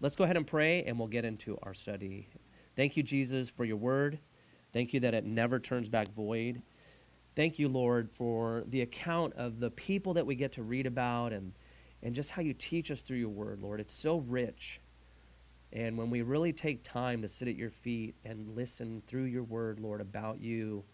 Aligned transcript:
let's 0.00 0.16
go 0.16 0.24
ahead 0.24 0.36
and 0.36 0.46
pray 0.46 0.84
and 0.84 0.98
we'll 0.98 1.08
get 1.08 1.24
into 1.24 1.58
our 1.62 1.74
study. 1.74 2.28
Thank 2.74 2.96
you, 2.96 3.02
Jesus, 3.02 3.48
for 3.48 3.64
your 3.64 3.76
word. 3.76 4.18
Thank 4.72 4.92
you 4.92 5.00
that 5.00 5.14
it 5.14 5.24
never 5.24 5.58
turns 5.58 5.88
back 5.88 6.08
void. 6.08 6.62
Thank 7.34 7.58
you, 7.58 7.68
Lord, 7.68 8.10
for 8.10 8.64
the 8.66 8.82
account 8.82 9.34
of 9.34 9.60
the 9.60 9.70
people 9.70 10.14
that 10.14 10.26
we 10.26 10.34
get 10.34 10.52
to 10.52 10.62
read 10.62 10.86
about 10.86 11.32
and, 11.32 11.52
and 12.02 12.14
just 12.14 12.30
how 12.30 12.42
you 12.42 12.54
teach 12.54 12.90
us 12.90 13.02
through 13.02 13.18
your 13.18 13.30
word, 13.30 13.60
Lord. 13.60 13.80
It's 13.80 13.94
so 13.94 14.18
rich. 14.18 14.80
And 15.72 15.98
when 15.98 16.10
we 16.10 16.22
really 16.22 16.52
take 16.52 16.82
time 16.82 17.22
to 17.22 17.28
sit 17.28 17.48
at 17.48 17.56
your 17.56 17.70
feet 17.70 18.14
and 18.24 18.54
listen 18.54 19.02
through 19.06 19.24
your 19.24 19.42
word, 19.42 19.80
Lord, 19.80 20.00
about 20.00 20.40
you, 20.40 20.84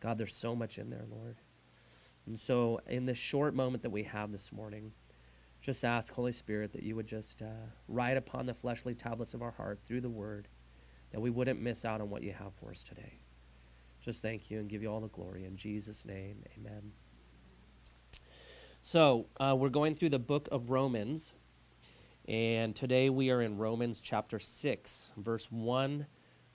God, 0.00 0.18
there's 0.18 0.34
so 0.34 0.54
much 0.54 0.78
in 0.78 0.90
there, 0.90 1.06
Lord. 1.10 1.36
And 2.26 2.38
so, 2.38 2.80
in 2.86 3.06
this 3.06 3.18
short 3.18 3.54
moment 3.54 3.82
that 3.82 3.90
we 3.90 4.04
have 4.04 4.30
this 4.30 4.52
morning, 4.52 4.92
just 5.60 5.84
ask, 5.84 6.12
Holy 6.12 6.32
Spirit, 6.32 6.72
that 6.72 6.82
you 6.82 6.96
would 6.96 7.06
just 7.06 7.42
uh, 7.42 7.66
write 7.88 8.16
upon 8.16 8.46
the 8.46 8.54
fleshly 8.54 8.94
tablets 8.94 9.34
of 9.34 9.42
our 9.42 9.50
heart 9.50 9.80
through 9.86 10.00
the 10.00 10.10
word, 10.10 10.48
that 11.12 11.20
we 11.20 11.30
wouldn't 11.30 11.60
miss 11.60 11.84
out 11.84 12.00
on 12.00 12.08
what 12.08 12.22
you 12.22 12.32
have 12.32 12.52
for 12.54 12.70
us 12.70 12.82
today. 12.82 13.20
Just 14.00 14.22
thank 14.22 14.50
you 14.50 14.58
and 14.58 14.68
give 14.68 14.82
you 14.82 14.90
all 14.90 15.00
the 15.00 15.08
glory. 15.08 15.44
In 15.44 15.56
Jesus' 15.56 16.04
name, 16.06 16.42
amen. 16.56 16.92
So, 18.80 19.26
uh, 19.38 19.54
we're 19.58 19.68
going 19.68 19.94
through 19.94 20.08
the 20.08 20.18
book 20.18 20.48
of 20.50 20.70
Romans, 20.70 21.34
and 22.26 22.74
today 22.74 23.10
we 23.10 23.30
are 23.30 23.42
in 23.42 23.58
Romans 23.58 24.00
chapter 24.00 24.38
6, 24.38 25.12
verse 25.18 25.50
1 25.50 26.06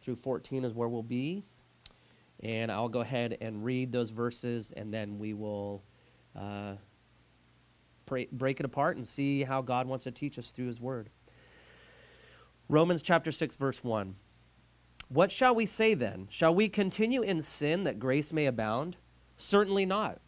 through 0.01 0.15
14 0.15 0.63
is 0.63 0.73
where 0.73 0.87
we'll 0.87 1.03
be. 1.03 1.43
And 2.41 2.71
I'll 2.71 2.89
go 2.89 3.01
ahead 3.01 3.37
and 3.41 3.63
read 3.63 3.91
those 3.91 4.11
verses, 4.11 4.71
and 4.75 4.93
then 4.93 5.17
we 5.17 5.33
will 5.33 5.83
uh, 6.35 6.75
pray, 8.05 8.27
break 8.31 8.59
it 8.59 8.65
apart 8.65 8.97
and 8.97 9.07
see 9.07 9.43
how 9.43 9.61
God 9.61 9.87
wants 9.87 10.03
to 10.03 10.11
teach 10.11 10.37
us 10.37 10.51
through 10.51 10.67
His 10.67 10.79
Word. 10.79 11.09
Romans 12.67 13.01
chapter 13.01 13.31
6, 13.31 13.55
verse 13.57 13.83
1. 13.83 14.15
What 15.09 15.31
shall 15.31 15.53
we 15.53 15.65
say 15.65 15.93
then? 15.93 16.27
Shall 16.29 16.53
we 16.53 16.67
continue 16.67 17.21
in 17.21 17.41
sin 17.41 17.83
that 17.83 17.99
grace 17.99 18.33
may 18.33 18.47
abound? 18.47 18.97
Certainly 19.37 19.85
not. 19.85 20.19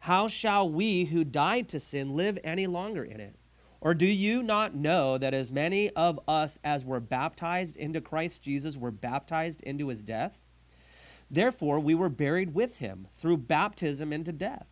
How 0.00 0.26
shall 0.26 0.68
we 0.68 1.04
who 1.04 1.22
died 1.22 1.68
to 1.68 1.80
sin 1.80 2.16
live 2.16 2.38
any 2.42 2.66
longer 2.66 3.04
in 3.04 3.20
it? 3.20 3.36
Or 3.80 3.94
do 3.94 4.06
you 4.06 4.42
not 4.42 4.74
know 4.74 5.18
that 5.18 5.34
as 5.34 5.50
many 5.50 5.90
of 5.90 6.18
us 6.28 6.58
as 6.62 6.84
were 6.84 7.00
baptized 7.00 7.76
into 7.76 8.00
Christ 8.00 8.42
Jesus 8.42 8.76
were 8.76 8.90
baptized 8.92 9.60
into 9.62 9.88
his 9.88 10.02
death? 10.02 10.38
Therefore, 11.30 11.80
we 11.80 11.94
were 11.94 12.08
buried 12.08 12.54
with 12.54 12.76
him 12.76 13.08
through 13.16 13.38
baptism 13.38 14.12
into 14.12 14.32
death, 14.32 14.71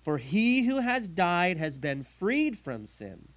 For 0.00 0.18
he 0.18 0.64
who 0.64 0.80
has 0.80 1.08
died 1.08 1.58
has 1.58 1.78
been 1.78 2.02
freed 2.02 2.56
from 2.56 2.86
sin. 2.86 3.28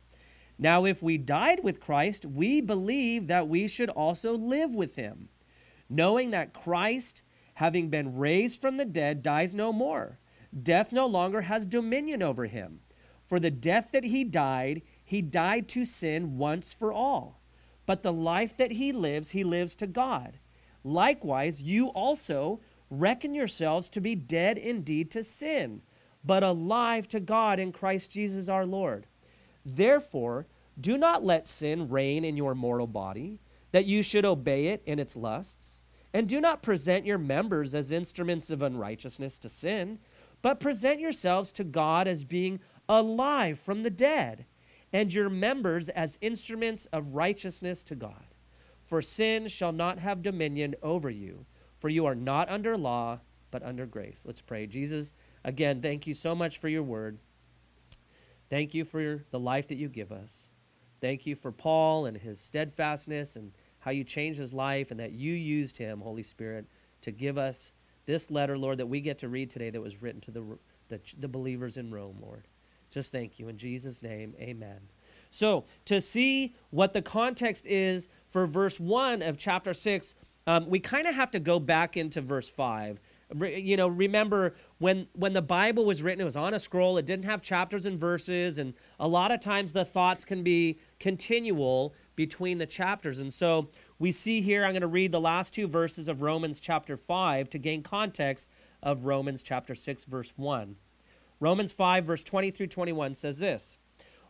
Now, 0.58 0.86
if 0.86 1.03
we 1.03 1.17
died 1.17 1.61
with 1.64 1.80
Christ, 1.80 2.25
we 2.25 2.61
believe 2.61 3.28
that 3.28 3.47
we 3.47 3.67
should 3.67 3.89
also 3.89 4.38
live 4.38 4.73
with 4.73 4.95
him, 4.95 5.30
knowing 5.89 6.31
that 6.31 6.53
Christ, 6.53 7.22
having 7.56 7.89
been 7.89 8.17
raised 8.17 8.61
from 8.61 8.78
the 8.78 8.86
dead, 8.86 9.22
dies 9.22 9.53
no 9.53 9.73
more. 9.73 10.19
Death 10.62 10.91
no 10.91 11.06
longer 11.06 11.41
has 11.41 11.66
dominion 11.66 12.22
over 12.22 12.46
him. 12.46 12.79
For 13.25 13.40
the 13.40 13.52
death 13.52 13.90
that 13.91 14.03
he 14.03 14.23
died, 14.23 14.84
he 15.03 15.22
died 15.22 15.68
to 15.69 15.85
sin 15.85 16.38
once 16.38 16.72
for 16.73 16.94
all. 16.94 17.41
But 17.85 18.03
the 18.03 18.13
life 18.13 18.56
that 18.57 18.73
he 18.73 18.91
lives, 18.91 19.31
he 19.31 19.44
lives 19.44 19.75
to 19.75 19.88
God. 19.88 20.40
Likewise, 20.84 21.63
you 21.63 21.88
also 21.90 22.62
reckon 22.90 23.34
yourselves 23.34 23.90
to 23.90 24.02
be 24.02 24.16
dead 24.16 24.57
indeed 24.57 25.09
to 25.12 25.23
sin, 25.23 25.81
but 26.23 26.44
alive 26.44 27.07
to 27.09 27.19
God 27.19 27.59
in 27.59 27.72
Christ 27.72 28.11
Jesus 28.11 28.47
our 28.50 28.66
Lord. 28.66 29.07
Therefore, 29.66 30.47
do 30.79 30.97
not 30.97 31.23
let 31.23 31.47
sin 31.47 31.89
reign 31.89 32.25
in 32.25 32.38
your 32.38 32.56
mortal 32.56 32.88
body, 32.88 33.39
that 33.72 33.85
you 33.85 34.01
should 34.03 34.25
obey 34.25 34.67
it 34.67 34.81
in 34.85 35.00
its 35.00 35.16
lusts. 35.16 35.81
And 36.13 36.29
do 36.29 36.39
not 36.39 36.61
present 36.61 37.06
your 37.06 37.17
members 37.17 37.73
as 37.73 37.91
instruments 37.91 38.50
of 38.51 38.61
unrighteousness 38.61 39.39
to 39.39 39.50
sin, 39.50 40.00
but 40.41 40.59
present 40.59 41.00
yourselves 41.00 41.51
to 41.53 41.63
God 41.63 42.07
as 42.07 42.23
being 42.23 42.59
alive 42.88 43.59
from 43.59 43.84
the 43.84 43.90
dead, 43.90 44.45
and 44.91 45.11
your 45.11 45.29
members 45.29 45.90
as 45.90 46.19
instruments 46.22 46.85
of 46.94 47.16
righteousness 47.16 47.84
to 47.85 47.95
God. 47.95 48.25
For 48.85 49.01
sin 49.01 49.47
shall 49.47 49.72
not 49.72 50.00
have 50.00 50.22
dominion 50.22 50.75
over 50.84 51.09
you, 51.09 51.45
for 51.79 51.90
you 51.90 52.05
are 52.05 52.16
not 52.16 52.50
under 52.50 52.78
law, 52.78 53.22
but 53.50 53.63
under 53.63 53.85
grace. 53.85 54.23
Let's 54.25 54.41
pray. 54.41 54.67
Jesus, 54.67 55.13
again, 55.43 55.81
thank 55.81 56.07
you 56.07 56.13
so 56.13 56.35
much 56.35 56.57
for 56.57 56.69
your 56.69 56.83
word. 56.83 57.17
Thank 58.49 58.73
you 58.73 58.85
for 58.85 59.23
the 59.31 59.39
life 59.39 59.67
that 59.69 59.75
you 59.75 59.89
give 59.89 60.11
us. 60.11 60.47
Thank 61.01 61.25
you 61.25 61.35
for 61.35 61.51
Paul 61.51 62.05
and 62.05 62.15
his 62.15 62.39
steadfastness 62.39 63.35
and 63.35 63.51
how 63.79 63.91
you 63.91 64.03
changed 64.03 64.39
his 64.39 64.53
life 64.53 64.91
and 64.91 64.99
that 64.99 65.11
you 65.11 65.33
used 65.33 65.77
him, 65.77 65.99
Holy 65.99 66.23
Spirit, 66.23 66.65
to 67.01 67.11
give 67.11 67.37
us 67.37 67.73
this 68.05 68.31
letter, 68.31 68.57
Lord, 68.57 68.77
that 68.77 68.85
we 68.85 69.01
get 69.01 69.19
to 69.19 69.27
read 69.27 69.49
today 69.49 69.69
that 69.69 69.81
was 69.81 70.01
written 70.01 70.21
to 70.21 70.31
the, 70.31 70.43
the, 70.89 71.01
the 71.17 71.27
believers 71.27 71.77
in 71.77 71.91
Rome, 71.91 72.17
Lord. 72.21 72.47
Just 72.91 73.11
thank 73.11 73.39
you. 73.39 73.49
In 73.49 73.57
Jesus' 73.57 74.01
name, 74.01 74.35
amen. 74.39 74.79
So, 75.31 75.65
to 75.85 75.99
see 75.99 76.55
what 76.69 76.93
the 76.93 77.01
context 77.01 77.65
is 77.65 78.07
for 78.29 78.45
verse 78.45 78.79
1 78.79 79.23
of 79.23 79.37
chapter 79.37 79.73
6, 79.73 80.15
um, 80.45 80.69
we 80.69 80.79
kind 80.79 81.07
of 81.07 81.15
have 81.15 81.31
to 81.31 81.39
go 81.39 81.59
back 81.59 81.97
into 81.97 82.21
verse 82.21 82.49
5 82.49 82.99
you 83.41 83.77
know 83.77 83.87
remember 83.87 84.55
when 84.83 85.07
when 85.13 85.31
the 85.31 85.41
bible 85.41 85.85
was 85.85 86.03
written 86.03 86.19
it 86.19 86.25
was 86.25 86.35
on 86.35 86.53
a 86.53 86.59
scroll. 86.59 86.97
It 86.97 87.05
didn't 87.05 87.23
have 87.23 87.41
chapters 87.41 87.85
and 87.85 87.97
verses. 87.97 88.57
And 88.57 88.73
a 88.99 89.07
lot 89.07 89.31
of 89.31 89.39
times 89.39 89.71
the 89.71 89.85
thoughts 89.85 90.25
can 90.25 90.44
be 90.44 90.77
continual 90.99 91.95
between 92.17 92.57
the 92.57 92.66
chapters. 92.66 93.19
And 93.19 93.33
so 93.33 93.69
we 93.97 94.11
see 94.11 94.41
here 94.41 94.66
i'm 94.66 94.73
going 94.73 94.81
to 94.81 94.88
read 94.88 95.13
the 95.13 95.22
last 95.22 95.53
two 95.53 95.69
verses 95.69 96.09
of 96.09 96.22
romans 96.22 96.59
chapter 96.59 96.97
5 96.97 97.49
to 97.51 97.57
gain 97.57 97.81
context 97.81 98.49
of 98.81 99.05
romans 99.05 99.41
chapter 99.41 99.73
6 99.73 100.03
verse 100.03 100.33
1 100.35 100.75
romans 101.39 101.72
5 101.72 102.03
verse 102.03 102.23
20 102.23 102.51
through 102.51 102.67
21 102.67 103.13
says 103.13 103.39
this. 103.39 103.77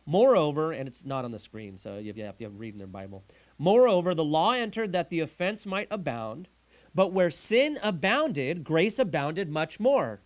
Moreover 0.06 0.70
and 0.70 0.86
it's 0.86 1.04
not 1.04 1.24
on 1.24 1.32
the 1.32 1.40
screen 1.40 1.76
so 1.76 1.98
you 1.98 2.14
have, 2.22 2.38
to 2.38 2.48
read 2.48 2.74
in 2.74 2.78
their 2.78 2.86
bible. 2.86 3.24
Moreover 3.58 4.14
the 4.14 4.22
law 4.22 4.52
entered 4.52 4.92
that 4.92 5.10
the 5.10 5.18
offense 5.18 5.66
might 5.66 5.88
abound 5.90 6.46
but 6.94 7.12
where 7.12 7.30
sin 7.30 7.76
abounded, 7.82 8.62
grace 8.62 9.00
abounded 9.00 9.50
much 9.50 9.80
more. 9.80 10.20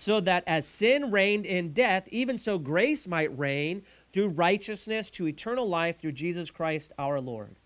So 0.00 0.20
that 0.20 0.44
as 0.46 0.64
sin 0.64 1.10
reigned 1.10 1.44
in 1.44 1.72
death, 1.72 2.06
even 2.12 2.38
so 2.38 2.56
grace 2.56 3.08
might 3.08 3.36
reign 3.36 3.82
through 4.12 4.28
righteousness 4.28 5.10
to 5.10 5.26
eternal 5.26 5.68
life 5.68 5.98
through 5.98 6.12
Jesus 6.12 6.52
Christ 6.52 6.92
our 7.00 7.20
Lord. 7.20 7.56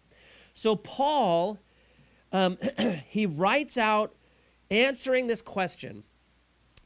So 0.55 0.75
Paul, 0.75 1.59
um, 2.33 2.57
he 3.07 3.27
writes 3.27 3.77
out 3.77 4.15
answering 4.71 5.27
this 5.27 5.43
question 5.43 6.05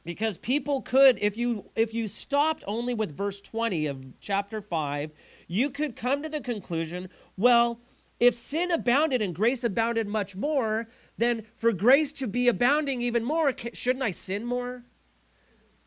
because 0.03 0.37
people 0.37 0.81
could 0.81 1.17
if 1.21 1.37
you 1.37 1.69
if 1.77 1.93
you 1.93 2.09
stopped 2.09 2.65
only 2.67 2.93
with 2.93 3.15
verse 3.15 3.39
20 3.39 3.87
of 3.87 4.19
chapter 4.19 4.59
5 4.59 5.11
you 5.47 5.69
could 5.69 5.95
come 5.95 6.21
to 6.21 6.27
the 6.27 6.41
conclusion 6.41 7.07
well 7.37 7.79
if 8.19 8.35
sin 8.35 8.69
abounded 8.69 9.21
and 9.21 9.33
grace 9.33 9.63
abounded 9.63 10.09
much 10.09 10.35
more 10.35 10.89
then 11.17 11.45
for 11.57 11.71
grace 11.71 12.11
to 12.11 12.27
be 12.27 12.49
abounding 12.49 13.01
even 13.01 13.23
more, 13.23 13.53
shouldn't 13.73 14.03
I 14.03 14.11
sin 14.11 14.45
more? 14.45 14.83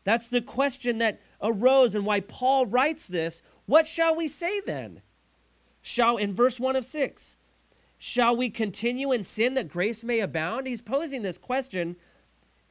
That's 0.03 0.27
the 0.27 0.41
question 0.41 0.97
that 0.97 1.19
arose 1.41 1.95
and 1.95 2.05
why 2.05 2.21
Paul 2.21 2.65
writes 2.65 3.07
this. 3.07 3.41
What 3.65 3.87
shall 3.87 4.15
we 4.15 4.27
say 4.27 4.59
then? 4.61 5.01
Shall, 5.81 6.17
in 6.17 6.33
verse 6.33 6.59
1 6.59 6.75
of 6.75 6.85
6, 6.85 7.37
shall 7.97 8.35
we 8.35 8.49
continue 8.49 9.11
in 9.11 9.23
sin 9.23 9.53
that 9.55 9.67
grace 9.67 10.03
may 10.03 10.19
abound? 10.19 10.67
He's 10.67 10.81
posing 10.81 11.21
this 11.21 11.37
question. 11.37 11.95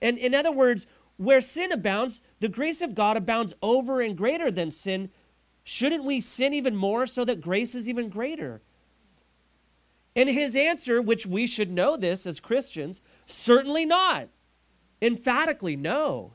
And 0.00 0.18
in 0.18 0.34
other 0.34 0.52
words, 0.52 0.86
where 1.16 1.40
sin 1.40 1.70
abounds, 1.70 2.22
the 2.40 2.48
grace 2.48 2.80
of 2.80 2.94
God 2.94 3.16
abounds 3.16 3.54
over 3.62 4.00
and 4.00 4.16
greater 4.16 4.50
than 4.50 4.70
sin. 4.70 5.10
Shouldn't 5.62 6.04
we 6.04 6.20
sin 6.20 6.54
even 6.54 6.74
more 6.74 7.06
so 7.06 7.24
that 7.24 7.40
grace 7.40 7.74
is 7.74 7.88
even 7.88 8.08
greater? 8.08 8.62
And 10.16 10.28
his 10.28 10.56
answer, 10.56 11.00
which 11.00 11.26
we 11.26 11.46
should 11.46 11.70
know 11.70 11.96
this 11.96 12.26
as 12.26 12.40
Christians, 12.40 13.00
certainly 13.26 13.84
not. 13.84 14.28
Emphatically, 15.02 15.76
no. 15.76 16.32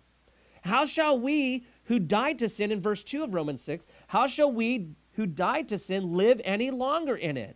How 0.66 0.86
shall 0.86 1.18
we 1.18 1.66
who 1.86 2.00
died 2.00 2.40
to 2.40 2.50
sin 2.50 2.72
in 2.72 2.82
verse 2.82 3.04
2 3.04 3.24
of 3.24 3.34
Romans 3.34 3.62
6, 3.62 3.88
how 4.08 4.28
shall 4.28 4.52
we 4.52 4.96
who 5.16 5.26
died 5.26 5.68
to 5.70 5.78
sin 5.78 6.14
live 6.14 6.42
any 6.44 6.72
longer 6.72 7.16
in 7.16 7.38
it. 7.38 7.56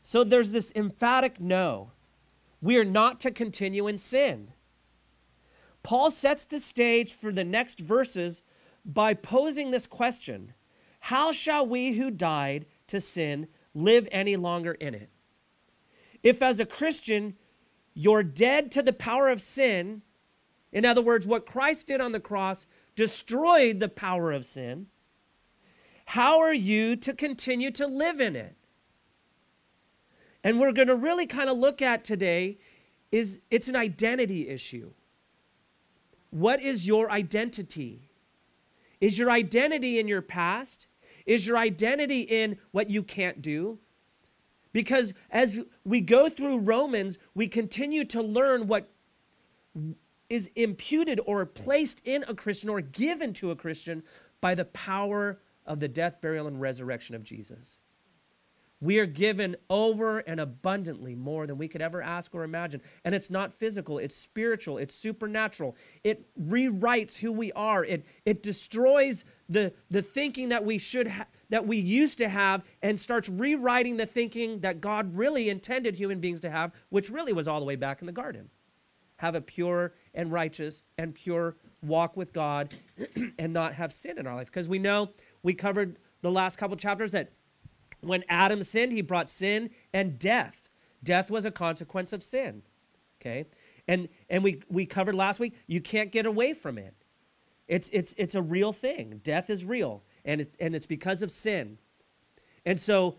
So 0.00 0.24
there's 0.24 0.52
this 0.52 0.72
emphatic 0.74 1.40
no. 1.40 1.92
We 2.60 2.76
are 2.76 2.84
not 2.84 3.20
to 3.20 3.30
continue 3.30 3.86
in 3.86 3.98
sin. 3.98 4.52
Paul 5.82 6.10
sets 6.10 6.44
the 6.44 6.60
stage 6.60 7.14
for 7.14 7.30
the 7.30 7.44
next 7.44 7.78
verses 7.78 8.42
by 8.84 9.14
posing 9.14 9.70
this 9.70 9.86
question 9.86 10.54
How 11.00 11.30
shall 11.30 11.66
we 11.66 11.92
who 11.92 12.10
died 12.10 12.66
to 12.88 13.00
sin 13.00 13.48
live 13.74 14.08
any 14.10 14.36
longer 14.36 14.72
in 14.72 14.94
it? 14.94 15.10
If, 16.22 16.42
as 16.42 16.58
a 16.58 16.66
Christian, 16.66 17.36
you're 17.94 18.22
dead 18.22 18.72
to 18.72 18.82
the 18.82 18.92
power 18.92 19.28
of 19.28 19.40
sin, 19.40 20.02
in 20.72 20.84
other 20.84 21.02
words, 21.02 21.26
what 21.26 21.46
Christ 21.46 21.86
did 21.86 22.00
on 22.00 22.12
the 22.12 22.20
cross 22.20 22.66
destroyed 22.94 23.80
the 23.80 23.88
power 23.88 24.32
of 24.32 24.44
sin, 24.44 24.86
how 26.06 26.40
are 26.40 26.54
you 26.54 26.96
to 26.96 27.12
continue 27.12 27.70
to 27.72 27.86
live 27.86 28.20
in 28.20 28.36
it? 28.36 28.56
And 30.44 30.58
we're 30.58 30.72
going 30.72 30.88
to 30.88 30.96
really 30.96 31.26
kind 31.26 31.50
of 31.50 31.58
look 31.58 31.82
at 31.82 32.04
today 32.04 32.58
is 33.10 33.40
it's 33.50 33.68
an 33.68 33.76
identity 33.76 34.48
issue. 34.48 34.92
What 36.30 36.62
is 36.62 36.86
your 36.86 37.10
identity? 37.10 38.10
Is 39.00 39.18
your 39.18 39.30
identity 39.30 39.98
in 39.98 40.08
your 40.08 40.22
past? 40.22 40.86
Is 41.26 41.46
your 41.46 41.56
identity 41.56 42.22
in 42.22 42.58
what 42.70 42.90
you 42.90 43.02
can't 43.02 43.40
do? 43.42 43.78
Because 44.72 45.14
as 45.30 45.60
we 45.84 46.00
go 46.00 46.28
through 46.28 46.58
Romans, 46.58 47.18
we 47.34 47.48
continue 47.48 48.04
to 48.04 48.22
learn 48.22 48.66
what 48.66 48.90
is 50.30 50.48
imputed 50.54 51.20
or 51.26 51.44
placed 51.46 52.00
in 52.04 52.24
a 52.28 52.34
Christian 52.34 52.68
or 52.68 52.80
given 52.80 53.32
to 53.34 53.50
a 53.50 53.56
Christian 53.56 54.02
by 54.40 54.54
the 54.54 54.64
power 54.64 55.40
of 55.66 55.80
the 55.80 55.88
death, 55.88 56.20
burial, 56.20 56.46
and 56.46 56.60
resurrection 56.60 57.14
of 57.14 57.24
Jesus. 57.24 57.78
We 58.80 59.00
are 59.00 59.06
given 59.06 59.56
over 59.68 60.20
and 60.20 60.38
abundantly 60.38 61.16
more 61.16 61.48
than 61.48 61.58
we 61.58 61.66
could 61.66 61.82
ever 61.82 62.00
ask 62.00 62.32
or 62.32 62.44
imagine. 62.44 62.80
And 63.04 63.12
it's 63.12 63.28
not 63.28 63.52
physical, 63.52 63.98
it's 63.98 64.14
spiritual, 64.14 64.78
it's 64.78 64.94
supernatural. 64.94 65.76
It 66.04 66.28
rewrites 66.40 67.16
who 67.16 67.32
we 67.32 67.50
are. 67.52 67.84
It, 67.84 68.06
it 68.24 68.42
destroys 68.42 69.24
the, 69.48 69.72
the 69.90 70.02
thinking 70.02 70.50
that 70.50 70.64
we 70.64 70.78
should 70.78 71.08
ha- 71.08 71.26
that 71.50 71.66
we 71.66 71.78
used 71.78 72.18
to 72.18 72.28
have 72.28 72.62
and 72.82 73.00
starts 73.00 73.28
rewriting 73.28 73.96
the 73.96 74.06
thinking 74.06 74.60
that 74.60 74.82
God 74.82 75.16
really 75.16 75.48
intended 75.48 75.96
human 75.96 76.20
beings 76.20 76.40
to 76.40 76.50
have, 76.50 76.72
which 76.90 77.10
really 77.10 77.32
was 77.32 77.48
all 77.48 77.58
the 77.58 77.66
way 77.66 77.76
back 77.76 78.00
in 78.00 78.06
the 78.06 78.12
garden. 78.12 78.50
Have 79.18 79.34
a 79.34 79.40
pure 79.40 79.94
and 80.14 80.32
righteous 80.32 80.82
and 80.96 81.14
pure 81.14 81.56
walk 81.82 82.16
with 82.16 82.32
God 82.32 82.74
and 83.38 83.52
not 83.52 83.74
have 83.74 83.92
sin 83.92 84.18
in 84.18 84.26
our 84.26 84.34
life. 84.34 84.46
Because 84.46 84.68
we 84.68 84.78
know 84.78 85.10
we 85.42 85.54
covered 85.54 85.98
the 86.22 86.30
last 86.30 86.56
couple 86.56 86.76
chapters 86.76 87.12
that 87.12 87.30
when 88.00 88.24
Adam 88.28 88.62
sinned, 88.62 88.92
he 88.92 89.02
brought 89.02 89.28
sin 89.28 89.70
and 89.92 90.18
death. 90.18 90.70
Death 91.02 91.30
was 91.30 91.44
a 91.44 91.50
consequence 91.50 92.12
of 92.12 92.22
sin. 92.22 92.62
Okay? 93.20 93.46
And 93.86 94.08
and 94.28 94.44
we 94.44 94.60
we 94.68 94.86
covered 94.86 95.14
last 95.14 95.40
week, 95.40 95.54
you 95.66 95.80
can't 95.80 96.12
get 96.12 96.26
away 96.26 96.52
from 96.52 96.78
it. 96.78 96.94
It's 97.66 97.88
it's 97.92 98.14
it's 98.18 98.34
a 98.34 98.42
real 98.42 98.72
thing. 98.72 99.20
Death 99.24 99.50
is 99.50 99.64
real 99.64 100.02
and 100.24 100.42
it, 100.42 100.54
and 100.60 100.74
it's 100.74 100.86
because 100.86 101.22
of 101.22 101.30
sin. 101.30 101.78
And 102.64 102.78
so 102.78 103.16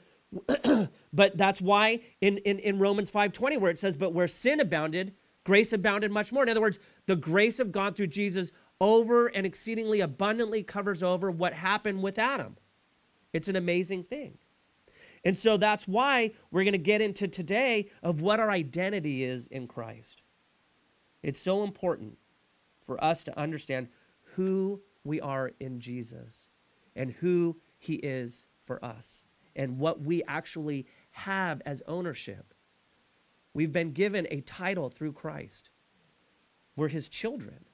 but 1.13 1.38
that's 1.38 1.60
why 1.60 2.02
in, 2.22 2.38
in, 2.40 2.60
in 2.60 2.78
Romans 2.80 3.10
5:20 3.10 3.60
where 3.60 3.72
it 3.72 3.80
says 3.80 3.95
but 3.95 4.13
where 4.13 4.28
sin 4.28 4.60
abounded, 4.60 5.13
grace 5.44 5.74
abounded 5.74 6.12
much 6.12 6.32
more. 6.32 6.44
In 6.44 6.50
other 6.50 6.62
words, 6.62 6.80
the 7.06 7.16
grace 7.16 7.60
of 7.60 7.72
God 7.72 7.96
through 7.96 8.08
Jesus 8.08 8.52
over 8.82 9.28
and 9.28 9.46
exceedingly 9.46 10.00
abundantly 10.00 10.64
covers 10.64 11.04
over 11.04 11.30
what 11.30 11.54
happened 11.54 12.02
with 12.02 12.18
Adam. 12.18 12.58
It's 13.34 13.48
an 13.48 13.56
amazing 13.56 14.04
thing. 14.04 14.38
And 15.24 15.36
so 15.36 15.58
that's 15.58 15.88
why 15.88 16.32
we're 16.50 16.64
going 16.64 16.72
to 16.72 16.78
get 16.78 17.02
into 17.02 17.28
today 17.28 17.90
of 18.02 18.22
what 18.22 18.40
our 18.40 18.50
identity 18.50 19.24
is 19.24 19.48
in 19.48 19.68
Christ. 19.68 20.22
It's 21.22 21.40
so 21.40 21.64
important 21.64 22.18
for 22.86 23.04
us 23.04 23.24
to 23.26 23.38
understand 23.38 23.90
who 24.36 24.82
we 25.04 25.20
are 25.20 25.52
in 25.60 25.80
Jesus 25.80 26.48
and 26.96 27.12
who 27.12 27.58
he 27.78 27.96
is 27.96 28.46
for 28.64 28.84
us 28.84 29.24
and 29.56 29.78
what 29.80 30.02
we 30.02 30.24
actually 30.28 30.88
have 31.12 31.62
as 31.66 31.84
ownership. 31.88 32.54
We've 33.54 33.72
been 33.72 33.92
given 33.92 34.28
a 34.30 34.42
title 34.42 34.90
through 34.90 35.13
Christ. 35.13 35.69
We're 36.75 36.90
his 36.90 37.10
children, 37.10 37.66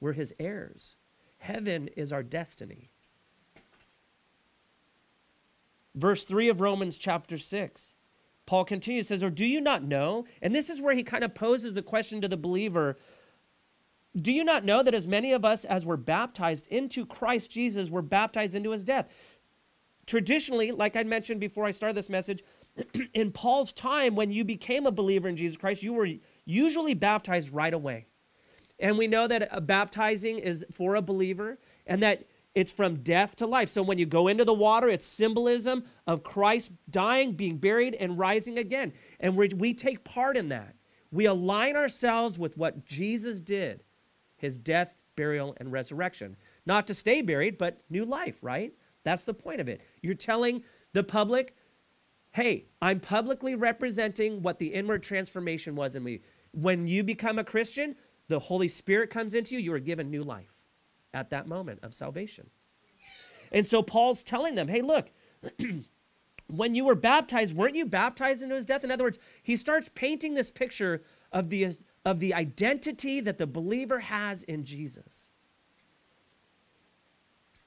we're 0.00 0.12
his 0.12 0.34
heirs. 0.38 0.96
Heaven 1.38 1.88
is 1.96 2.12
our 2.12 2.22
destiny. 2.22 2.90
Verse 5.94 6.24
3 6.24 6.48
of 6.48 6.60
Romans 6.60 6.98
chapter 6.98 7.38
6. 7.38 7.94
Paul 8.46 8.64
continues, 8.64 9.08
says, 9.08 9.24
Or 9.24 9.30
do 9.30 9.46
you 9.46 9.60
not 9.60 9.82
know? 9.82 10.26
And 10.42 10.54
this 10.54 10.68
is 10.68 10.82
where 10.82 10.94
he 10.94 11.02
kind 11.02 11.24
of 11.24 11.34
poses 11.34 11.74
the 11.74 11.82
question 11.82 12.20
to 12.20 12.28
the 12.28 12.36
believer 12.36 12.98
Do 14.20 14.32
you 14.32 14.44
not 14.44 14.64
know 14.64 14.82
that 14.82 14.94
as 14.94 15.06
many 15.06 15.32
of 15.32 15.44
us 15.44 15.64
as 15.64 15.86
were 15.86 15.96
baptized 15.96 16.66
into 16.66 17.06
Christ 17.06 17.50
Jesus 17.50 17.90
were 17.90 18.02
baptized 18.02 18.54
into 18.54 18.72
his 18.72 18.84
death? 18.84 19.08
Traditionally, 20.06 20.72
like 20.72 20.96
I 20.96 21.04
mentioned 21.04 21.40
before 21.40 21.64
I 21.64 21.70
started 21.70 21.96
this 21.96 22.08
message, 22.08 22.42
in 23.14 23.32
Paul's 23.32 23.72
time, 23.72 24.14
when 24.14 24.30
you 24.30 24.44
became 24.44 24.86
a 24.86 24.90
believer 24.90 25.28
in 25.28 25.36
Jesus 25.36 25.56
Christ, 25.56 25.82
you 25.82 25.92
were 25.92 26.08
usually 26.44 26.94
baptized 26.94 27.52
right 27.52 27.72
away. 27.72 28.06
And 28.78 28.96
we 28.96 29.06
know 29.06 29.26
that 29.28 29.52
uh, 29.52 29.60
baptizing 29.60 30.38
is 30.38 30.64
for 30.72 30.94
a 30.94 31.02
believer 31.02 31.58
and 31.86 32.02
that 32.02 32.24
it's 32.54 32.72
from 32.72 33.02
death 33.02 33.36
to 33.36 33.46
life. 33.46 33.68
So 33.68 33.82
when 33.82 33.98
you 33.98 34.06
go 34.06 34.26
into 34.26 34.44
the 34.44 34.54
water, 34.54 34.88
it's 34.88 35.06
symbolism 35.06 35.84
of 36.06 36.24
Christ 36.24 36.72
dying, 36.90 37.32
being 37.32 37.58
buried, 37.58 37.94
and 37.94 38.18
rising 38.18 38.58
again. 38.58 38.92
And 39.20 39.36
we 39.36 39.48
we 39.48 39.74
take 39.74 40.02
part 40.02 40.36
in 40.36 40.48
that. 40.48 40.74
We 41.12 41.26
align 41.26 41.76
ourselves 41.76 42.38
with 42.38 42.56
what 42.56 42.84
Jesus 42.84 43.40
did 43.40 43.82
his 44.36 44.56
death, 44.56 44.94
burial, 45.16 45.54
and 45.58 45.70
resurrection. 45.70 46.34
Not 46.64 46.86
to 46.86 46.94
stay 46.94 47.20
buried, 47.20 47.58
but 47.58 47.82
new 47.90 48.06
life, 48.06 48.38
right? 48.42 48.72
That's 49.04 49.24
the 49.24 49.34
point 49.34 49.60
of 49.60 49.68
it. 49.68 49.82
You're 50.00 50.14
telling 50.14 50.64
the 50.94 51.02
public, 51.02 51.54
hey, 52.32 52.66
I'm 52.80 53.00
publicly 53.00 53.54
representing 53.54 54.42
what 54.42 54.58
the 54.58 54.68
inward 54.68 55.02
transformation 55.02 55.74
was 55.74 55.96
in 55.96 56.04
me. 56.04 56.20
When 56.52 56.86
you 56.86 57.02
become 57.02 57.38
a 57.38 57.44
Christian, 57.44 57.96
the 58.28 58.38
Holy 58.38 58.68
Spirit 58.68 59.10
comes 59.10 59.34
into 59.34 59.54
you, 59.54 59.60
you 59.60 59.72
are 59.72 59.80
given 59.80 60.10
new 60.10 60.22
life 60.22 60.54
at 61.12 61.30
that 61.30 61.48
moment 61.48 61.80
of 61.82 61.94
salvation. 61.94 62.50
And 63.52 63.66
so 63.66 63.82
Paul's 63.82 64.22
telling 64.22 64.54
them, 64.54 64.68
hey, 64.68 64.82
look, 64.82 65.10
when 66.46 66.74
you 66.74 66.84
were 66.84 66.94
baptized, 66.94 67.56
weren't 67.56 67.74
you 67.74 67.86
baptized 67.86 68.42
into 68.42 68.54
his 68.54 68.66
death? 68.66 68.84
In 68.84 68.90
other 68.90 69.04
words, 69.04 69.18
he 69.42 69.56
starts 69.56 69.90
painting 69.94 70.34
this 70.34 70.50
picture 70.50 71.02
of 71.32 71.50
the, 71.50 71.76
of 72.04 72.20
the 72.20 72.34
identity 72.34 73.20
that 73.20 73.38
the 73.38 73.46
believer 73.46 74.00
has 74.00 74.44
in 74.44 74.64
Jesus. 74.64 75.28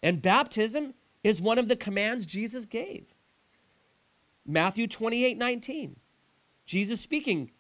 And 0.02 0.22
baptism 0.22 0.94
is 1.24 1.42
one 1.42 1.58
of 1.58 1.68
the 1.68 1.76
commands 1.76 2.26
Jesus 2.26 2.66
gave. 2.66 3.13
Matthew 4.46 4.88
28 4.88 5.38
19. 5.38 5.98
Jesus 6.66 7.02
speaking, 7.02 7.52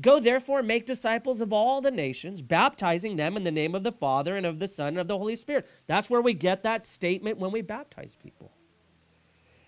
Go 0.00 0.18
therefore 0.20 0.62
make 0.62 0.86
disciples 0.86 1.42
of 1.42 1.52
all 1.52 1.82
the 1.82 1.90
nations, 1.90 2.40
baptizing 2.40 3.16
them 3.16 3.36
in 3.36 3.44
the 3.44 3.50
name 3.50 3.74
of 3.74 3.82
the 3.82 3.92
Father 3.92 4.36
and 4.36 4.46
of 4.46 4.58
the 4.58 4.68
Son 4.68 4.88
and 4.88 4.98
of 4.98 5.08
the 5.08 5.18
Holy 5.18 5.36
Spirit. 5.36 5.68
That's 5.86 6.08
where 6.08 6.22
we 6.22 6.32
get 6.32 6.62
that 6.62 6.86
statement 6.86 7.38
when 7.38 7.52
we 7.52 7.60
baptize 7.60 8.16
people. 8.16 8.52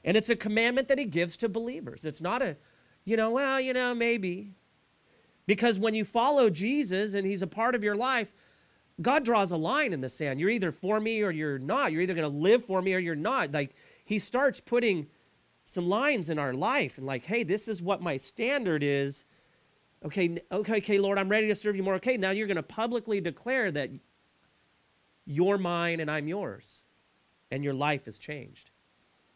And 0.03 0.17
it's 0.17 0.31
a 0.31 0.37
commandment 0.37 0.89
that 0.89 0.99
he 0.99 1.05
gives 1.05 1.37
to 1.39 1.49
believers. 1.49 2.07
It's 2.07 2.23
not 2.23 2.41
a, 2.41 2.57
you 3.05 3.19
know, 3.19 3.31
well, 3.31 3.61
you 3.61 3.75
know, 3.75 3.95
maybe. 3.95 4.55
Because 5.47 5.79
when 5.79 5.95
you 5.95 6.07
follow 6.07 6.49
Jesus 6.49 7.13
and 7.13 7.27
he's 7.27 7.43
a 7.43 7.47
part 7.47 7.75
of 7.75 7.85
your 7.85 7.97
life, 7.97 8.33
God 9.03 9.25
draws 9.25 9.51
a 9.51 9.57
line 9.57 9.93
in 9.93 10.01
the 10.01 10.09
sand. 10.09 10.41
You're 10.41 10.51
either 10.51 10.73
for 10.73 11.01
me 11.01 11.23
or 11.23 11.31
you're 11.31 11.59
not. 11.59 11.93
You're 11.93 12.03
either 12.03 12.15
going 12.15 12.31
to 12.31 12.39
live 12.39 12.65
for 12.65 12.81
me 12.81 12.95
or 12.95 12.99
you're 12.99 13.15
not. 13.15 13.53
Like 13.53 13.75
he 14.05 14.19
starts 14.19 14.61
putting 14.61 15.09
some 15.65 15.89
lines 15.89 16.29
in 16.31 16.39
our 16.39 16.53
life 16.53 16.99
and 16.99 17.07
like, 17.07 17.25
hey, 17.25 17.43
this 17.43 17.69
is 17.69 17.81
what 17.81 18.03
my 18.03 18.17
standard 18.17 18.83
is 18.83 19.25
Okay, 20.05 20.39
okay, 20.53 20.77
okay, 20.77 20.99
Lord, 20.99 21.19
I'm 21.19 21.31
ready 21.31 21.49
to 21.49 21.55
serve 21.55 21.77
you 21.77 21.83
more. 21.83 21.95
Okay, 21.95 22.19
now 22.19 22.31
you're 22.31 22.47
going 22.47 22.57
to 22.57 22.63
publicly 22.63 23.21
declare 23.21 23.71
that 23.71 23.91
you're 25.25 25.57
mine 25.57 26.01
and 26.01 26.11
I'm 26.11 26.29
yours. 26.29 26.83
And 27.51 27.65
your 27.65 27.73
life 27.73 28.05
has 28.05 28.19
changed. 28.19 28.71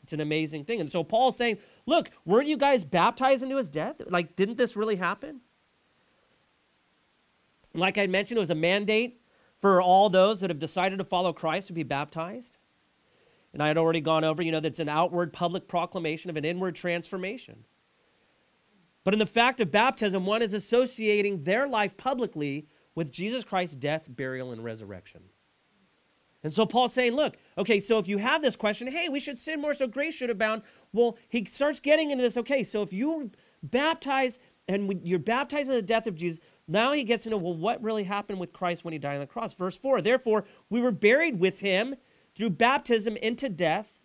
It's 0.02 0.12
an 0.12 0.20
amazing 0.20 0.64
thing. 0.64 0.80
And 0.80 0.90
so 0.90 1.02
Paul's 1.04 1.36
saying, 1.36 1.58
look, 1.86 2.10
weren't 2.24 2.48
you 2.48 2.56
guys 2.56 2.84
baptized 2.84 3.42
into 3.42 3.56
his 3.56 3.68
death? 3.68 4.00
Like, 4.06 4.36
didn't 4.36 4.58
this 4.58 4.76
really 4.76 4.96
happen? 4.96 5.40
Like 7.74 7.96
I 7.96 8.06
mentioned, 8.06 8.36
it 8.36 8.40
was 8.40 8.50
a 8.50 8.54
mandate 8.54 9.20
for 9.60 9.80
all 9.80 10.10
those 10.10 10.40
that 10.40 10.50
have 10.50 10.58
decided 10.58 10.98
to 10.98 11.04
follow 11.04 11.32
Christ 11.32 11.68
to 11.68 11.72
be 11.72 11.82
baptized. 11.82 12.57
And 13.52 13.62
I 13.62 13.68
had 13.68 13.78
already 13.78 14.00
gone 14.00 14.24
over, 14.24 14.42
you 14.42 14.52
know, 14.52 14.60
that's 14.60 14.78
an 14.78 14.88
outward 14.88 15.32
public 15.32 15.68
proclamation 15.68 16.30
of 16.30 16.36
an 16.36 16.44
inward 16.44 16.74
transformation. 16.74 17.64
But 19.04 19.14
in 19.14 19.20
the 19.20 19.26
fact 19.26 19.60
of 19.60 19.70
baptism, 19.70 20.26
one 20.26 20.42
is 20.42 20.52
associating 20.52 21.44
their 21.44 21.66
life 21.66 21.96
publicly 21.96 22.66
with 22.94 23.10
Jesus 23.10 23.44
Christ's 23.44 23.76
death, 23.76 24.04
burial, 24.08 24.52
and 24.52 24.62
resurrection. 24.62 25.22
And 26.42 26.52
so 26.52 26.66
Paul's 26.66 26.92
saying, 26.92 27.14
look, 27.14 27.36
okay, 27.56 27.80
so 27.80 27.98
if 27.98 28.06
you 28.06 28.18
have 28.18 28.42
this 28.42 28.54
question, 28.54 28.86
hey, 28.88 29.08
we 29.08 29.18
should 29.18 29.38
sin 29.38 29.60
more 29.60 29.74
so 29.74 29.86
grace 29.86 30.14
should 30.14 30.30
abound. 30.30 30.62
Well, 30.92 31.16
he 31.28 31.44
starts 31.44 31.80
getting 31.80 32.10
into 32.10 32.22
this, 32.22 32.36
okay, 32.36 32.62
so 32.62 32.82
if 32.82 32.92
you 32.92 33.30
baptize 33.62 34.38
and 34.68 35.00
you're 35.02 35.18
baptized 35.18 35.68
in 35.68 35.74
the 35.74 35.82
death 35.82 36.06
of 36.06 36.14
Jesus, 36.14 36.38
now 36.68 36.92
he 36.92 37.02
gets 37.02 37.24
into, 37.24 37.38
well, 37.38 37.54
what 37.56 37.82
really 37.82 38.04
happened 38.04 38.38
with 38.38 38.52
Christ 38.52 38.84
when 38.84 38.92
he 38.92 38.98
died 38.98 39.14
on 39.14 39.20
the 39.20 39.26
cross? 39.26 39.54
Verse 39.54 39.76
4 39.76 40.02
Therefore, 40.02 40.44
we 40.68 40.80
were 40.80 40.92
buried 40.92 41.40
with 41.40 41.60
him 41.60 41.96
through 42.38 42.50
baptism 42.50 43.16
into 43.16 43.48
death, 43.48 44.00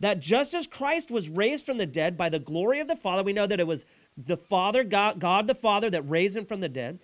that 0.00 0.18
just 0.18 0.52
as 0.52 0.66
Christ 0.66 1.12
was 1.12 1.28
raised 1.28 1.64
from 1.64 1.78
the 1.78 1.86
dead 1.86 2.16
by 2.16 2.28
the 2.28 2.40
glory 2.40 2.80
of 2.80 2.88
the 2.88 2.96
Father, 2.96 3.22
we 3.22 3.32
know 3.32 3.46
that 3.46 3.60
it 3.60 3.68
was 3.68 3.86
the 4.16 4.36
Father, 4.36 4.82
God, 4.82 5.20
God 5.20 5.46
the 5.46 5.54
Father, 5.54 5.88
that 5.88 6.02
raised 6.02 6.36
him 6.36 6.44
from 6.44 6.58
the 6.58 6.68
dead, 6.68 6.98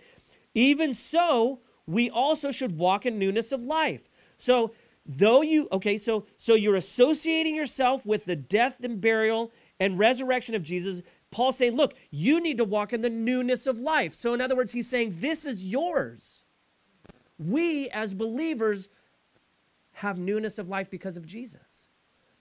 even 0.55 0.93
so, 0.93 1.61
we 1.87 2.11
also 2.11 2.51
should 2.51 2.77
walk 2.77 3.07
in 3.07 3.19
newness 3.19 3.53
of 3.53 3.63
life. 3.63 4.11
So, 4.37 4.75
though 5.07 5.43
you, 5.43 5.69
okay, 5.71 5.97
so 5.97 6.27
so 6.37 6.55
you're 6.55 6.75
associating 6.75 7.55
yourself 7.55 8.05
with 8.05 8.25
the 8.25 8.37
death 8.37 8.83
and 8.83 9.01
burial 9.01 9.53
and 9.79 9.99
resurrection 9.99 10.57
of 10.57 10.65
Jesus. 10.65 11.03
Paul's 11.31 11.57
saying, 11.57 11.77
look, 11.77 11.95
you 12.11 12.41
need 12.41 12.59
to 12.59 12.65
walk 12.65 12.93
in 12.93 13.03
the 13.03 13.11
newness 13.11 13.67
of 13.67 13.79
life. 13.79 14.15
So, 14.15 14.35
in 14.35 14.41
other 14.41 14.57
words, 14.57 14.73
he's 14.73 14.89
saying, 14.89 15.19
this 15.21 15.45
is 15.45 15.63
yours. 15.63 16.43
We, 17.39 17.89
as 17.91 18.15
believers, 18.15 18.89
have 19.99 20.19
newness 20.19 20.59
of 20.59 20.69
life 20.69 20.91
because 20.91 21.17
of 21.17 21.27
Jesus. 21.27 21.87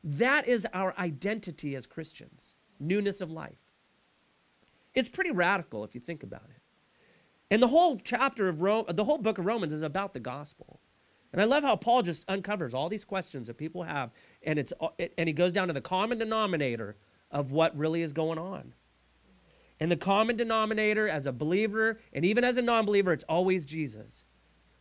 That 0.04 0.48
is 0.48 0.68
our 0.74 0.94
identity 0.98 1.76
as 1.76 1.86
Christians 1.86 2.54
newness 2.80 3.22
of 3.22 3.32
life. 3.32 3.58
It's 4.94 5.10
pretty 5.10 5.32
radical 5.32 5.84
if 5.84 5.96
you 5.96 6.02
think 6.02 6.22
about 6.24 6.44
it. 6.50 6.62
And 7.50 7.62
the 7.62 7.68
whole 7.68 7.98
chapter 7.98 8.48
of 8.48 8.62
Rome, 8.62 8.86
the 8.90 9.04
whole 9.04 9.18
book 9.18 9.38
of 9.38 9.46
Romans 9.46 9.74
is 9.74 9.82
about 9.82 10.14
the 10.14 10.20
gospel. 10.20 10.80
And 11.34 11.42
I 11.42 11.46
love 11.46 11.64
how 11.64 11.76
Paul 11.76 12.04
just 12.04 12.30
uncovers 12.30 12.74
all 12.74 12.90
these 12.90 13.06
questions 13.06 13.48
that 13.48 13.58
people 13.58 13.84
have, 13.84 14.12
and 14.44 14.58
it's 14.60 14.72
and 15.00 15.28
he 15.28 15.34
goes 15.34 15.54
down 15.54 15.68
to 15.68 15.74
the 15.74 15.82
common 15.82 16.18
denominator 16.20 16.96
of 17.32 17.52
what 17.52 17.76
really 17.78 18.02
is 18.02 18.14
going 18.14 18.38
on. 18.38 18.74
And 19.80 19.92
the 19.92 19.98
common 19.98 20.38
denominator 20.38 21.08
as 21.08 21.26
a 21.26 21.32
believer 21.32 22.00
and 22.14 22.26
even 22.26 22.44
as 22.44 22.58
a 22.58 22.62
non-believer, 22.62 23.14
it's 23.14 23.26
always 23.26 23.66
Jesus. 23.66 24.24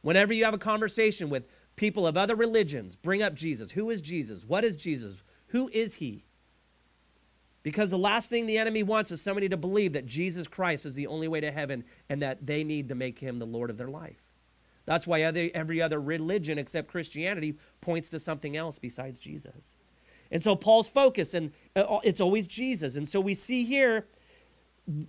Whenever 0.03 0.33
you 0.33 0.45
have 0.45 0.55
a 0.55 0.59
conversation 0.59 1.29
with 1.29 1.47
people 1.77 2.07
of 2.07 2.17
other 2.17 2.35
religions, 2.35 2.97
bring 2.97 3.23
up 3.23 3.35
Jesus. 3.35 3.73
Who 3.73 3.91
is 3.91 4.03
Jesus? 4.03 4.45
What 4.45 4.65
is 4.65 4.77
Jesus? 4.77 5.23
Who 5.49 5.71
is 5.73 5.95
he? 5.97 6.25
Because 7.63 7.91
the 7.91 7.99
last 7.99 8.31
thing 8.31 8.47
the 8.47 8.59
enemy 8.59 8.83
wants 8.83 9.11
is 9.11 9.21
somebody 9.21 9.49
to 9.49 9.57
believe 9.57 9.93
that 9.95 10.07
Jesus 10.07 10.47
Christ 10.47 10.87
is 10.87 10.95
the 10.95 11.09
only 11.09 11.29
way 11.29 11.41
to 11.41 11.51
heaven 11.51 11.85
and 12.09 12.23
that 12.23 12.47
they 12.47 12.63
need 12.63 12.89
to 12.89 12.95
make 12.95 13.19
him 13.19 13.39
the 13.39 13.47
Lord 13.47 13.71
of 13.71 13.77
their 13.77 13.89
life. 13.89 14.23
That's 14.85 15.07
why 15.07 15.23
every 15.23 15.83
other 15.83 16.01
religion 16.01 16.59
except 16.59 16.89
Christianity 16.89 17.59
points 17.81 18.09
to 18.11 18.21
something 18.21 18.57
else 18.57 18.79
besides 18.79 19.19
Jesus. 19.19 19.75
And 20.31 20.43
so 20.43 20.55
Paul's 20.55 20.89
focus, 20.89 21.35
and 21.35 21.53
uh, 21.75 21.99
it's 22.05 22.21
always 22.21 22.47
Jesus. 22.47 22.97
And 22.97 23.09
so 23.09 23.21
we 23.21 23.35
see 23.35 23.65
here 23.65 24.07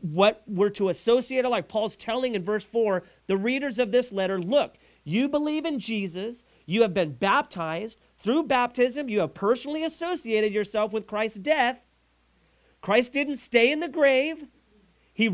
what 0.02 0.42
we're 0.48 0.72
to 0.72 0.90
associate 0.90 1.46
like 1.46 1.68
Paul's 1.68 1.96
telling 1.96 2.34
in 2.34 2.44
verse 2.44 2.66
4 2.66 3.04
the 3.28 3.38
readers 3.38 3.78
of 3.78 3.92
this 3.92 4.12
letter 4.12 4.40
look, 4.40 4.78
you 5.04 5.30
believe 5.30 5.66
in 5.66 5.80
Jesus, 5.80 6.44
you 6.68 6.84
have 6.84 6.94
been 6.94 7.14
baptized. 7.14 7.98
Through 8.20 8.44
baptism, 8.44 9.10
you 9.10 9.22
have 9.22 9.34
personally 9.34 9.84
associated 9.84 10.54
yourself 10.54 10.94
with 10.94 11.08
Christ's 11.08 11.40
death 11.40 11.82
Christ 12.82 13.14
didn't 13.14 13.38
stay 13.38 13.72
in 13.72 13.80
the 13.80 13.90
grave. 13.90 14.46
He, 15.14 15.30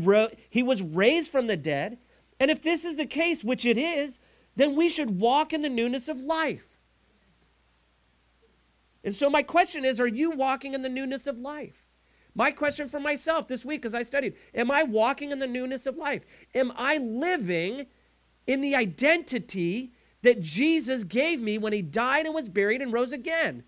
he 0.50 0.62
was 0.62 0.82
raised 0.82 1.30
from 1.30 1.46
the 1.46 1.56
dead. 1.56 1.98
And 2.40 2.50
if 2.50 2.62
this 2.62 2.84
is 2.84 2.96
the 2.96 3.06
case, 3.06 3.44
which 3.44 3.64
it 3.64 3.78
is, 3.78 4.18
then 4.56 4.74
we 4.74 4.88
should 4.88 5.20
walk 5.20 5.52
in 5.52 5.62
the 5.62 5.68
newness 5.68 6.08
of 6.08 6.20
life. 6.20 6.66
And 9.02 9.14
so, 9.14 9.28
my 9.28 9.42
question 9.42 9.84
is 9.84 10.00
Are 10.00 10.06
you 10.08 10.30
walking 10.30 10.74
in 10.74 10.82
the 10.82 10.88
newness 10.88 11.26
of 11.26 11.38
life? 11.38 11.86
My 12.34 12.50
question 12.50 12.88
for 12.88 12.98
myself 12.98 13.46
this 13.46 13.64
week 13.64 13.84
as 13.84 13.94
I 13.94 14.02
studied 14.02 14.34
Am 14.54 14.70
I 14.70 14.82
walking 14.82 15.30
in 15.30 15.38
the 15.38 15.46
newness 15.46 15.86
of 15.86 15.96
life? 15.96 16.24
Am 16.54 16.72
I 16.74 16.96
living 16.96 17.86
in 18.46 18.62
the 18.62 18.74
identity 18.74 19.92
that 20.24 20.40
Jesus 20.40 21.04
gave 21.04 21.40
me 21.40 21.56
when 21.56 21.72
he 21.72 21.82
died 21.82 22.26
and 22.26 22.34
was 22.34 22.48
buried 22.48 22.82
and 22.82 22.92
rose 22.92 23.12
again? 23.12 23.62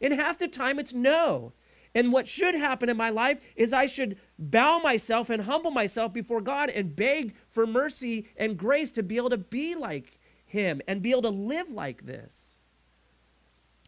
And 0.00 0.14
half 0.14 0.38
the 0.38 0.48
time 0.48 0.78
it's 0.78 0.94
no. 0.94 1.52
And 1.94 2.12
what 2.12 2.28
should 2.28 2.54
happen 2.54 2.88
in 2.90 2.96
my 2.96 3.08
life 3.08 3.40
is 3.56 3.72
I 3.72 3.86
should 3.86 4.18
bow 4.38 4.78
myself 4.78 5.30
and 5.30 5.42
humble 5.42 5.70
myself 5.70 6.12
before 6.12 6.42
God 6.42 6.68
and 6.68 6.94
beg 6.94 7.34
for 7.48 7.66
mercy 7.66 8.28
and 8.36 8.58
grace 8.58 8.92
to 8.92 9.02
be 9.02 9.16
able 9.16 9.30
to 9.30 9.38
be 9.38 9.74
like 9.74 10.18
Him 10.44 10.82
and 10.86 11.00
be 11.00 11.10
able 11.10 11.22
to 11.22 11.30
live 11.30 11.70
like 11.70 12.04
this. 12.04 12.58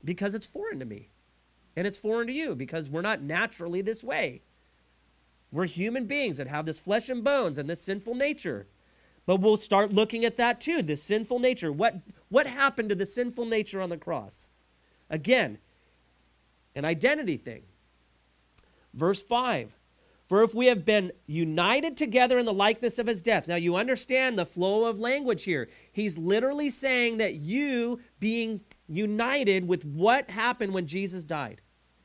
Because 0.02 0.34
it's 0.34 0.46
foreign 0.46 0.78
to 0.78 0.86
me. 0.86 1.10
And 1.76 1.86
it's 1.86 1.98
foreign 1.98 2.28
to 2.28 2.32
you 2.32 2.56
because 2.56 2.88
we're 2.88 3.02
not 3.02 3.22
naturally 3.22 3.82
this 3.82 4.02
way. 4.02 4.40
We're 5.52 5.66
human 5.66 6.06
beings 6.06 6.38
that 6.38 6.48
have 6.48 6.66
this 6.66 6.78
flesh 6.78 7.08
and 7.08 7.22
bones 7.22 7.58
and 7.58 7.68
this 7.68 7.82
sinful 7.82 8.14
nature. 8.14 8.66
But 9.28 9.40
we'll 9.40 9.58
start 9.58 9.92
looking 9.92 10.24
at 10.24 10.38
that 10.38 10.58
too, 10.58 10.80
this 10.80 11.02
sinful 11.02 11.38
nature. 11.38 11.70
What, 11.70 11.96
what 12.30 12.46
happened 12.46 12.88
to 12.88 12.94
the 12.94 13.04
sinful 13.04 13.44
nature 13.44 13.82
on 13.82 13.90
the 13.90 13.98
cross? 13.98 14.48
Again, 15.10 15.58
an 16.74 16.86
identity 16.86 17.36
thing. 17.36 17.64
Verse 18.94 19.20
5 19.20 19.76
For 20.28 20.42
if 20.42 20.54
we 20.54 20.68
have 20.68 20.86
been 20.86 21.12
united 21.26 21.94
together 21.94 22.38
in 22.38 22.46
the 22.46 22.54
likeness 22.54 22.98
of 22.98 23.06
his 23.06 23.20
death. 23.20 23.46
Now 23.46 23.56
you 23.56 23.76
understand 23.76 24.38
the 24.38 24.46
flow 24.46 24.86
of 24.86 24.98
language 24.98 25.44
here. 25.44 25.68
He's 25.92 26.16
literally 26.16 26.70
saying 26.70 27.18
that 27.18 27.34
you 27.34 28.00
being 28.18 28.62
united 28.88 29.68
with 29.68 29.84
what 29.84 30.30
happened 30.30 30.72
when 30.72 30.86
Jesus 30.86 31.22
died. 31.22 31.60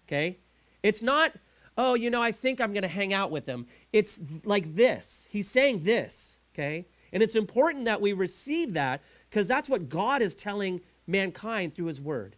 Okay? 0.10 0.40
It's 0.84 1.02
not, 1.02 1.32
oh, 1.78 1.94
you 1.94 2.10
know, 2.10 2.22
I 2.22 2.34
think 2.34 2.60
I'm 2.60 2.74
going 2.74 2.82
to 2.82 2.90
hang 2.90 3.14
out 3.14 3.32
with 3.32 3.46
him. 3.46 3.66
It's 3.94 4.20
like 4.44 4.76
this. 4.76 5.26
He's 5.30 5.50
saying 5.50 5.84
this. 5.84 6.40
Okay? 6.54 6.88
And 7.14 7.22
it's 7.22 7.36
important 7.36 7.86
that 7.86 8.02
we 8.02 8.12
receive 8.12 8.74
that 8.74 9.02
because 9.30 9.48
that's 9.48 9.70
what 9.70 9.88
God 9.88 10.22
is 10.24 10.34
telling 10.34 10.82
mankind 11.06 11.76
through 11.76 11.86
his 11.86 12.02
word. 12.02 12.36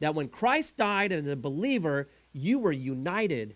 That 0.00 0.16
when 0.16 0.28
Christ 0.28 0.76
died 0.76 1.12
as 1.12 1.26
a 1.28 1.36
believer, 1.36 2.10
you 2.32 2.58
were 2.58 2.72
united 2.72 3.54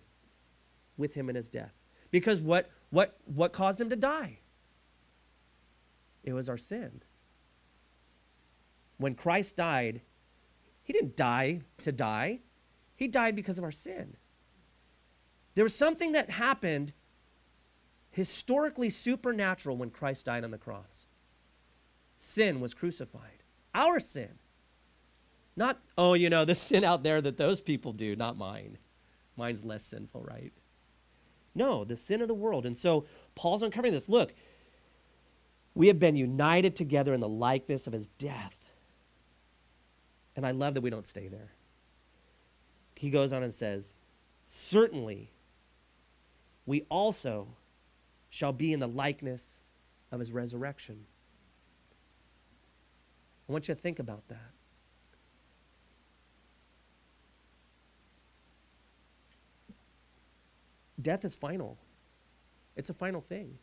with 0.97 1.15
him 1.15 1.29
in 1.29 1.35
his 1.35 1.49
death. 1.49 1.75
Because 2.13 2.41
what, 2.41 2.71
what, 2.91 3.19
what 3.25 3.53
caused 3.53 3.81
him 3.81 3.91
to 3.91 3.97
die? 3.97 4.39
It 6.23 6.33
was 6.33 6.49
our 6.49 6.57
sin. 6.57 7.03
When 8.97 9.17
Christ 9.17 9.57
died, 9.57 10.03
he 10.85 10.93
didn't 10.93 11.17
die 11.17 11.63
to 11.79 11.91
die, 11.91 12.41
he 12.95 13.09
died 13.09 13.35
because 13.35 13.59
of 13.59 13.65
our 13.65 13.73
sin. 13.73 14.17
There 15.57 15.65
was 15.65 15.75
something 15.75 16.13
that 16.13 16.31
happened 16.31 16.93
historically 18.19 18.91
supernatural 18.91 19.77
when 19.77 19.91
Christ 19.91 20.27
died 20.27 20.43
on 20.43 20.51
the 20.51 20.59
cross. 20.59 21.07
Sin 22.19 22.61
was 22.61 22.75
crucified. 22.75 23.45
Our 23.77 24.01
sin. 24.01 24.41
Not, 25.55 25.79
oh, 25.97 26.15
you 26.15 26.29
know, 26.29 26.45
the 26.45 26.55
sin 26.57 26.83
out 26.83 27.05
there 27.05 27.21
that 27.23 27.37
those 27.37 27.61
people 27.61 27.93
do, 27.93 28.17
not 28.17 28.37
mine. 28.37 28.79
Mine's 29.37 29.65
less 29.65 29.85
sinful, 29.85 30.25
right? 30.25 30.53
No, 31.55 31.85
the 31.85 31.95
sin 31.95 32.21
of 32.21 32.27
the 32.27 32.35
world. 32.35 32.67
And 32.67 32.77
so 32.77 33.07
Paul's 33.37 33.63
uncovering 33.63 33.93
this. 33.93 34.09
Look, 34.09 34.35
we 35.77 35.87
have 35.87 36.01
been 36.01 36.17
united 36.17 36.75
together 36.75 37.15
in 37.15 37.21
the 37.21 37.29
likeness 37.29 37.87
of 37.87 37.93
his 37.93 38.09
death. 38.09 38.59
And 40.35 40.45
I 40.45 40.51
love 40.51 40.75
that 40.75 40.81
we 40.81 40.91
don't 40.91 41.07
stay 41.07 41.29
there. 41.29 41.53
He 42.97 43.11
goes 43.11 43.33
on 43.33 43.45
and 43.45 43.55
says, 43.55 43.97
Certainly, 44.49 45.31
we 46.67 46.85
also 46.89 47.51
shall 48.31 48.53
be 48.53 48.73
in 48.73 48.81
the 48.81 48.89
likeness 48.89 49.61
of 50.11 50.21
his 50.21 50.33
resurrection. 50.33 51.07
I 53.49 53.53
want 53.53 53.69
you 53.69 53.75
to 53.75 53.81
think 53.81 53.99
about 53.99 54.29
that. 54.29 54.53
death 61.01 61.25
is 61.25 61.35
final. 61.35 61.79
It's 62.77 62.91
a 62.91 62.95
final 62.95 63.21
thing. 63.21 63.59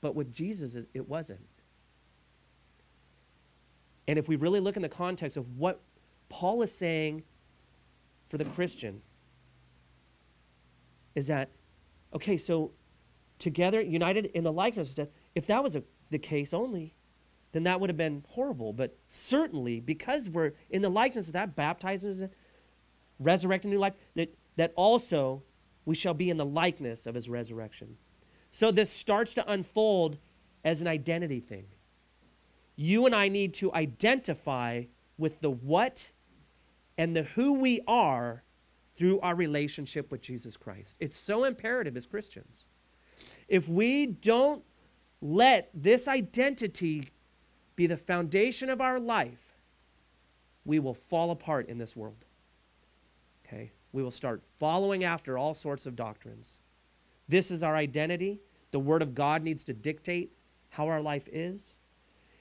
But 0.00 0.14
with 0.14 0.32
Jesus, 0.32 0.74
it, 0.74 0.88
it 0.94 1.08
wasn't. 1.08 1.40
And 4.06 4.18
if 4.18 4.28
we 4.28 4.36
really 4.36 4.60
look 4.60 4.76
in 4.76 4.82
the 4.82 4.88
context 4.88 5.36
of 5.36 5.56
what 5.56 5.80
Paul 6.28 6.62
is 6.62 6.74
saying 6.74 7.24
for 8.28 8.36
the 8.36 8.44
Christian, 8.44 9.00
is 11.14 11.28
that, 11.28 11.50
okay, 12.12 12.36
so 12.36 12.72
together, 13.38 13.80
united 13.80 14.26
in 14.26 14.44
the 14.44 14.52
likeness 14.52 14.90
of 14.90 14.96
death, 14.96 15.08
if 15.34 15.46
that 15.46 15.62
was 15.62 15.76
a, 15.76 15.82
the 16.10 16.18
case 16.18 16.52
only, 16.52 16.94
then 17.52 17.64
that 17.64 17.80
would 17.80 17.90
have 17.90 17.96
been 17.96 18.24
horrible. 18.30 18.72
But 18.72 18.96
certainly, 19.08 19.80
because 19.80 20.28
we're 20.28 20.52
in 20.70 20.82
the 20.82 20.88
likeness 20.88 21.28
of 21.28 21.34
that, 21.34 21.54
baptized, 21.54 22.24
resurrected 23.18 23.70
new 23.70 23.78
life, 23.78 23.94
that, 24.14 24.34
that 24.56 24.72
also 24.76 25.42
we 25.84 25.94
shall 25.94 26.14
be 26.14 26.30
in 26.30 26.36
the 26.36 26.44
likeness 26.44 27.06
of 27.06 27.14
his 27.14 27.28
resurrection. 27.28 27.96
So 28.50 28.70
this 28.70 28.90
starts 28.90 29.34
to 29.34 29.50
unfold 29.50 30.18
as 30.64 30.80
an 30.80 30.86
identity 30.86 31.40
thing. 31.40 31.66
You 32.76 33.06
and 33.06 33.14
I 33.14 33.28
need 33.28 33.54
to 33.54 33.72
identify 33.72 34.84
with 35.18 35.40
the 35.40 35.50
what 35.50 36.10
and 36.96 37.14
the 37.14 37.22
who 37.22 37.54
we 37.54 37.80
are 37.86 38.42
through 38.96 39.20
our 39.20 39.34
relationship 39.34 40.10
with 40.10 40.22
Jesus 40.22 40.56
Christ. 40.56 40.96
It's 41.00 41.18
so 41.18 41.44
imperative 41.44 41.96
as 41.96 42.06
Christians. 42.06 42.64
If 43.48 43.68
we 43.68 44.06
don't 44.06 44.64
let 45.20 45.70
this 45.74 46.08
identity 46.08 47.08
be 47.76 47.86
the 47.86 47.96
foundation 47.96 48.70
of 48.70 48.80
our 48.80 49.00
life, 49.00 49.56
we 50.64 50.78
will 50.78 50.94
fall 50.94 51.30
apart 51.30 51.68
in 51.68 51.78
this 51.78 51.94
world. 51.96 52.24
Okay? 53.46 53.72
We 53.92 54.02
will 54.02 54.10
start 54.10 54.42
following 54.58 55.04
after 55.04 55.36
all 55.38 55.54
sorts 55.54 55.86
of 55.86 55.96
doctrines. 55.96 56.58
This 57.28 57.50
is 57.50 57.62
our 57.62 57.76
identity. 57.76 58.40
The 58.70 58.78
Word 58.78 59.02
of 59.02 59.14
God 59.14 59.42
needs 59.42 59.64
to 59.64 59.72
dictate 59.72 60.32
how 60.70 60.88
our 60.88 61.00
life 61.00 61.28
is. 61.32 61.74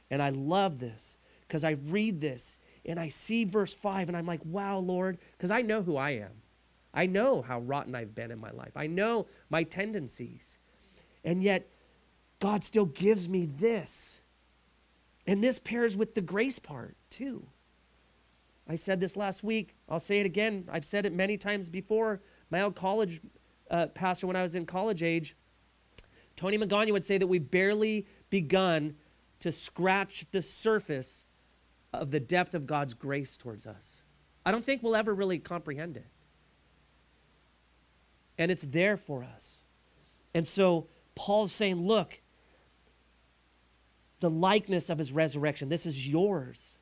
And 0.10 0.22
I 0.22 0.30
love 0.30 0.80
this 0.80 1.18
because 1.48 1.64
I 1.64 1.72
read 1.72 2.22
this 2.22 2.58
and 2.86 3.00
I 3.00 3.10
see 3.10 3.46
verse 3.46 3.74
5 3.74 4.10
and 4.10 4.18
I'm 4.18 4.26
like, 4.26 4.42
wow, 4.44 4.80
Lord, 4.80 5.18
because 5.38 5.52
I 5.52 5.62
know 5.62 5.84
who 5.84 5.98
I 5.98 6.12
am. 6.12 6.32
I 6.94 7.06
know 7.06 7.42
how 7.42 7.60
rotten 7.60 7.96
I've 7.96 8.14
been 8.14 8.32
in 8.32 8.40
my 8.40 8.52
life. 8.52 8.74
I 8.76 8.88
know 8.88 9.28
my 9.50 9.64
tendencies. 9.64 10.58
And 11.24 11.42
yet, 11.42 11.70
God 12.40 12.64
still 12.64 12.86
gives 12.86 13.30
me 13.30 13.46
this. 13.46 14.20
And 15.26 15.44
this 15.44 15.60
pairs 15.60 15.96
with 15.96 16.16
the 16.16 16.22
grace 16.22 16.60
part, 16.60 16.98
too. 17.10 17.48
I 18.68 18.76
said 18.76 19.00
this 19.00 19.16
last 19.16 19.44
week. 19.44 19.76
I'll 19.88 20.00
say 20.00 20.20
it 20.20 20.26
again. 20.26 20.68
I've 20.72 20.86
said 20.86 21.06
it 21.06 21.14
many 21.14 21.38
times 21.38 21.70
before. 21.70 22.22
My 22.50 22.62
old 22.62 22.76
college 22.76 23.22
uh, 23.70 23.88
pastor, 23.88 24.28
when 24.28 24.36
I 24.36 24.44
was 24.44 24.56
in 24.56 24.66
college 24.66 25.04
age, 25.04 25.36
Tony 26.36 26.58
Magana 26.58 26.92
would 26.92 27.06
say 27.06 27.18
that 27.18 27.28
we've 27.28 27.50
barely 27.50 28.08
begun 28.30 28.96
to 29.40 29.52
scratch 29.52 30.26
the 30.32 30.42
surface 30.42 31.26
of 31.92 32.12
the 32.12 32.20
depth 32.20 32.54
of 32.54 32.66
God's 32.66 32.94
grace 32.94 33.38
towards 33.38 33.66
us. 33.66 34.02
I 34.46 34.52
don't 34.52 34.66
think 34.66 34.82
we'll 34.82 34.96
ever 34.96 35.14
really 35.14 35.40
comprehend 35.40 35.96
it. 35.98 36.08
And 38.38 38.50
it's 38.50 38.64
there 38.64 38.98
for 38.98 39.24
us. 39.24 39.60
And 40.34 40.48
so 40.48 40.88
Paul's 41.16 41.52
saying, 41.52 41.86
look, 41.86 42.22
the 44.20 44.30
likeness 44.30 44.90
of 44.90 44.98
his 44.98 45.12
resurrection, 45.12 45.70
this 45.70 45.86
is 45.86 46.08
yours. 46.08 46.78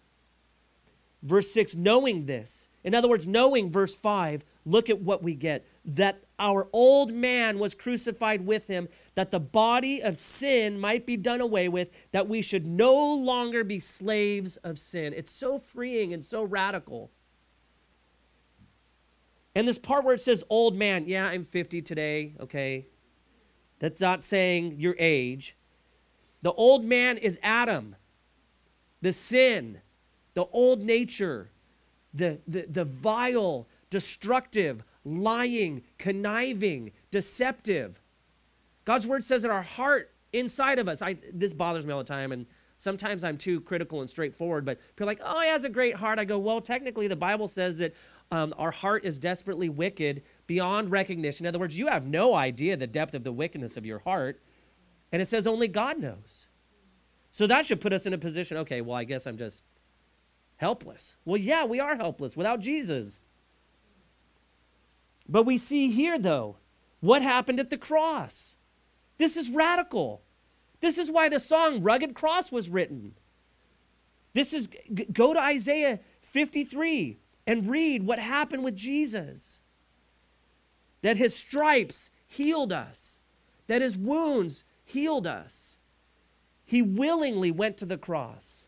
Verse 1.24 1.52
6, 1.52 1.76
knowing 1.76 2.26
this. 2.26 2.68
In 2.84 2.96
other 2.96 3.08
words, 3.08 3.28
knowing 3.28 3.72
verse 3.72 3.96
5, 3.96 4.44
look 4.66 4.90
at 4.90 5.02
what 5.02 5.22
we 5.22 5.36
get 5.36 5.68
that 5.84 6.24
our 6.38 6.68
old 6.74 7.12
man 7.12 7.60
was 7.60 7.74
crucified 7.76 8.46
with 8.46 8.68
him, 8.68 8.88
that 9.16 9.32
the 9.32 9.40
body 9.40 10.02
of 10.02 10.18
sin 10.18 10.80
might 10.80 11.06
be 11.06 11.18
done 11.18 11.42
away 11.42 11.68
with, 11.68 11.90
that 12.12 12.28
we 12.28 12.42
should 12.42 12.66
no 12.68 12.96
longer 13.16 13.64
be 13.64 13.80
slaves 13.80 14.58
of 14.58 14.78
sin. 14.78 15.14
It's 15.16 15.32
so 15.32 15.60
freeing 15.60 16.14
and 16.14 16.24
so 16.24 16.44
radical. 16.44 17.12
And 19.54 19.68
this 19.68 19.80
part 19.80 20.06
where 20.06 20.16
it 20.16 20.22
says 20.22 20.44
old 20.50 20.76
man, 20.76 21.06
yeah, 21.08 21.26
I'm 21.26 21.44
50 21.44 21.82
today, 21.82 22.36
okay? 22.40 22.88
That's 23.82 24.00
not 24.00 24.24
saying 24.24 24.76
your 24.78 24.96
age. 25.00 25.58
The 26.44 26.54
old 26.54 26.86
man 26.86 27.18
is 27.18 27.40
Adam, 27.42 27.96
the 29.02 29.12
sin, 29.12 29.82
the 30.36 30.46
old 30.52 30.84
nature, 30.84 31.50
the, 32.14 32.40
the, 32.48 32.68
the 32.70 32.86
vile, 32.86 33.68
destructive, 33.90 34.84
lying, 35.04 35.82
conniving, 35.98 36.92
deceptive. 37.10 38.00
God's 38.86 39.08
word 39.08 39.24
says 39.24 39.42
that 39.42 39.52
our 39.52 39.64
heart 39.64 40.12
inside 40.32 40.78
of 40.78 40.88
us, 40.88 41.02
I, 41.02 41.18
this 41.34 41.54
bothers 41.54 41.86
me 41.86 41.92
all 41.92 42.00
the 42.00 42.06
time, 42.06 42.32
and 42.32 42.46
sometimes 42.78 43.24
I'm 43.24 43.38
too 43.38 43.62
critical 43.62 44.02
and 44.02 44.10
straightforward, 44.10 44.64
but 44.64 44.80
people 44.96 45.06
are 45.06 45.08
like, 45.08 45.22
oh, 45.24 45.42
he 45.42 45.50
has 45.50 45.64
a 45.64 45.70
great 45.70 45.96
heart. 45.96 46.20
I 46.20 46.26
go, 46.26 46.38
well, 46.38 46.62
technically, 46.62 47.08
the 47.08 47.16
Bible 47.16 47.48
says 47.48 47.80
that 47.80 47.96
um, 48.32 48.54
our 48.60 48.72
heart 48.72 49.06
is 49.06 49.18
desperately 49.18 49.70
wicked 49.70 50.22
beyond 50.51 50.91
recognition. 50.91 51.46
In 51.46 51.48
other 51.48 51.60
words, 51.60 51.77
you 51.77 51.88
have 51.88 52.05
no 52.05 52.36
idea 52.36 52.75
the 52.75 52.86
depth 52.86 53.13
of 53.13 53.24
the 53.24 53.31
wickedness 53.31 53.77
of 53.77 53.86
your 53.86 54.00
heart. 54.00 54.41
And 55.10 55.22
it 55.22 55.29
says 55.29 55.48
only 55.48 55.69
God 55.69 55.97
knows. 55.97 56.47
So 57.32 57.47
that 57.47 57.65
should 57.65 57.80
put 57.80 57.93
us 57.93 58.06
in 58.06 58.12
a 58.12 58.17
position 58.17 58.58
okay, 58.58 58.82
well, 58.82 58.97
I 58.97 59.06
guess 59.06 59.26
I'm 59.26 59.38
just 59.38 59.63
helpless. 60.58 61.15
Well, 61.23 61.38
yeah, 61.38 61.63
we 61.63 61.80
are 61.80 61.95
helpless 61.95 62.36
without 62.36 62.60
Jesus. 62.60 63.21
But 65.30 65.43
we 65.43 65.58
see 65.58 65.89
here, 65.89 66.19
though, 66.19 66.58
what 66.99 67.21
happened 67.21 67.62
at 67.62 67.69
the 67.69 67.78
cross. 67.78 68.58
This 69.19 69.38
is 69.38 69.49
radical. 69.49 70.21
This 70.82 70.97
is 70.97 71.10
why 71.10 71.30
the 71.30 71.39
song 71.39 71.82
Rugged 71.82 72.13
Cross 72.13 72.52
was 72.52 72.69
written. 72.69 73.13
This 74.34 74.52
is, 74.52 74.67
go 75.13 75.34
to 75.34 75.39
Isaiah 75.39 76.02
53 76.23 77.19
and 77.47 77.69
read 77.69 78.04
what 78.04 78.19
happened 78.19 78.65
with 78.65 78.76
Jesus. 78.76 79.61
That 81.02 81.18
his 81.18 81.36
stripes 81.36 82.12
healed 82.28 82.72
us, 82.72 83.20
that 83.68 83.82
his 83.82 83.98
wounds 83.98 84.64
healed 84.84 85.28
us. 85.28 85.78
He 86.66 86.82
willingly 86.82 87.52
went 87.52 87.78
to 87.78 87.86
the 87.86 87.98
cross, 87.98 88.66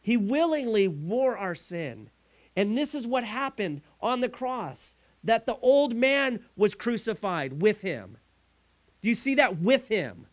he 0.00 0.16
willingly 0.16 0.88
wore 0.88 1.36
our 1.36 1.54
sin. 1.54 2.10
And 2.58 2.76
this 2.76 2.94
is 2.94 3.06
what 3.06 3.22
happened 3.24 3.82
on 4.00 4.20
the 4.20 4.30
cross 4.30 4.94
that 5.22 5.44
the 5.44 5.56
old 5.56 5.94
man 5.94 6.40
was 6.56 6.74
crucified 6.74 7.60
with 7.60 7.82
him. 7.82 8.16
Do 9.02 9.08
you 9.08 9.14
see 9.14 9.34
that 9.34 9.58
with 9.58 9.88
him? 9.88 10.26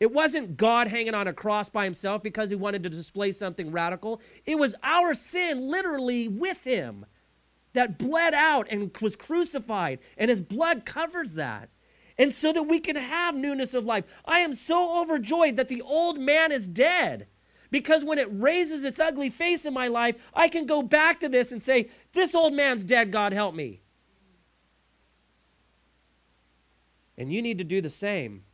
It 0.00 0.12
wasn't 0.12 0.56
God 0.56 0.88
hanging 0.88 1.14
on 1.14 1.26
a 1.26 1.32
cross 1.32 1.68
by 1.68 1.84
himself 1.84 2.22
because 2.22 2.50
he 2.50 2.56
wanted 2.56 2.82
to 2.84 2.88
display 2.88 3.32
something 3.32 3.72
radical. 3.72 4.20
It 4.46 4.56
was 4.56 4.76
our 4.82 5.14
sin 5.14 5.68
literally 5.68 6.28
with 6.28 6.62
him 6.62 7.06
that 7.72 7.98
bled 7.98 8.34
out 8.34 8.66
and 8.70 8.96
was 9.00 9.16
crucified, 9.16 9.98
and 10.16 10.30
his 10.30 10.40
blood 10.40 10.84
covers 10.84 11.34
that. 11.34 11.70
And 12.16 12.32
so 12.32 12.52
that 12.52 12.64
we 12.64 12.80
can 12.80 12.96
have 12.96 13.36
newness 13.36 13.74
of 13.74 13.86
life. 13.86 14.04
I 14.24 14.40
am 14.40 14.52
so 14.52 15.00
overjoyed 15.00 15.54
that 15.56 15.68
the 15.68 15.82
old 15.82 16.18
man 16.18 16.50
is 16.50 16.66
dead. 16.66 17.28
Because 17.70 18.04
when 18.04 18.18
it 18.18 18.28
raises 18.30 18.82
its 18.82 18.98
ugly 18.98 19.30
face 19.30 19.64
in 19.64 19.74
my 19.74 19.88
life, 19.88 20.16
I 20.34 20.48
can 20.48 20.66
go 20.66 20.82
back 20.82 21.20
to 21.20 21.28
this 21.28 21.52
and 21.52 21.62
say, 21.62 21.90
This 22.12 22.34
old 22.34 22.54
man's 22.54 22.82
dead, 22.82 23.12
God 23.12 23.32
help 23.32 23.54
me. 23.54 23.82
And 27.16 27.32
you 27.32 27.42
need 27.42 27.58
to 27.58 27.64
do 27.64 27.80
the 27.80 27.90
same. 27.90 28.44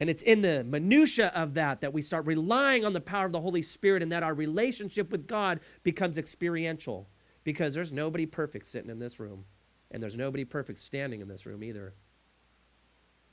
And 0.00 0.08
it's 0.08 0.22
in 0.22 0.42
the 0.42 0.62
minutia 0.62 1.32
of 1.34 1.54
that 1.54 1.80
that 1.80 1.92
we 1.92 2.02
start 2.02 2.26
relying 2.26 2.84
on 2.84 2.92
the 2.92 3.00
power 3.00 3.26
of 3.26 3.32
the 3.32 3.40
Holy 3.40 3.62
Spirit 3.62 4.02
and 4.02 4.12
that 4.12 4.22
our 4.22 4.34
relationship 4.34 5.10
with 5.10 5.26
God 5.26 5.60
becomes 5.82 6.18
experiential. 6.18 7.08
Because 7.44 7.74
there's 7.74 7.92
nobody 7.92 8.26
perfect 8.26 8.66
sitting 8.66 8.90
in 8.90 8.98
this 8.98 9.18
room, 9.18 9.44
and 9.90 10.02
there's 10.02 10.16
nobody 10.16 10.44
perfect 10.44 10.80
standing 10.80 11.22
in 11.22 11.28
this 11.28 11.46
room 11.46 11.64
either. 11.64 11.94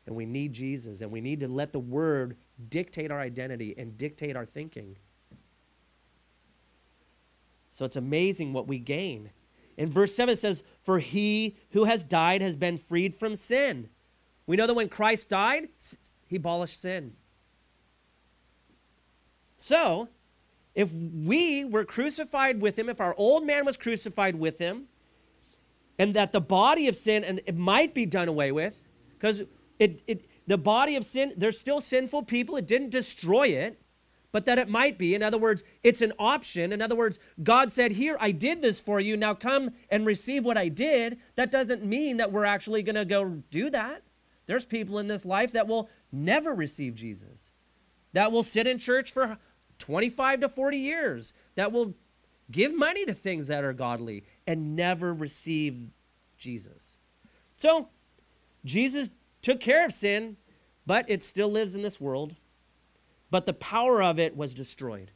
And 0.05 0.15
we 0.15 0.25
need 0.25 0.53
Jesus, 0.53 1.01
and 1.01 1.11
we 1.11 1.21
need 1.21 1.41
to 1.41 1.47
let 1.47 1.73
the 1.73 1.79
Word 1.79 2.37
dictate 2.69 3.11
our 3.11 3.19
identity 3.19 3.75
and 3.77 3.97
dictate 3.97 4.35
our 4.35 4.45
thinking. 4.45 4.95
So 7.71 7.83
it's 7.83 7.97
amazing 7.97 8.53
what 8.53 8.67
we 8.67 8.79
gain. 8.79 9.31
In 9.75 9.89
verse 9.89 10.15
7 10.15 10.31
it 10.31 10.39
says, 10.39 10.63
For 10.83 10.99
he 10.99 11.57
who 11.71 11.83
has 11.83 12.05
died 12.05 12.41
has 12.41 12.55
been 12.55 12.77
freed 12.77 13.15
from 13.15 13.35
sin. 13.35 13.89
We 14.47 14.55
know 14.55 14.67
that 14.67 14.75
when 14.75 14.87
Christ 14.87 15.27
died, 15.27 15.67
he 16.27 16.37
abolished 16.37 16.81
sin. 16.81 17.13
So, 19.57 20.09
if 20.73 20.91
we 20.91 21.63
were 21.63 21.85
crucified 21.85 22.61
with 22.61 22.77
him, 22.77 22.89
if 22.89 22.99
our 22.99 23.15
old 23.17 23.45
man 23.45 23.65
was 23.65 23.77
crucified 23.77 24.35
with 24.35 24.59
him, 24.59 24.85
and 25.97 26.13
that 26.13 26.33
the 26.33 26.41
body 26.41 26.87
of 26.87 26.95
sin 26.95 27.23
and 27.23 27.39
it 27.45 27.55
might 27.55 27.93
be 27.93 28.05
done 28.05 28.27
away 28.27 28.51
with, 28.51 28.83
because 29.13 29.43
it, 29.79 30.01
it 30.07 30.29
the 30.47 30.57
body 30.57 30.95
of 30.95 31.05
sin, 31.05 31.33
there's 31.37 31.59
still 31.59 31.81
sinful 31.81 32.23
people, 32.23 32.57
it 32.57 32.67
didn't 32.67 32.89
destroy 32.89 33.47
it, 33.47 33.81
but 34.31 34.45
that 34.45 34.59
it 34.59 34.67
might 34.67 34.97
be. 34.97 35.15
In 35.15 35.23
other 35.23 35.37
words, 35.37 35.63
it's 35.81 36.01
an 36.01 36.11
option. 36.19 36.73
In 36.73 36.81
other 36.81 36.95
words, 36.95 37.17
God 37.41 37.71
said, 37.71 37.93
Here, 37.93 38.17
I 38.19 38.31
did 38.31 38.61
this 38.61 38.81
for 38.81 38.99
you. 38.99 39.15
Now 39.15 39.33
come 39.33 39.71
and 39.89 40.05
receive 40.05 40.43
what 40.43 40.57
I 40.57 40.67
did. 40.67 41.17
That 41.35 41.51
doesn't 41.51 41.85
mean 41.85 42.17
that 42.17 42.33
we're 42.33 42.45
actually 42.45 42.83
going 42.83 42.95
to 42.95 43.05
go 43.05 43.25
do 43.49 43.69
that. 43.69 44.03
There's 44.45 44.65
people 44.65 44.99
in 44.99 45.07
this 45.07 45.25
life 45.25 45.51
that 45.53 45.67
will 45.67 45.89
never 46.11 46.53
receive 46.53 46.95
Jesus, 46.95 47.51
that 48.13 48.31
will 48.31 48.43
sit 48.43 48.67
in 48.67 48.77
church 48.77 49.11
for 49.11 49.37
25 49.79 50.41
to 50.41 50.49
40 50.49 50.77
years, 50.77 51.33
that 51.55 51.71
will 51.71 51.95
give 52.51 52.75
money 52.75 53.05
to 53.05 53.13
things 53.13 53.47
that 53.47 53.63
are 53.63 53.73
godly 53.73 54.23
and 54.45 54.75
never 54.75 55.13
receive 55.13 55.89
Jesus. 56.37 56.97
So, 57.57 57.89
Jesus 58.63 59.11
took 59.41 59.59
care 59.59 59.85
of 59.85 59.91
sin, 59.91 60.37
but 60.85 61.09
it 61.09 61.23
still 61.23 61.49
lives 61.49 61.75
in 61.75 61.81
this 61.81 61.99
world. 61.99 62.35
But 63.31 63.45
the 63.45 63.53
power 63.53 64.01
of 64.01 64.19
it 64.19 64.35
was 64.35 64.53
destroyed. 64.53 65.11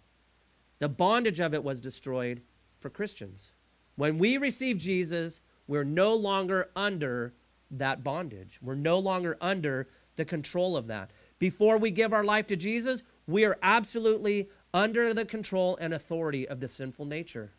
The 0.80 0.90
bondage 0.90 1.40
of 1.40 1.54
it 1.54 1.64
was 1.64 1.82
destroyed 1.82 2.42
for 2.80 2.90
Christians. 2.90 3.52
When 3.96 4.18
we 4.18 4.38
receive 4.38 4.78
Jesus, 4.78 5.42
we're 5.68 5.84
no 5.84 6.16
longer 6.16 6.70
under 6.76 7.34
that 7.72 8.04
bondage. 8.04 8.60
We're 8.62 8.76
no 8.76 9.00
longer 9.00 9.38
under 9.42 9.88
the 10.16 10.26
control 10.26 10.76
of 10.76 10.88
that. 10.88 11.12
Before 11.38 11.78
we 11.78 11.92
give 11.92 12.14
our 12.14 12.24
life 12.24 12.48
to 12.48 12.56
Jesus, 12.56 13.04
we 13.28 13.46
are 13.46 13.58
absolutely 13.62 14.50
under 14.74 15.14
the 15.14 15.26
control 15.26 15.78
and 15.80 15.94
authority 15.94 16.48
of 16.48 16.60
the 16.60 16.68
sinful 16.68 17.06
nature. 17.06 17.52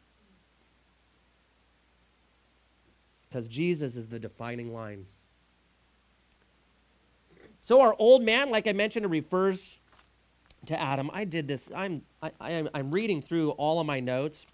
Because 3.29 3.49
Jesus 3.49 3.97
is 3.97 4.09
the 4.09 4.19
defining 4.19 4.75
line. 4.75 5.07
So 7.61 7.81
our 7.81 7.95
old 7.99 8.23
man, 8.23 8.51
like 8.51 8.67
I 8.67 8.73
mentioned, 8.73 9.09
refers 9.11 9.79
to 10.67 10.79
Adam. 10.81 11.11
I 11.13 11.25
did 11.25 11.47
this. 11.49 11.71
I'm 11.75 12.03
I, 12.23 12.33
I, 12.41 12.69
I'm 12.75 12.91
reading 12.91 13.23
through 13.23 13.51
all 13.53 13.81
of 13.81 13.87
my 13.87 14.01
notes, 14.01 14.47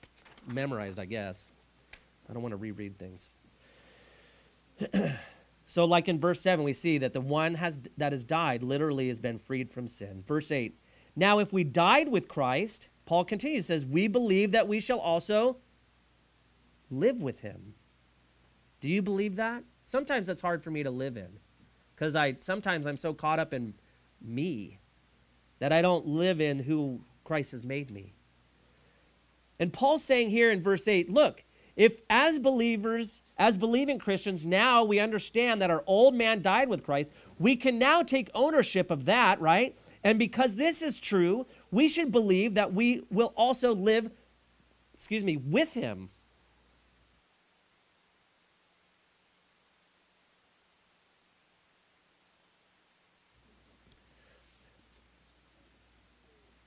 memorized, 0.47 0.99
I 0.99 1.07
guess. 1.07 1.51
I 2.29 2.33
don't 2.33 2.43
want 2.43 2.53
to 2.53 2.57
reread 2.57 2.99
things. 2.99 3.31
so, 5.67 5.85
like 5.85 6.09
in 6.09 6.21
verse 6.21 6.41
seven, 6.41 6.65
we 6.65 6.73
see 6.73 6.97
that 6.99 7.13
the 7.13 7.21
one 7.21 7.55
has 7.55 7.81
that 7.97 8.13
has 8.13 8.25
died 8.25 8.63
literally 8.63 9.09
has 9.09 9.19
been 9.19 9.39
freed 9.39 9.69
from 9.71 9.89
sin. 9.89 10.23
Verse 10.27 10.51
eight. 10.51 10.79
Now, 11.17 11.39
if 11.39 11.53
we 11.53 11.65
died 11.65 12.09
with 12.09 12.29
Christ, 12.29 12.89
Paul 13.07 13.25
continues 13.25 13.67
says, 13.67 13.87
we 13.87 14.07
believe 14.07 14.53
that 14.53 14.69
we 14.69 14.81
shall 14.81 14.99
also 14.99 15.57
live 16.91 17.23
with 17.23 17.41
him. 17.41 17.75
Do 18.81 18.89
you 18.89 19.01
believe 19.01 19.37
that? 19.37 19.65
Sometimes 19.87 20.27
that's 20.27 20.43
hard 20.43 20.63
for 20.63 20.71
me 20.71 20.83
to 20.83 20.91
live 20.91 21.17
in 21.17 21.39
because 21.95 22.15
I 22.15 22.37
sometimes 22.41 22.87
I'm 22.87 22.97
so 22.97 23.15
caught 23.15 23.39
up 23.39 23.55
in 23.55 23.75
me 24.21 24.79
that 25.59 25.73
I 25.73 25.83
don't 25.83 26.07
live 26.07 26.41
in 26.41 26.61
who 26.61 27.01
Christ 27.25 27.53
has 27.53 27.65
made 27.65 27.91
me. 27.91 28.13
And 29.59 29.73
Paul's 29.73 30.05
saying 30.05 30.31
here 30.31 30.51
in 30.51 30.61
verse 30.61 30.87
8, 30.87 31.11
look, 31.11 31.45
if 31.77 32.01
as 32.09 32.39
believers, 32.39 33.21
as 33.37 33.59
believing 33.59 33.99
Christians, 33.99 34.45
now 34.45 34.83
we 34.83 34.99
understand 34.99 35.61
that 35.61 35.71
our 35.71 35.85
old 35.87 36.15
man 36.15 36.43
died 36.43 36.69
with 36.69 36.83
Christ, 36.83 37.11
we 37.39 37.55
can 37.55 37.79
now 37.79 38.03
take 38.03 38.31
ownership 38.35 38.91
of 38.91 39.05
that, 39.05 39.41
right? 39.41 39.77
And 40.03 40.19
because 40.19 40.57
this 40.57 40.83
is 40.83 40.99
true, 40.99 41.47
we 41.71 41.89
should 41.89 42.11
believe 42.11 42.55
that 42.55 42.73
we 42.73 43.03
will 43.11 43.35
also 43.37 43.75
live, 43.75 44.11
excuse 44.95 45.23
me, 45.23 45.37
with 45.37 45.75
him. 45.75 46.09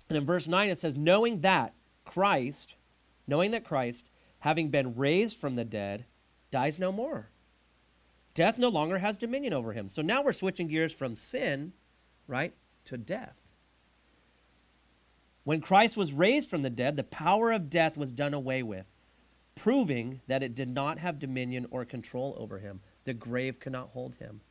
And 0.10 0.18
in 0.18 0.26
verse 0.26 0.48
9 0.48 0.70
it 0.70 0.78
says, 0.78 0.96
knowing 0.96 1.42
that 1.42 1.74
Christ, 2.04 2.76
knowing 3.28 3.52
that 3.52 3.64
Christ, 3.64 4.06
having 4.40 4.70
been 4.70 4.96
raised 4.96 5.38
from 5.38 5.56
the 5.56 5.66
dead, 5.66 6.06
dies 6.52 6.80
no 6.80 6.92
more. 6.92 7.30
Death 8.34 8.58
no 8.58 8.70
longer 8.70 9.00
has 9.00 9.18
dominion 9.18 9.54
over 9.54 9.74
him. 9.74 9.90
So 9.90 10.02
now 10.02 10.24
we're 10.24 10.34
switching 10.34 10.68
gears 10.68 10.94
from 10.94 11.16
sin, 11.16 11.74
right, 12.28 12.54
to 12.86 12.98
death. 12.98 13.42
When 15.44 15.62
Christ 15.62 15.98
was 15.98 16.14
raised 16.14 16.50
from 16.50 16.62
the 16.62 16.70
dead, 16.70 16.96
the 16.96 17.04
power 17.04 17.52
of 17.52 17.70
death 17.70 17.98
was 17.98 18.14
done 18.14 18.34
away 18.34 18.62
with, 18.64 18.86
proving 19.56 20.22
that 20.28 20.44
it 20.44 20.56
did 20.56 20.70
not 20.70 21.00
have 21.00 21.20
dominion 21.20 21.66
or 21.72 21.86
control 21.86 22.36
over 22.38 22.60
him. 22.60 22.82
The 23.06 23.14
grave 23.14 23.60
could 23.60 23.72
not 23.72 23.90
hold 23.90 24.16
him. 24.16 24.42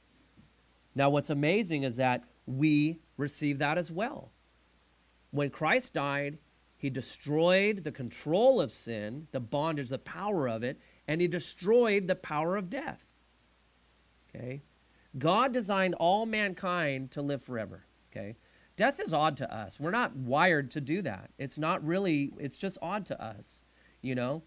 Now, 0.94 1.10
what's 1.10 1.30
amazing 1.30 1.84
is 1.84 1.96
that 1.96 2.24
we 2.46 2.98
receive 3.16 3.58
that 3.58 3.78
as 3.78 3.90
well. 3.90 4.32
When 5.30 5.50
Christ 5.50 5.92
died, 5.92 6.38
he 6.78 6.90
destroyed 6.90 7.82
the 7.82 7.90
control 7.90 8.60
of 8.60 8.70
sin, 8.70 9.26
the 9.32 9.40
bondage, 9.40 9.88
the 9.88 9.98
power 9.98 10.48
of 10.48 10.62
it, 10.62 10.80
and 11.08 11.20
he 11.20 11.26
destroyed 11.26 12.06
the 12.06 12.14
power 12.14 12.56
of 12.56 12.70
death. 12.70 13.04
Okay? 14.28 14.62
God 15.18 15.52
designed 15.52 15.94
all 15.94 16.24
mankind 16.24 17.10
to 17.10 17.20
live 17.20 17.42
forever. 17.42 17.84
Okay? 18.10 18.36
Death 18.76 19.00
is 19.00 19.12
odd 19.12 19.36
to 19.38 19.52
us. 19.52 19.80
We're 19.80 19.90
not 19.90 20.14
wired 20.14 20.70
to 20.70 20.80
do 20.80 21.02
that. 21.02 21.30
It's 21.36 21.58
not 21.58 21.84
really, 21.84 22.30
it's 22.38 22.56
just 22.56 22.78
odd 22.80 23.04
to 23.06 23.20
us, 23.20 23.62
you 24.00 24.14
know? 24.14 24.42